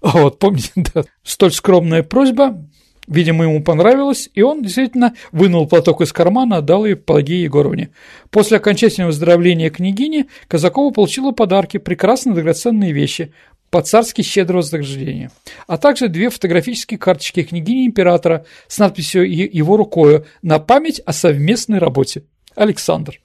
Вот, 0.00 0.38
помните, 0.38 0.70
да. 0.76 1.04
Столь 1.22 1.52
скромная 1.52 2.02
просьба, 2.02 2.58
видимо, 3.06 3.44
ему 3.44 3.62
понравилась, 3.62 4.28
и 4.34 4.42
он 4.42 4.62
действительно 4.62 5.14
вынул 5.32 5.66
платок 5.66 6.00
из 6.00 6.12
кармана, 6.12 6.58
отдал 6.58 6.84
ее 6.84 6.96
Пелагее 6.96 7.44
Егоровне. 7.44 7.90
После 8.30 8.58
окончательного 8.58 9.10
выздоровления 9.10 9.70
княгини 9.70 10.26
Казакова 10.46 10.92
получила 10.92 11.32
подарки, 11.32 11.78
прекрасные 11.78 12.34
драгоценные 12.34 12.92
вещи, 12.92 13.32
по-царски 13.70 14.22
щедрого 14.22 14.62
вознаграждения, 14.62 15.30
а 15.66 15.76
также 15.76 16.08
две 16.08 16.30
фотографические 16.30 16.96
карточки 16.96 17.42
княгини 17.42 17.86
императора 17.86 18.46
с 18.66 18.78
надписью 18.78 19.30
его 19.30 19.76
рукою 19.76 20.24
на 20.40 20.58
память 20.58 21.00
о 21.00 21.12
совместной 21.12 21.78
работе. 21.78 22.22
Александр. 22.54 23.20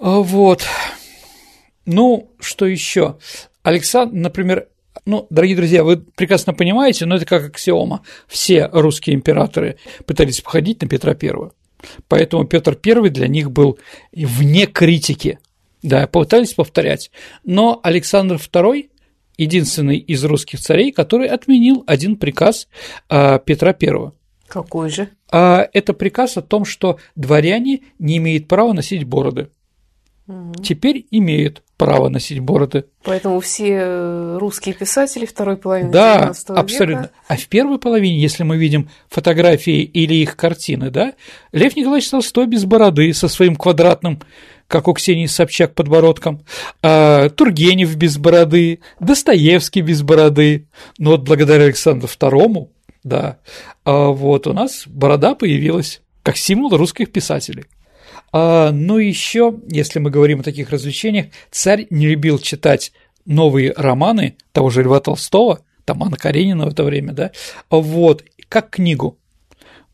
А, 0.00 0.18
вот. 0.20 0.62
Ну, 1.86 2.30
что 2.40 2.66
еще? 2.66 3.18
Александр, 3.62 4.14
например, 4.14 4.68
ну, 5.06 5.26
дорогие 5.30 5.56
друзья, 5.56 5.84
вы 5.84 5.98
прекрасно 5.98 6.54
понимаете, 6.54 7.06
но 7.06 7.16
это 7.16 7.26
как 7.26 7.46
аксиома. 7.46 8.02
Все 8.26 8.68
русские 8.72 9.16
императоры 9.16 9.78
пытались 10.06 10.40
походить 10.40 10.82
на 10.82 10.88
Петра 10.88 11.12
I. 11.12 11.50
Поэтому 12.08 12.44
Петр 12.44 12.78
I 12.84 13.10
для 13.10 13.28
них 13.28 13.50
был 13.50 13.78
вне 14.12 14.66
критики. 14.66 15.38
Да, 15.82 16.06
пытались 16.06 16.54
повторять. 16.54 17.10
Но 17.44 17.80
Александр 17.82 18.36
II 18.36 18.88
единственный 19.36 19.98
из 19.98 20.24
русских 20.24 20.60
царей, 20.60 20.92
который 20.92 21.28
отменил 21.28 21.84
один 21.86 22.16
приказ 22.16 22.68
а, 23.08 23.38
Петра 23.38 23.76
I. 23.78 24.12
Какой 24.46 24.88
же? 24.88 25.08
а 25.36 25.68
это 25.72 25.94
приказ 25.94 26.36
о 26.36 26.42
том, 26.42 26.64
что 26.64 27.00
дворяне 27.16 27.80
не 27.98 28.18
имеют 28.18 28.46
права 28.46 28.72
носить 28.72 29.02
бороды. 29.02 29.48
Угу. 30.26 30.62
Теперь 30.62 31.06
имеют 31.10 31.62
право 31.76 32.08
носить 32.08 32.40
бороды. 32.40 32.86
Поэтому 33.02 33.40
все 33.40 33.78
э, 33.80 34.38
русские 34.38 34.74
писатели 34.74 35.26
второй 35.26 35.56
половины 35.56 35.90
да, 35.90 36.32
века. 36.32 36.60
абсолютно. 36.60 37.10
А 37.28 37.36
в 37.36 37.46
первой 37.46 37.78
половине, 37.78 38.20
если 38.20 38.42
мы 38.42 38.56
видим 38.56 38.88
фотографии 39.08 39.82
или 39.82 40.14
их 40.14 40.36
картины, 40.36 40.90
да, 40.90 41.12
Лев 41.52 41.76
Николаевич 41.76 42.08
Толстой 42.08 42.46
без 42.46 42.64
бороды 42.64 43.12
со 43.12 43.28
своим 43.28 43.56
квадратным 43.56 44.20
как 44.66 44.88
у 44.88 44.94
Ксении 44.94 45.26
Собчак 45.26 45.74
подбородком, 45.74 46.42
а, 46.82 47.28
Тургенев 47.28 47.94
без 47.96 48.16
бороды, 48.16 48.80
Достоевский 48.98 49.82
без 49.82 50.02
бороды. 50.02 50.68
Но 50.96 51.10
вот 51.10 51.22
благодаря 51.22 51.64
Александру 51.64 52.08
II, 52.08 52.68
да, 53.02 53.38
а 53.84 54.08
вот 54.08 54.46
у 54.46 54.54
нас 54.54 54.84
борода 54.86 55.34
появилась 55.34 56.00
как 56.22 56.38
символ 56.38 56.70
русских 56.76 57.12
писателей. 57.12 57.66
А, 58.36 58.72
ну 58.72 58.98
еще, 58.98 59.60
если 59.70 60.00
мы 60.00 60.10
говорим 60.10 60.40
о 60.40 60.42
таких 60.42 60.70
развлечениях, 60.70 61.26
царь 61.52 61.86
не 61.90 62.08
любил 62.08 62.40
читать 62.40 62.90
новые 63.26 63.72
романы 63.76 64.36
того 64.50 64.70
же 64.70 64.82
Льва 64.82 64.98
Толстого, 64.98 65.60
там 65.84 66.02
Анна 66.02 66.16
Каренина 66.16 66.66
в 66.66 66.70
это 66.70 66.82
время, 66.82 67.12
да, 67.12 67.30
вот, 67.70 68.24
как 68.48 68.70
книгу. 68.70 69.20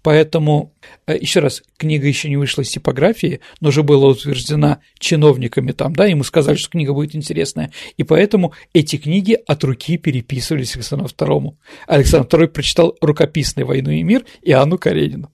Поэтому, 0.00 0.72
э, 1.06 1.18
еще 1.20 1.40
раз, 1.40 1.62
книга 1.76 2.08
еще 2.08 2.30
не 2.30 2.38
вышла 2.38 2.62
из 2.62 2.70
типографии, 2.70 3.40
но 3.60 3.68
уже 3.68 3.82
была 3.82 4.08
утверждена 4.08 4.80
чиновниками 4.98 5.72
там, 5.72 5.94
да, 5.94 6.06
ему 6.06 6.24
сказали, 6.24 6.56
что 6.56 6.70
книга 6.70 6.94
будет 6.94 7.14
интересная, 7.14 7.70
и 7.98 8.04
поэтому 8.04 8.54
эти 8.72 8.96
книги 8.96 9.36
от 9.46 9.62
руки 9.64 9.98
переписывались 9.98 10.76
Александру 10.76 11.08
II. 11.08 11.56
Александр 11.86 12.26
II 12.26 12.48
прочитал 12.48 12.96
рукописный 13.02 13.64
«Войну 13.64 13.90
и 13.90 14.02
мир» 14.02 14.24
и 14.40 14.52
Анну 14.52 14.78
Каренину. 14.78 15.30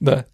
Да. 0.00 0.26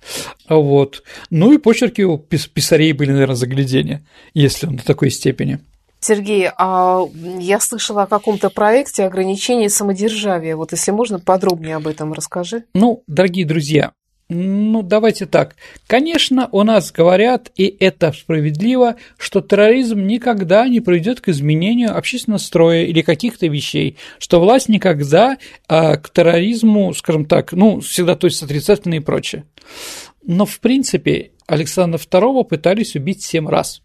А 0.46 0.56
вот. 0.56 1.02
Ну 1.30 1.52
и 1.52 1.58
почерки 1.58 2.02
у 2.02 2.18
писарей 2.18 2.92
были, 2.92 3.12
наверное, 3.12 3.36
заглядения, 3.36 4.04
если 4.34 4.66
он 4.66 4.76
до 4.76 4.84
такой 4.84 5.10
степени. 5.10 5.60
Сергей, 6.00 6.50
а 6.58 7.04
я 7.38 7.60
слышала 7.60 8.02
о 8.02 8.06
каком-то 8.06 8.50
проекте 8.50 9.04
ограничения 9.04 9.70
самодержавия. 9.70 10.56
Вот 10.56 10.72
если 10.72 10.90
можно, 10.90 11.20
подробнее 11.20 11.76
об 11.76 11.86
этом 11.86 12.12
расскажи. 12.12 12.64
Ну, 12.74 13.04
дорогие 13.06 13.46
друзья, 13.46 13.92
ну, 14.32 14.82
давайте 14.82 15.26
так. 15.26 15.56
Конечно, 15.86 16.48
у 16.52 16.62
нас 16.62 16.90
говорят, 16.90 17.50
и 17.56 17.74
это 17.80 18.12
справедливо, 18.12 18.96
что 19.18 19.40
терроризм 19.40 20.06
никогда 20.06 20.66
не 20.68 20.80
приведет 20.80 21.20
к 21.20 21.28
изменению 21.28 21.96
общественного 21.96 22.38
строя 22.38 22.84
или 22.84 23.02
каких-то 23.02 23.46
вещей, 23.46 23.96
что 24.18 24.40
власть 24.40 24.68
никогда 24.68 25.38
а, 25.68 25.96
к 25.96 26.10
терроризму, 26.10 26.94
скажем 26.94 27.26
так, 27.26 27.52
ну, 27.52 27.80
всегда 27.80 28.16
то 28.16 28.26
есть 28.26 28.42
отрицательно 28.42 28.94
и 28.94 29.00
прочее. 29.00 29.44
Но, 30.24 30.46
в 30.46 30.60
принципе, 30.60 31.32
Александра 31.46 31.98
II 31.98 32.44
пытались 32.44 32.96
убить 32.96 33.22
семь 33.22 33.48
раз. 33.48 33.82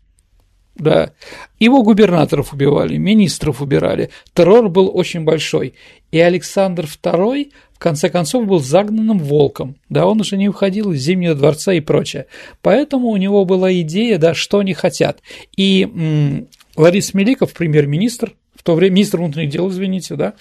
Да. 0.75 1.13
Его 1.59 1.81
губернаторов 1.81 2.53
убивали, 2.53 2.97
министров 2.97 3.61
убирали. 3.61 4.11
Террор 4.33 4.69
был 4.69 4.91
очень 4.93 5.23
большой. 5.23 5.73
И 6.11 6.19
Александр 6.19 6.85
II 6.85 7.51
в 7.77 7.79
конце 7.79 8.09
концов 8.09 8.47
был 8.47 8.59
загнанным 8.59 9.19
волком. 9.19 9.75
Да, 9.87 10.07
он 10.07 10.19
уже 10.19 10.35
не 10.35 10.49
уходил 10.49 10.91
из 10.91 11.01
Зимнего 11.01 11.35
дворца 11.35 11.73
и 11.73 11.79
прочее. 11.79 12.25
Поэтому 12.63 13.09
у 13.09 13.17
него 13.17 13.45
была 13.45 13.71
идея, 13.81 14.17
да, 14.17 14.33
что 14.33 14.59
они 14.59 14.73
хотят. 14.73 15.19
И 15.55 15.83
м, 15.83 16.47
Ларис 16.75 17.13
Меликов, 17.13 17.53
премьер-министр, 17.53 18.33
в 18.55 18.63
то 18.63 18.73
время 18.73 18.95
министр 18.95 19.19
внутренних 19.19 19.51
дел, 19.51 19.69
извините, 19.69 20.15
да, 20.15 20.33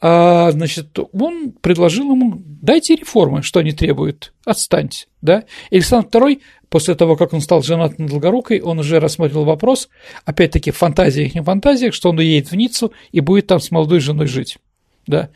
а, 0.00 0.50
значит, 0.52 0.98
он 1.12 1.52
предложил 1.52 2.12
ему, 2.12 2.34
дайте 2.44 2.94
реформы, 2.96 3.42
что 3.42 3.60
они 3.60 3.72
требуют, 3.72 4.34
отстаньте, 4.44 5.06
да. 5.22 5.44
И 5.70 5.76
Александр 5.76 6.08
II, 6.10 6.40
после 6.68 6.94
того, 6.94 7.16
как 7.16 7.32
он 7.32 7.40
стал 7.40 7.62
женат 7.62 7.98
на 7.98 8.06
Долгорукой, 8.06 8.60
он 8.60 8.78
уже 8.78 9.00
рассмотрел 9.00 9.44
вопрос, 9.44 9.88
опять-таки, 10.26 10.70
в 10.70 10.76
фантазиях, 10.76 11.34
не 11.34 11.42
фантазиях, 11.42 11.94
что 11.94 12.10
он 12.10 12.18
уедет 12.18 12.50
в 12.50 12.54
Ниццу 12.54 12.92
и 13.12 13.20
будет 13.20 13.46
там 13.46 13.58
с 13.58 13.70
молодой 13.70 14.00
женой 14.00 14.26
жить, 14.26 14.58
да, 15.06 15.30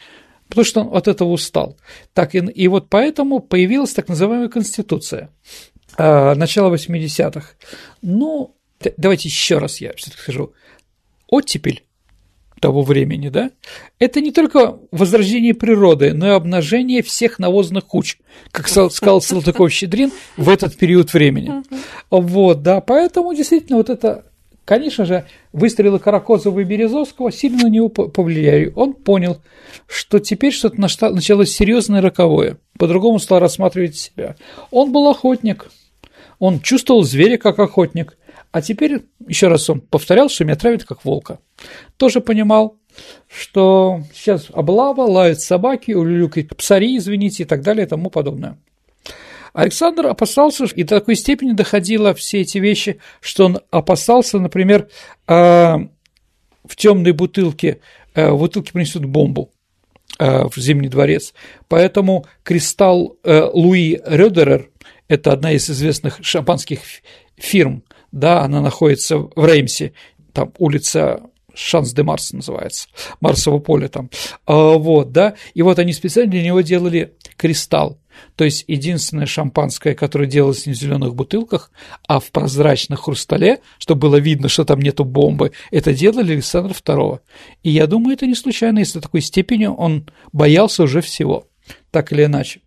потому 0.49 0.65
что 0.65 0.81
он 0.81 0.97
от 0.97 1.09
этого 1.09 1.29
устал. 1.29 1.77
Так, 2.15 2.35
и, 2.35 2.39
и 2.39 2.69
вот 2.69 2.89
поэтому 2.89 3.41
появилась 3.41 3.93
так 3.93 4.09
называемая 4.09 4.49
Конституция 4.49 5.31
а, 5.97 6.35
начала 6.35 6.75
80-х. 6.75 7.51
Ну, 8.03 8.57
давайте 8.97 9.29
еще 9.29 9.59
раз 9.59 9.81
я 9.81 9.93
все-таки 9.95 10.23
скажу. 10.23 10.53
Оттепель 11.29 11.85
того 12.61 12.83
времени, 12.83 13.29
да, 13.29 13.51
это 13.99 14.21
не 14.21 14.33
только 14.33 14.79
возрождение 14.91 15.55
природы, 15.55 16.13
но 16.13 16.27
и 16.27 16.31
обнажение 16.31 17.03
всех 17.03 17.39
навозных 17.39 17.87
куч, 17.87 18.19
как 18.51 18.69
сказал 18.69 19.21
Салтыков-Щедрин 19.21 20.13
в 20.37 20.49
этот 20.49 20.77
период 20.77 21.13
времени. 21.13 21.63
Вот, 22.11 22.63
да, 22.63 22.81
поэтому 22.81 23.35
действительно 23.35 23.79
вот 23.79 23.91
это, 23.91 24.25
конечно 24.69 25.07
же, 25.07 25.25
выстрелы 25.55 25.99
Каракозова 25.99 26.61
и 26.61 26.65
Березовского 26.65 27.33
сильно 27.33 27.63
на 27.63 27.69
него 27.69 27.89
повлияли. 27.89 28.71
Он 28.77 28.93
понял, 28.93 29.39
что 29.87 30.19
теперь 30.19 30.53
что-то 30.53 30.79
началось 30.79 31.51
серьезное 31.51 32.03
роковое, 32.03 32.59
по-другому 32.79 33.19
стал 33.19 33.39
рассматривать 33.39 33.97
себя. 33.97 34.37
Он 34.71 34.93
был 34.93 35.09
охотник, 35.09 35.71
он 36.39 36.61
чувствовал 36.61 37.03
зверя 37.03 37.39
как 37.39 37.59
охотник, 37.59 38.19
а 38.53 38.61
теперь, 38.61 39.07
еще 39.27 39.49
раз 39.49 39.71
он 39.71 39.81
повторял, 39.81 40.29
что 40.29 40.45
меня 40.45 40.57
травят 40.57 40.85
как 40.85 41.03
волка. 41.03 41.39
Тоже 41.97 42.21
понимал, 42.21 42.77
что 43.27 44.03
сейчас 44.13 44.49
облава, 44.53 45.01
лают 45.01 45.41
собаки, 45.41 45.93
улюлюкают 45.93 46.55
псари, 46.55 46.99
извините, 46.99 47.45
и 47.45 47.47
так 47.47 47.63
далее 47.63 47.87
и 47.87 47.89
тому 47.89 48.11
подобное. 48.11 48.59
Александр 49.53 50.07
опасался, 50.07 50.65
и 50.67 50.83
до 50.83 51.01
такой 51.01 51.17
степени 51.17 51.53
доходило 51.53 52.15
все 52.15 52.41
эти 52.41 52.59
вещи, 52.59 52.99
что 53.21 53.47
он 53.47 53.61
опасался, 53.71 54.39
например, 54.39 54.89
а, 55.27 55.79
в 56.65 56.77
темной 56.77 57.13
бутылке, 57.13 57.81
а, 58.15 58.33
в 58.33 58.39
бутылке 58.39 58.73
принесут 58.73 59.05
бомбу 59.05 59.51
а, 60.19 60.49
в 60.49 60.57
Зимний 60.57 60.89
дворец. 60.89 61.35
Поэтому 61.69 62.27
кристалл 62.43 63.19
Луи 63.25 64.01
Рёдерер, 64.05 64.71
это 65.09 65.33
одна 65.33 65.53
из 65.53 65.69
известных 65.71 66.19
шампанских 66.23 66.81
фирм, 67.37 67.83
да, 68.13 68.43
она 68.43 68.61
находится 68.61 69.19
в 69.19 69.47
Реймсе, 69.47 69.93
там 70.33 70.53
улица 70.59 71.23
Шанс 71.55 71.93
де 71.93 72.03
Марс 72.03 72.33
называется, 72.33 72.89
Марсово 73.21 73.59
поле 73.59 73.89
там, 73.89 74.11
вот, 74.47 75.13
да, 75.13 75.35
и 75.55 75.63
вот 75.63 75.79
они 75.79 75.93
специально 75.93 76.31
для 76.31 76.43
него 76.43 76.61
делали 76.61 77.15
кристалл, 77.39 77.99
то 78.37 78.45
есть 78.45 78.65
единственное 78.69 79.27
шампанское, 79.27 79.95
которое 79.95 80.27
делалось 80.27 80.67
не 80.67 80.73
в 80.73 80.77
зеленых 80.77 81.15
бутылках, 81.15 81.71
а 82.07 82.21
в 82.21 82.31
прозрачном 82.31 82.99
хрустале, 82.99 83.61
чтобы 83.79 84.01
было 84.03 84.17
видно, 84.17 84.49
что 84.49 84.65
там 84.65 84.81
нету 84.81 85.05
бомбы, 85.05 85.53
это 85.71 85.95
делали 85.95 86.33
Александр 86.33 86.73
II. 86.73 87.21
И 87.63 87.71
я 87.71 87.87
думаю, 87.87 88.15
это 88.15 88.27
не 88.27 88.35
случайно, 88.35 88.81
если 88.81 89.01
такой 89.01 89.23
степени 89.23 89.67
он 89.67 90.09
боялся 90.33 90.83
уже 90.83 91.01
всего, 91.01 91.47
так 91.91 92.13
или 92.13 92.25
иначе. 92.25 92.61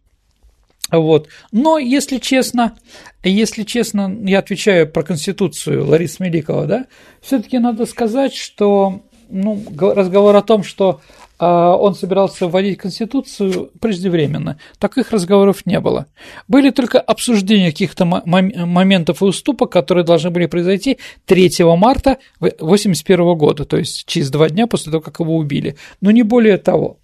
Вот. 0.90 1.30
Но, 1.52 1.78
если 1.78 2.18
честно, 2.18 2.78
если 3.24 3.64
честно, 3.64 4.14
я 4.24 4.40
отвечаю 4.40 4.92
про 4.92 5.04
Конституцию 5.04 5.86
Ларисы 5.86 6.18
Меликова, 6.20 6.66
да, 6.66 6.86
все 7.22 7.42
таки 7.42 7.60
надо 7.60 7.86
сказать, 7.86 8.34
что 8.34 9.02
ну, 9.32 9.64
разговор 9.80 10.36
о 10.36 10.42
том, 10.42 10.64
что 10.64 11.02
э, 11.40 11.46
он 11.46 11.96
собирался 11.96 12.48
вводить 12.48 12.78
Конституцию 12.78 13.72
преждевременно. 13.80 14.58
Таких 14.78 15.12
разговоров 15.12 15.66
не 15.66 15.80
было. 15.80 16.08
Были 16.48 16.70
только 16.70 17.00
обсуждения 17.00 17.72
каких-то 17.72 18.06
моментов 18.06 19.22
и 19.22 19.26
уступок, 19.26 19.72
которые 19.72 20.04
должны 20.04 20.30
были 20.30 20.46
произойти 20.46 20.98
3 21.26 21.52
марта 21.78 22.18
1981 22.40 23.38
года, 23.38 23.66
то 23.66 23.78
есть 23.78 24.06
через 24.06 24.30
два 24.30 24.50
дня 24.50 24.68
после 24.68 24.92
того, 24.92 25.02
как 25.02 25.20
его 25.20 25.36
убили. 25.36 25.76
Но 26.02 26.12
не 26.12 26.24
более 26.24 26.58
того. 26.58 26.98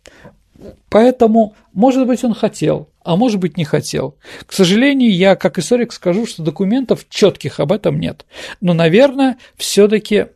Поэтому, 0.90 1.56
может 1.74 2.08
быть, 2.08 2.24
он 2.24 2.34
хотел, 2.34 2.90
а 3.04 3.16
может 3.16 3.40
быть, 3.40 3.58
не 3.58 3.64
хотел. 3.64 4.16
К 4.46 4.54
сожалению, 4.54 5.14
я 5.14 5.36
как 5.36 5.60
историк 5.60 5.94
скажу, 5.94 6.26
что 6.26 6.44
документов 6.44 7.06
четких 7.10 7.60
об 7.60 7.72
этом 7.72 8.00
нет. 8.00 8.26
Но, 8.60 8.74
наверное, 8.74 9.38
все-таки 9.56 10.28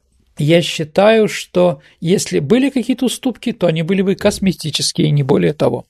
я 0.42 0.62
считаю, 0.62 1.28
что 1.28 1.82
если 2.00 2.40
были 2.40 2.70
какие-то 2.70 3.06
уступки, 3.06 3.52
то 3.52 3.68
они 3.68 3.84
были 3.84 4.02
бы 4.02 4.16
косметические, 4.16 5.12
не 5.12 5.24
более 5.24 5.54
того. 5.54 5.86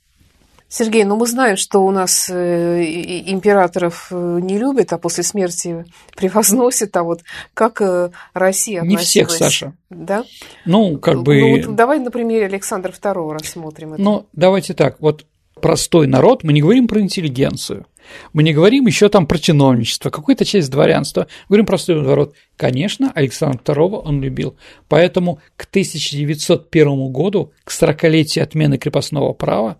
Сергей, 0.71 1.03
ну 1.03 1.17
мы 1.17 1.27
знаем, 1.27 1.57
что 1.57 1.79
у 1.79 1.91
нас 1.91 2.29
э, 2.29 2.83
императоров 3.27 4.07
э, 4.09 4.39
не 4.41 4.57
любят, 4.57 4.93
а 4.93 4.97
после 4.97 5.21
смерти 5.21 5.85
превозносят. 6.15 6.95
А 6.95 7.03
вот 7.03 7.23
как 7.53 7.81
э, 7.81 8.11
Россия? 8.33 8.81
Не 8.81 8.95
всех, 8.95 9.31
Саша. 9.31 9.73
Да? 9.89 10.23
Ну, 10.65 10.97
как 10.97 11.15
ну, 11.15 11.23
бы... 11.23 11.41
Ну, 11.41 11.57
вот 11.57 11.75
давай 11.75 11.99
на 11.99 12.09
примере 12.09 12.45
Александра 12.45 12.93
II 12.93 13.33
рассмотрим 13.33 13.95
это. 13.95 14.01
Ну, 14.01 14.27
давайте 14.31 14.73
так. 14.73 14.95
Вот 15.01 15.25
простой 15.61 16.07
народ, 16.07 16.43
мы 16.43 16.53
не 16.53 16.61
говорим 16.61 16.87
про 16.87 16.99
интеллигенцию, 16.99 17.85
мы 18.33 18.43
не 18.43 18.53
говорим 18.53 18.87
еще 18.87 19.09
там 19.09 19.27
про 19.27 19.37
чиновничество, 19.37 20.09
какую-то 20.09 20.43
часть 20.43 20.71
дворянства, 20.71 21.27
говорим 21.47 21.65
простой 21.65 22.01
народ. 22.01 22.35
Конечно, 22.57 23.11
Александра 23.13 23.61
II 23.63 24.01
он 24.03 24.21
любил, 24.21 24.57
поэтому 24.89 25.39
к 25.55 25.65
1901 25.65 27.11
году, 27.11 27.53
к 27.63 27.71
40-летию 27.71 28.43
отмены 28.43 28.77
крепостного 28.77 29.33
права, 29.33 29.77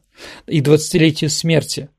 и 0.48 0.62
20-летию 0.62 1.30
смерти 1.30 1.90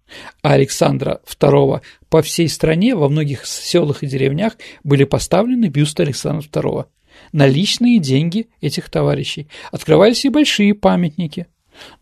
Александра 0.43 1.21
II 1.27 1.81
по 2.09 2.23
всей 2.23 2.49
стране, 2.49 2.95
во 2.95 3.09
многих 3.09 3.47
селах 3.47 4.03
и 4.03 4.07
деревнях 4.07 4.57
были 4.85 5.05
поставлены 5.05 5.67
бюсты 5.67 6.03
Александра 6.03 6.47
II 6.47 6.87
на 7.33 7.47
личные 7.47 7.99
деньги 7.99 8.49
этих 8.61 8.91
товарищей. 8.91 9.49
Открывались 9.71 10.25
и 10.25 10.29
большие 10.29 10.75
памятники. 10.75 11.47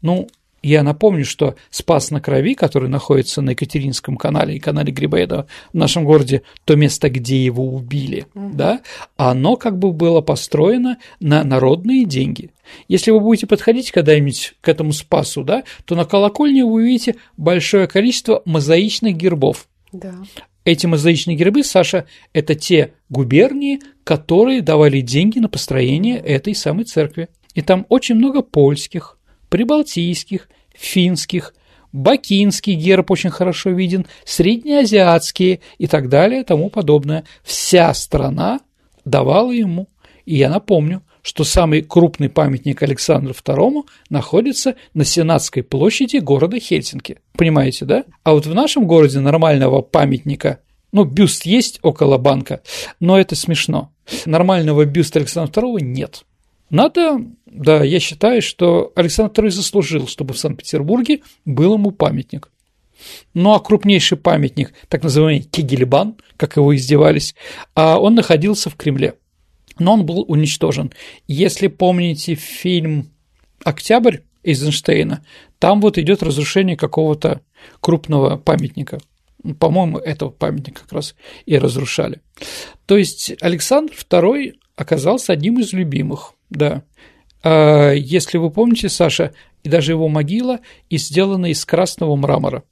Ну, 0.03 0.28
я 0.63 0.83
напомню, 0.83 1.25
что 1.25 1.55
Спас 1.71 2.11
на 2.11 2.21
Крови, 2.21 2.55
который 2.55 2.89
находится 2.89 3.43
на 3.43 3.51
Екатеринском 3.51 4.17
канале 4.17 4.57
и 4.57 4.61
канале 4.61 4.93
Грибоедова 4.93 5.47
в 5.73 5.77
нашем 5.77 6.05
городе, 6.05 6.43
то 6.65 6.77
место, 6.77 7.09
где 7.09 7.43
его 7.43 7.65
убили, 7.75 8.27
угу. 8.35 8.51
да, 8.55 8.81
оно 9.17 9.57
как 9.57 9.79
бы 9.79 9.93
было 9.93 10.21
построено 10.21 10.99
на 11.19 11.45
народные 11.45 12.05
деньги. 12.05 12.51
Если 12.89 13.11
вы 13.11 13.21
будете 13.21 13.47
подходить 13.47 13.91
когда-нибудь 13.91 14.55
к 14.61 14.69
этому 14.69 14.93
Спасу, 14.93 15.45
да, 15.45 15.65
то 15.85 15.95
на 15.95 16.05
колокольне 16.05 16.65
вы 16.65 16.83
увидите 16.83 17.17
большое 17.37 17.87
количество 17.87 18.43
мозаичных 18.45 19.17
гербов. 19.17 19.67
Да. 19.93 20.15
Эти 20.65 20.87
мозаичные 20.87 21.37
гербы, 21.37 21.65
Саша, 21.65 22.07
это 22.33 22.55
те 22.55 22.93
губернии, 23.09 23.81
которые 24.05 24.61
давали 24.61 25.01
деньги 25.01 25.39
на 25.39 25.49
построение 25.49 26.19
этой 26.19 26.55
самой 26.55 26.85
церкви. 26.85 27.29
И 27.55 27.63
там 27.63 27.87
очень 27.89 28.15
много 28.15 28.43
польских, 28.43 29.19
прибалтийских, 29.51 30.49
финских, 30.75 31.55
бакинский 31.93 32.75
герб 32.75 33.11
очень 33.11 33.31
хорошо 33.31 33.71
виден, 33.71 34.07
среднеазиатские 34.25 35.61
и 35.77 35.87
так 35.87 36.09
далее, 36.09 36.45
тому 36.45 36.71
подобное. 36.71 37.25
Вся 37.43 37.93
страна 37.93 38.61
давала 39.05 39.51
ему. 39.51 39.89
И 40.25 40.37
я 40.37 40.49
напомню, 40.49 41.03
что 41.23 41.45
самый 41.45 41.83
крупный 41.83 42.29
памятник 42.29 42.83
Александру 42.83 43.33
II 43.33 43.83
находится 44.09 44.77
на 44.95 45.05
Сенатской 45.05 45.63
площади 45.63 46.19
города 46.19 46.59
Хельсинки. 46.59 47.19
Понимаете, 47.33 47.85
да? 47.85 48.05
А 48.23 48.33
вот 48.33 48.47
в 48.47 48.55
нашем 48.55 48.87
городе 48.87 49.21
нормального 49.21 49.83
памятника, 49.83 50.61
ну, 50.93 51.05
бюст 51.05 51.45
есть 51.45 51.79
около 51.83 52.19
банка, 52.19 52.63
но 53.01 53.19
это 53.19 53.37
смешно. 53.37 53.93
Нормального 54.25 54.85
бюста 54.85 55.19
Александра 55.19 55.61
II 55.61 55.81
нет. 55.81 56.25
Надо, 56.71 57.18
да, 57.47 57.83
я 57.83 57.99
считаю, 57.99 58.41
что 58.41 58.93
Александр 58.95 59.45
II 59.45 59.51
заслужил, 59.51 60.07
чтобы 60.07 60.35
в 60.35 60.39
Санкт-Петербурге 60.39 61.21
был 61.45 61.75
ему 61.75 61.91
памятник. 61.91 62.51
Ну 63.35 63.53
а 63.55 63.61
крупнейший 63.61 64.18
памятник, 64.18 64.73
так 64.89 65.03
называемый 65.03 65.43
Кегельбан, 65.43 66.16
как 66.37 66.57
его 66.57 66.75
издевались, 66.75 67.35
а 67.75 67.99
он 67.99 68.14
находился 68.14 68.71
в 68.71 68.77
Кремле. 68.77 69.16
Но 69.79 69.95
он 69.95 70.07
был 70.07 70.25
уничтожен. 70.29 70.93
Если 71.27 71.66
помните 71.66 72.35
фильм 72.35 73.11
«Октябрь» 73.64 74.18
Эйзенштейна, 74.43 75.25
там 75.59 75.81
вот 75.81 75.99
идет 75.99 76.23
разрушение 76.23 76.77
какого-то 76.77 77.41
крупного 77.81 78.37
памятника. 78.37 79.01
По-моему, 79.59 79.99
этого 79.99 80.31
памятника 80.31 80.83
как 80.83 80.93
раз 80.93 81.14
и 81.47 81.57
разрушали. 81.57 82.21
То 82.87 82.97
есть 82.97 83.33
Александр 83.41 83.95
II 83.95 84.55
оказался 84.77 85.33
одним 85.33 85.59
из 85.61 85.73
любимых 85.73 86.35
да. 86.51 86.83
А 87.43 87.93
если 87.93 88.39
вы 88.39 88.51
помните, 88.51 88.89
Саша, 88.89 89.33
и 89.63 89.69
даже 89.69 89.93
его 89.93 90.09
могила 90.09 90.61
и 90.89 90.99
сделана 90.99 91.47
из 91.47 91.65
красного 91.65 92.17
мрамора. 92.17 92.65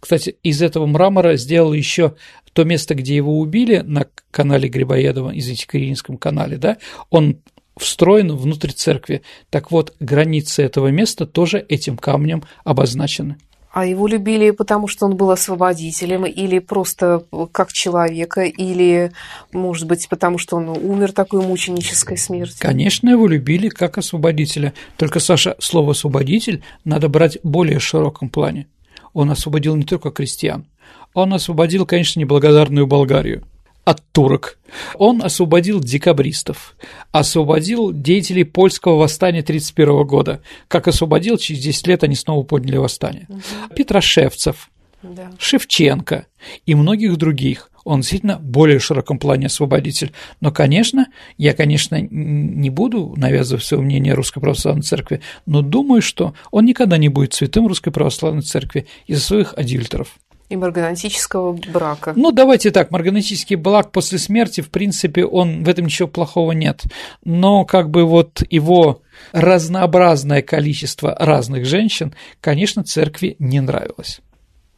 Кстати, 0.00 0.36
из 0.42 0.62
этого 0.62 0.86
мрамора 0.86 1.36
сделал 1.36 1.72
еще 1.72 2.14
то 2.52 2.64
место, 2.64 2.94
где 2.94 3.16
его 3.16 3.38
убили 3.38 3.78
на 3.78 4.06
канале 4.30 4.68
Грибоедова, 4.68 5.36
извините, 5.36 5.66
Киринском 5.70 6.16
канале, 6.16 6.56
да, 6.56 6.78
он 7.10 7.40
встроен 7.76 8.34
внутрь 8.34 8.70
церкви. 8.70 9.22
Так 9.50 9.70
вот, 9.70 9.94
границы 10.00 10.62
этого 10.62 10.88
места 10.88 11.26
тоже 11.26 11.64
этим 11.68 11.98
камнем 11.98 12.44
обозначены. 12.64 13.36
А 13.76 13.84
его 13.84 14.06
любили 14.06 14.52
потому, 14.52 14.88
что 14.88 15.04
он 15.04 15.18
был 15.18 15.30
освободителем, 15.30 16.24
или 16.24 16.60
просто 16.60 17.24
как 17.52 17.74
человека, 17.74 18.40
или, 18.44 19.12
может 19.52 19.86
быть, 19.86 20.08
потому 20.08 20.38
что 20.38 20.56
он 20.56 20.70
умер 20.70 21.12
такой 21.12 21.42
мученической 21.42 22.16
смертью? 22.16 22.56
Конечно, 22.58 23.10
его 23.10 23.26
любили 23.26 23.68
как 23.68 23.98
освободителя. 23.98 24.72
Только, 24.96 25.20
Саша, 25.20 25.56
слово 25.58 25.90
«освободитель» 25.90 26.62
надо 26.86 27.10
брать 27.10 27.36
в 27.42 27.46
более 27.46 27.78
широком 27.78 28.30
плане. 28.30 28.66
Он 29.12 29.30
освободил 29.30 29.76
не 29.76 29.84
только 29.84 30.10
крестьян, 30.10 30.64
он 31.12 31.34
освободил, 31.34 31.84
конечно, 31.84 32.18
неблагодарную 32.18 32.86
Болгарию– 32.86 33.44
от 33.86 34.02
турок. 34.10 34.58
Он 34.96 35.22
освободил 35.22 35.78
декабристов, 35.80 36.76
освободил 37.12 37.92
деятелей 37.92 38.42
польского 38.42 38.96
восстания 38.96 39.40
1931 39.40 40.06
года. 40.06 40.42
Как 40.66 40.88
освободил, 40.88 41.38
через 41.38 41.62
10 41.62 41.86
лет 41.86 42.02
они 42.02 42.16
снова 42.16 42.42
подняли 42.42 42.78
восстание. 42.78 43.26
Угу. 43.28 43.74
Петрошевцев, 43.76 44.70
да. 45.02 45.30
Шевченко 45.38 46.26
и 46.66 46.74
многих 46.74 47.16
других. 47.16 47.70
Он 47.84 48.00
действительно 48.00 48.40
более 48.40 48.80
широком 48.80 49.20
плане 49.20 49.46
освободитель. 49.46 50.12
Но, 50.40 50.50
конечно, 50.50 51.06
я, 51.38 51.54
конечно, 51.54 52.00
не 52.00 52.68
буду 52.70 53.14
навязывать 53.16 53.62
свое 53.62 53.84
мнение 53.84 54.14
Русской 54.14 54.40
Православной 54.40 54.82
Церкви, 54.82 55.20
но 55.46 55.62
думаю, 55.62 56.02
что 56.02 56.34
он 56.50 56.64
никогда 56.64 56.96
не 56.96 57.08
будет 57.08 57.34
святым 57.34 57.68
Русской 57.68 57.92
Православной 57.92 58.42
Церкви 58.42 58.88
из-за 59.06 59.22
своих 59.22 59.54
адюльтеров. 59.54 60.16
И 60.48 60.56
марганатического 60.56 61.52
брака. 61.52 62.12
Ну, 62.14 62.30
давайте 62.30 62.70
так, 62.70 62.90
марганатический 62.90 63.56
брак 63.56 63.90
после 63.90 64.18
смерти, 64.18 64.60
в 64.60 64.70
принципе, 64.70 65.24
он, 65.24 65.64
в 65.64 65.68
этом 65.68 65.86
ничего 65.86 66.08
плохого 66.08 66.52
нет. 66.52 66.82
Но 67.24 67.64
как 67.64 67.90
бы 67.90 68.04
вот 68.04 68.42
его 68.48 69.02
разнообразное 69.32 70.42
количество 70.42 71.16
разных 71.18 71.64
женщин, 71.64 72.14
конечно, 72.40 72.84
церкви 72.84 73.36
не 73.38 73.60
нравилось. 73.60 74.20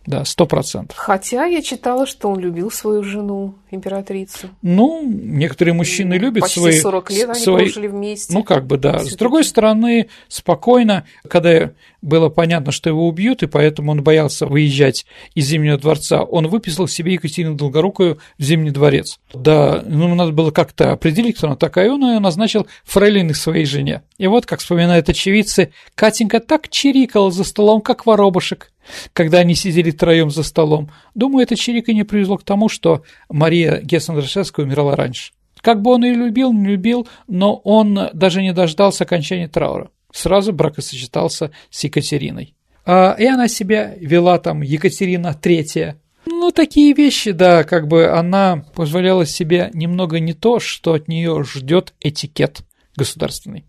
Да, 0.09 0.25
сто 0.25 0.47
процентов. 0.47 0.97
Хотя 0.97 1.45
я 1.45 1.61
читала, 1.61 2.07
что 2.07 2.31
он 2.31 2.39
любил 2.39 2.71
свою 2.71 3.03
жену, 3.05 3.57
императрицу. 3.71 4.49
Ну, 4.63 5.03
некоторые 5.07 5.75
мужчины 5.75 6.15
любят 6.15 6.45
Почти 6.45 6.61
свои... 6.61 6.81
40 6.81 7.11
лет 7.11 7.29
они 7.29 7.41
свои, 7.41 7.65
прожили 7.65 7.89
вместе. 7.89 8.33
Ну, 8.33 8.43
как 8.43 8.67
бы, 8.67 8.79
да. 8.79 9.01
С 9.01 9.17
другой 9.17 9.45
стороны, 9.45 10.09
спокойно, 10.29 11.05
когда 11.29 11.73
было 12.03 12.29
понятно, 12.29 12.73
что 12.73 12.89
его 12.91 13.09
убьют, 13.09 13.43
и 13.43 13.47
поэтому 13.47 13.93
он 13.93 14.03
боялся 14.03 14.47
выезжать 14.47 15.07
из 15.35 15.47
Зимнего 15.47 15.79
дворца, 15.79 16.23
он 16.23 16.49
выписал 16.49 16.89
себе 16.89 17.15
Екатерину 17.15 17.55
Долгорукую 17.55 18.19
в 18.39 18.43
Зимний 18.43 18.71
дворец. 18.71 19.19
Да, 19.33 19.83
ну, 19.87 20.15
надо 20.15 20.33
было 20.33 20.51
как-то 20.51 20.93
определить, 20.93 21.37
кто 21.37 21.49
она 21.49 21.57
такая, 21.57 21.91
он 21.91 22.07
ее 22.07 22.19
назначил 22.19 22.67
фрейлиной 22.85 23.35
своей 23.35 23.65
жене. 23.65 24.03
И 24.19 24.27
вот, 24.27 24.47
как 24.47 24.61
вспоминают 24.61 25.09
очевидцы, 25.09 25.73
Катенька 25.95 26.41
так 26.41 26.69
чирикала 26.69 27.31
за 27.31 27.45
столом, 27.45 27.81
как 27.81 28.07
воробушек 28.07 28.71
когда 29.13 29.41
они 29.41 29.55
сидели 29.55 29.91
втроем 29.91 30.31
за 30.31 30.43
столом. 30.43 30.91
Думаю, 31.15 31.43
это 31.43 31.57
чириканье 31.57 32.07
привело 32.07 32.39
к 32.39 32.43
тому, 32.43 32.71
что 32.71 33.03
Мария 33.29 33.83
Гессен-Рашевская 33.83 34.65
умерла 34.65 34.97
раньше. 34.97 35.33
Как 35.61 35.83
бы 35.83 35.93
он 35.93 36.05
ее 36.05 36.15
любил, 36.15 36.53
не 36.53 36.67
любил, 36.67 37.09
но 37.27 37.57
он 37.57 38.09
даже 38.13 38.43
не 38.43 38.53
дождался 38.53 39.05
окончания 39.05 39.49
траура. 39.49 39.91
Сразу 40.13 40.53
бракосочетался 40.53 41.51
с 41.71 41.85
Екатериной. 41.85 42.55
А, 42.85 43.15
и 43.19 43.27
она 43.27 43.49
себя 43.49 43.95
вела 43.99 44.39
там, 44.39 44.63
Екатерина 44.63 45.35
Третья. 45.35 46.01
Ну, 46.25 46.51
такие 46.51 46.95
вещи, 46.95 47.33
да, 47.33 47.65
как 47.65 47.89
бы 47.89 48.09
она 48.09 48.65
позволяла 48.75 49.27
себе 49.27 49.71
немного 49.73 50.21
не 50.21 50.35
то, 50.35 50.61
что 50.61 50.95
от 50.95 51.09
нее 51.09 51.43
ждет 51.45 51.95
этикет 52.01 52.61
государственный 52.97 53.65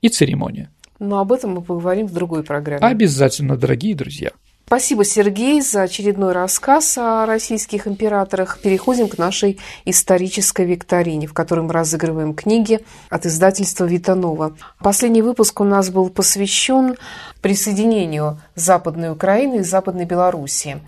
и 0.00 0.08
церемония. 0.08 0.70
Но 0.98 1.20
об 1.20 1.32
этом 1.32 1.52
мы 1.52 1.62
поговорим 1.62 2.06
в 2.06 2.12
другой 2.12 2.42
программе. 2.42 2.86
Обязательно, 2.86 3.56
дорогие 3.56 3.94
друзья. 3.94 4.30
Спасибо, 4.68 5.04
Сергей, 5.04 5.60
за 5.60 5.82
очередной 5.82 6.32
рассказ 6.32 6.98
о 6.98 7.24
российских 7.24 7.86
императорах. 7.86 8.58
Переходим 8.60 9.06
к 9.06 9.16
нашей 9.16 9.60
исторической 9.84 10.66
викторине, 10.66 11.28
в 11.28 11.34
которой 11.34 11.60
мы 11.60 11.72
разыгрываем 11.72 12.34
книги 12.34 12.80
от 13.08 13.26
издательства 13.26 13.84
Витанова. 13.84 14.56
Последний 14.80 15.22
выпуск 15.22 15.60
у 15.60 15.64
нас 15.64 15.90
был 15.90 16.10
посвящен 16.10 16.96
присоединению 17.42 18.40
Западной 18.56 19.12
Украины 19.12 19.58
и 19.58 19.62
Западной 19.62 20.04
Белоруссии. 20.04 20.80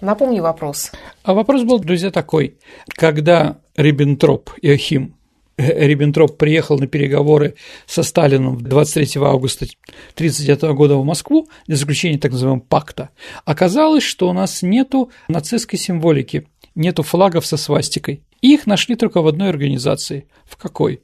Напомни 0.00 0.38
вопрос. 0.38 0.92
А 1.24 1.34
вопрос 1.34 1.64
был, 1.64 1.80
друзья, 1.80 2.12
такой. 2.12 2.56
Когда 2.88 3.58
Риббентроп 3.74 4.50
Иохим 4.62 5.17
Риббентроп 5.58 6.38
приехал 6.38 6.78
на 6.78 6.86
переговоры 6.86 7.56
со 7.86 8.04
Сталином 8.04 8.62
23 8.62 9.20
августа 9.20 9.66
1939 10.14 10.62
года 10.76 10.96
в 10.96 11.04
Москву 11.04 11.48
для 11.66 11.76
заключения 11.76 12.16
так 12.16 12.30
называемого 12.30 12.64
пакта, 12.64 13.10
оказалось, 13.44 14.04
что 14.04 14.28
у 14.28 14.32
нас 14.32 14.62
нету 14.62 15.10
нацистской 15.26 15.78
символики, 15.78 16.46
нету 16.76 17.02
флагов 17.02 17.44
со 17.44 17.56
свастикой. 17.56 18.22
Их 18.40 18.66
нашли 18.66 18.94
только 18.94 19.20
в 19.20 19.26
одной 19.26 19.48
организации. 19.48 20.28
В 20.44 20.56
какой? 20.56 21.02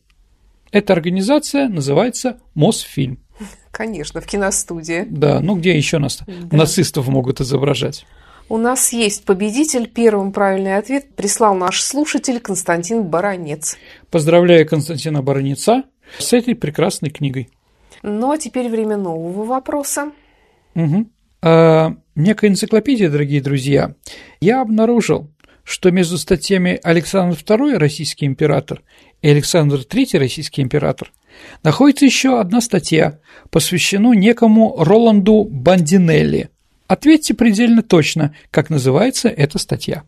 Эта 0.71 0.93
организация 0.93 1.69
называется 1.69 2.39
Мосфильм. 2.55 3.19
Конечно, 3.73 4.21
в 4.21 4.27
киностудии. 4.27 5.05
Да, 5.09 5.41
ну 5.41 5.57
где 5.57 5.77
еще 5.77 5.99
нас 5.99 6.21
да. 6.27 6.57
нацистов 6.57 7.09
могут 7.09 7.41
изображать? 7.41 8.07
У 8.49 8.59
нас 8.59 8.93
есть 8.93 9.25
победитель. 9.25 9.89
Первым 9.89 10.33
правильный 10.33 10.77
ответ 10.77 11.15
прислал 11.15 11.55
наш 11.55 11.81
слушатель 11.81 12.41
Константин 12.41 13.05
Баранец. 13.05 13.77
Поздравляю 14.11 14.69
Константина 14.69 15.23
Баранеца 15.23 15.85
с 16.19 16.33
этой 16.33 16.55
прекрасной 16.55 17.11
книгой. 17.11 17.49
Ну 18.03 18.31
а 18.31 18.39
теперь 18.39 18.69
время 18.69 18.97
нового 18.97 19.45
вопроса. 19.45 20.13
Угу. 20.75 21.07
А, 21.43 21.97
некая 22.15 22.51
энциклопедия, 22.51 23.09
дорогие 23.09 23.41
друзья, 23.41 23.95
я 24.41 24.61
обнаружил, 24.61 25.31
что 25.63 25.91
между 25.91 26.19
статьями 26.19 26.79
Александр 26.83 27.37
II, 27.37 27.79
российский 27.79 28.27
император, 28.27 28.83
и 29.23 29.29
Александр 29.29 29.77
III, 29.77 30.19
российский 30.19 30.61
император, 30.61 31.13
находится 31.63 32.05
еще 32.05 32.39
одна 32.39 32.61
статья, 32.61 33.21
посвящена 33.51 34.13
некому 34.13 34.77
Роланду 34.79 35.45
Бандинелли. 35.45 36.51
Ответьте 36.87 37.35
предельно 37.35 37.83
точно, 37.83 38.35
как 38.51 38.71
называется 38.71 39.29
эта 39.29 39.59
статья. 39.59 40.05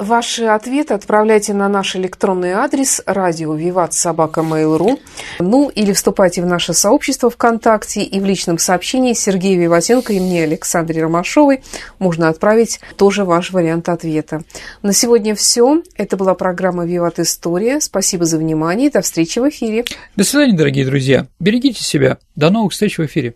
Ваши 0.00 0.44
ответы 0.44 0.94
отправляйте 0.94 1.52
на 1.52 1.68
наш 1.68 1.94
электронный 1.94 2.52
адрес 2.52 3.02
радио 3.04 3.54
Виват 3.54 3.92
Собака 3.92 4.40
Mail.ru 4.40 4.98
ну 5.40 5.68
или 5.68 5.92
вступайте 5.92 6.40
в 6.40 6.46
наше 6.46 6.72
сообщество 6.72 7.28
ВКонтакте 7.28 8.02
и 8.02 8.18
в 8.18 8.24
личном 8.24 8.56
сообщении 8.56 9.12
Сергея 9.12 9.58
Виватенко 9.58 10.14
и 10.14 10.20
мне, 10.20 10.44
Александре 10.44 11.02
Ромашовой, 11.02 11.62
можно 11.98 12.30
отправить 12.30 12.80
тоже 12.96 13.26
ваш 13.26 13.50
вариант 13.50 13.90
ответа. 13.90 14.42
На 14.80 14.94
сегодня 14.94 15.34
все. 15.34 15.82
Это 15.96 16.16
была 16.16 16.32
программа 16.32 16.86
Виват 16.86 17.18
История. 17.18 17.78
Спасибо 17.78 18.24
за 18.24 18.38
внимание 18.38 18.88
до 18.88 19.02
встречи 19.02 19.38
в 19.38 19.46
эфире. 19.50 19.84
До 20.16 20.24
свидания, 20.24 20.56
дорогие 20.56 20.86
друзья. 20.86 21.26
Берегите 21.40 21.84
себя. 21.84 22.16
До 22.36 22.48
новых 22.48 22.72
встреч 22.72 22.96
в 22.96 23.04
эфире. 23.04 23.34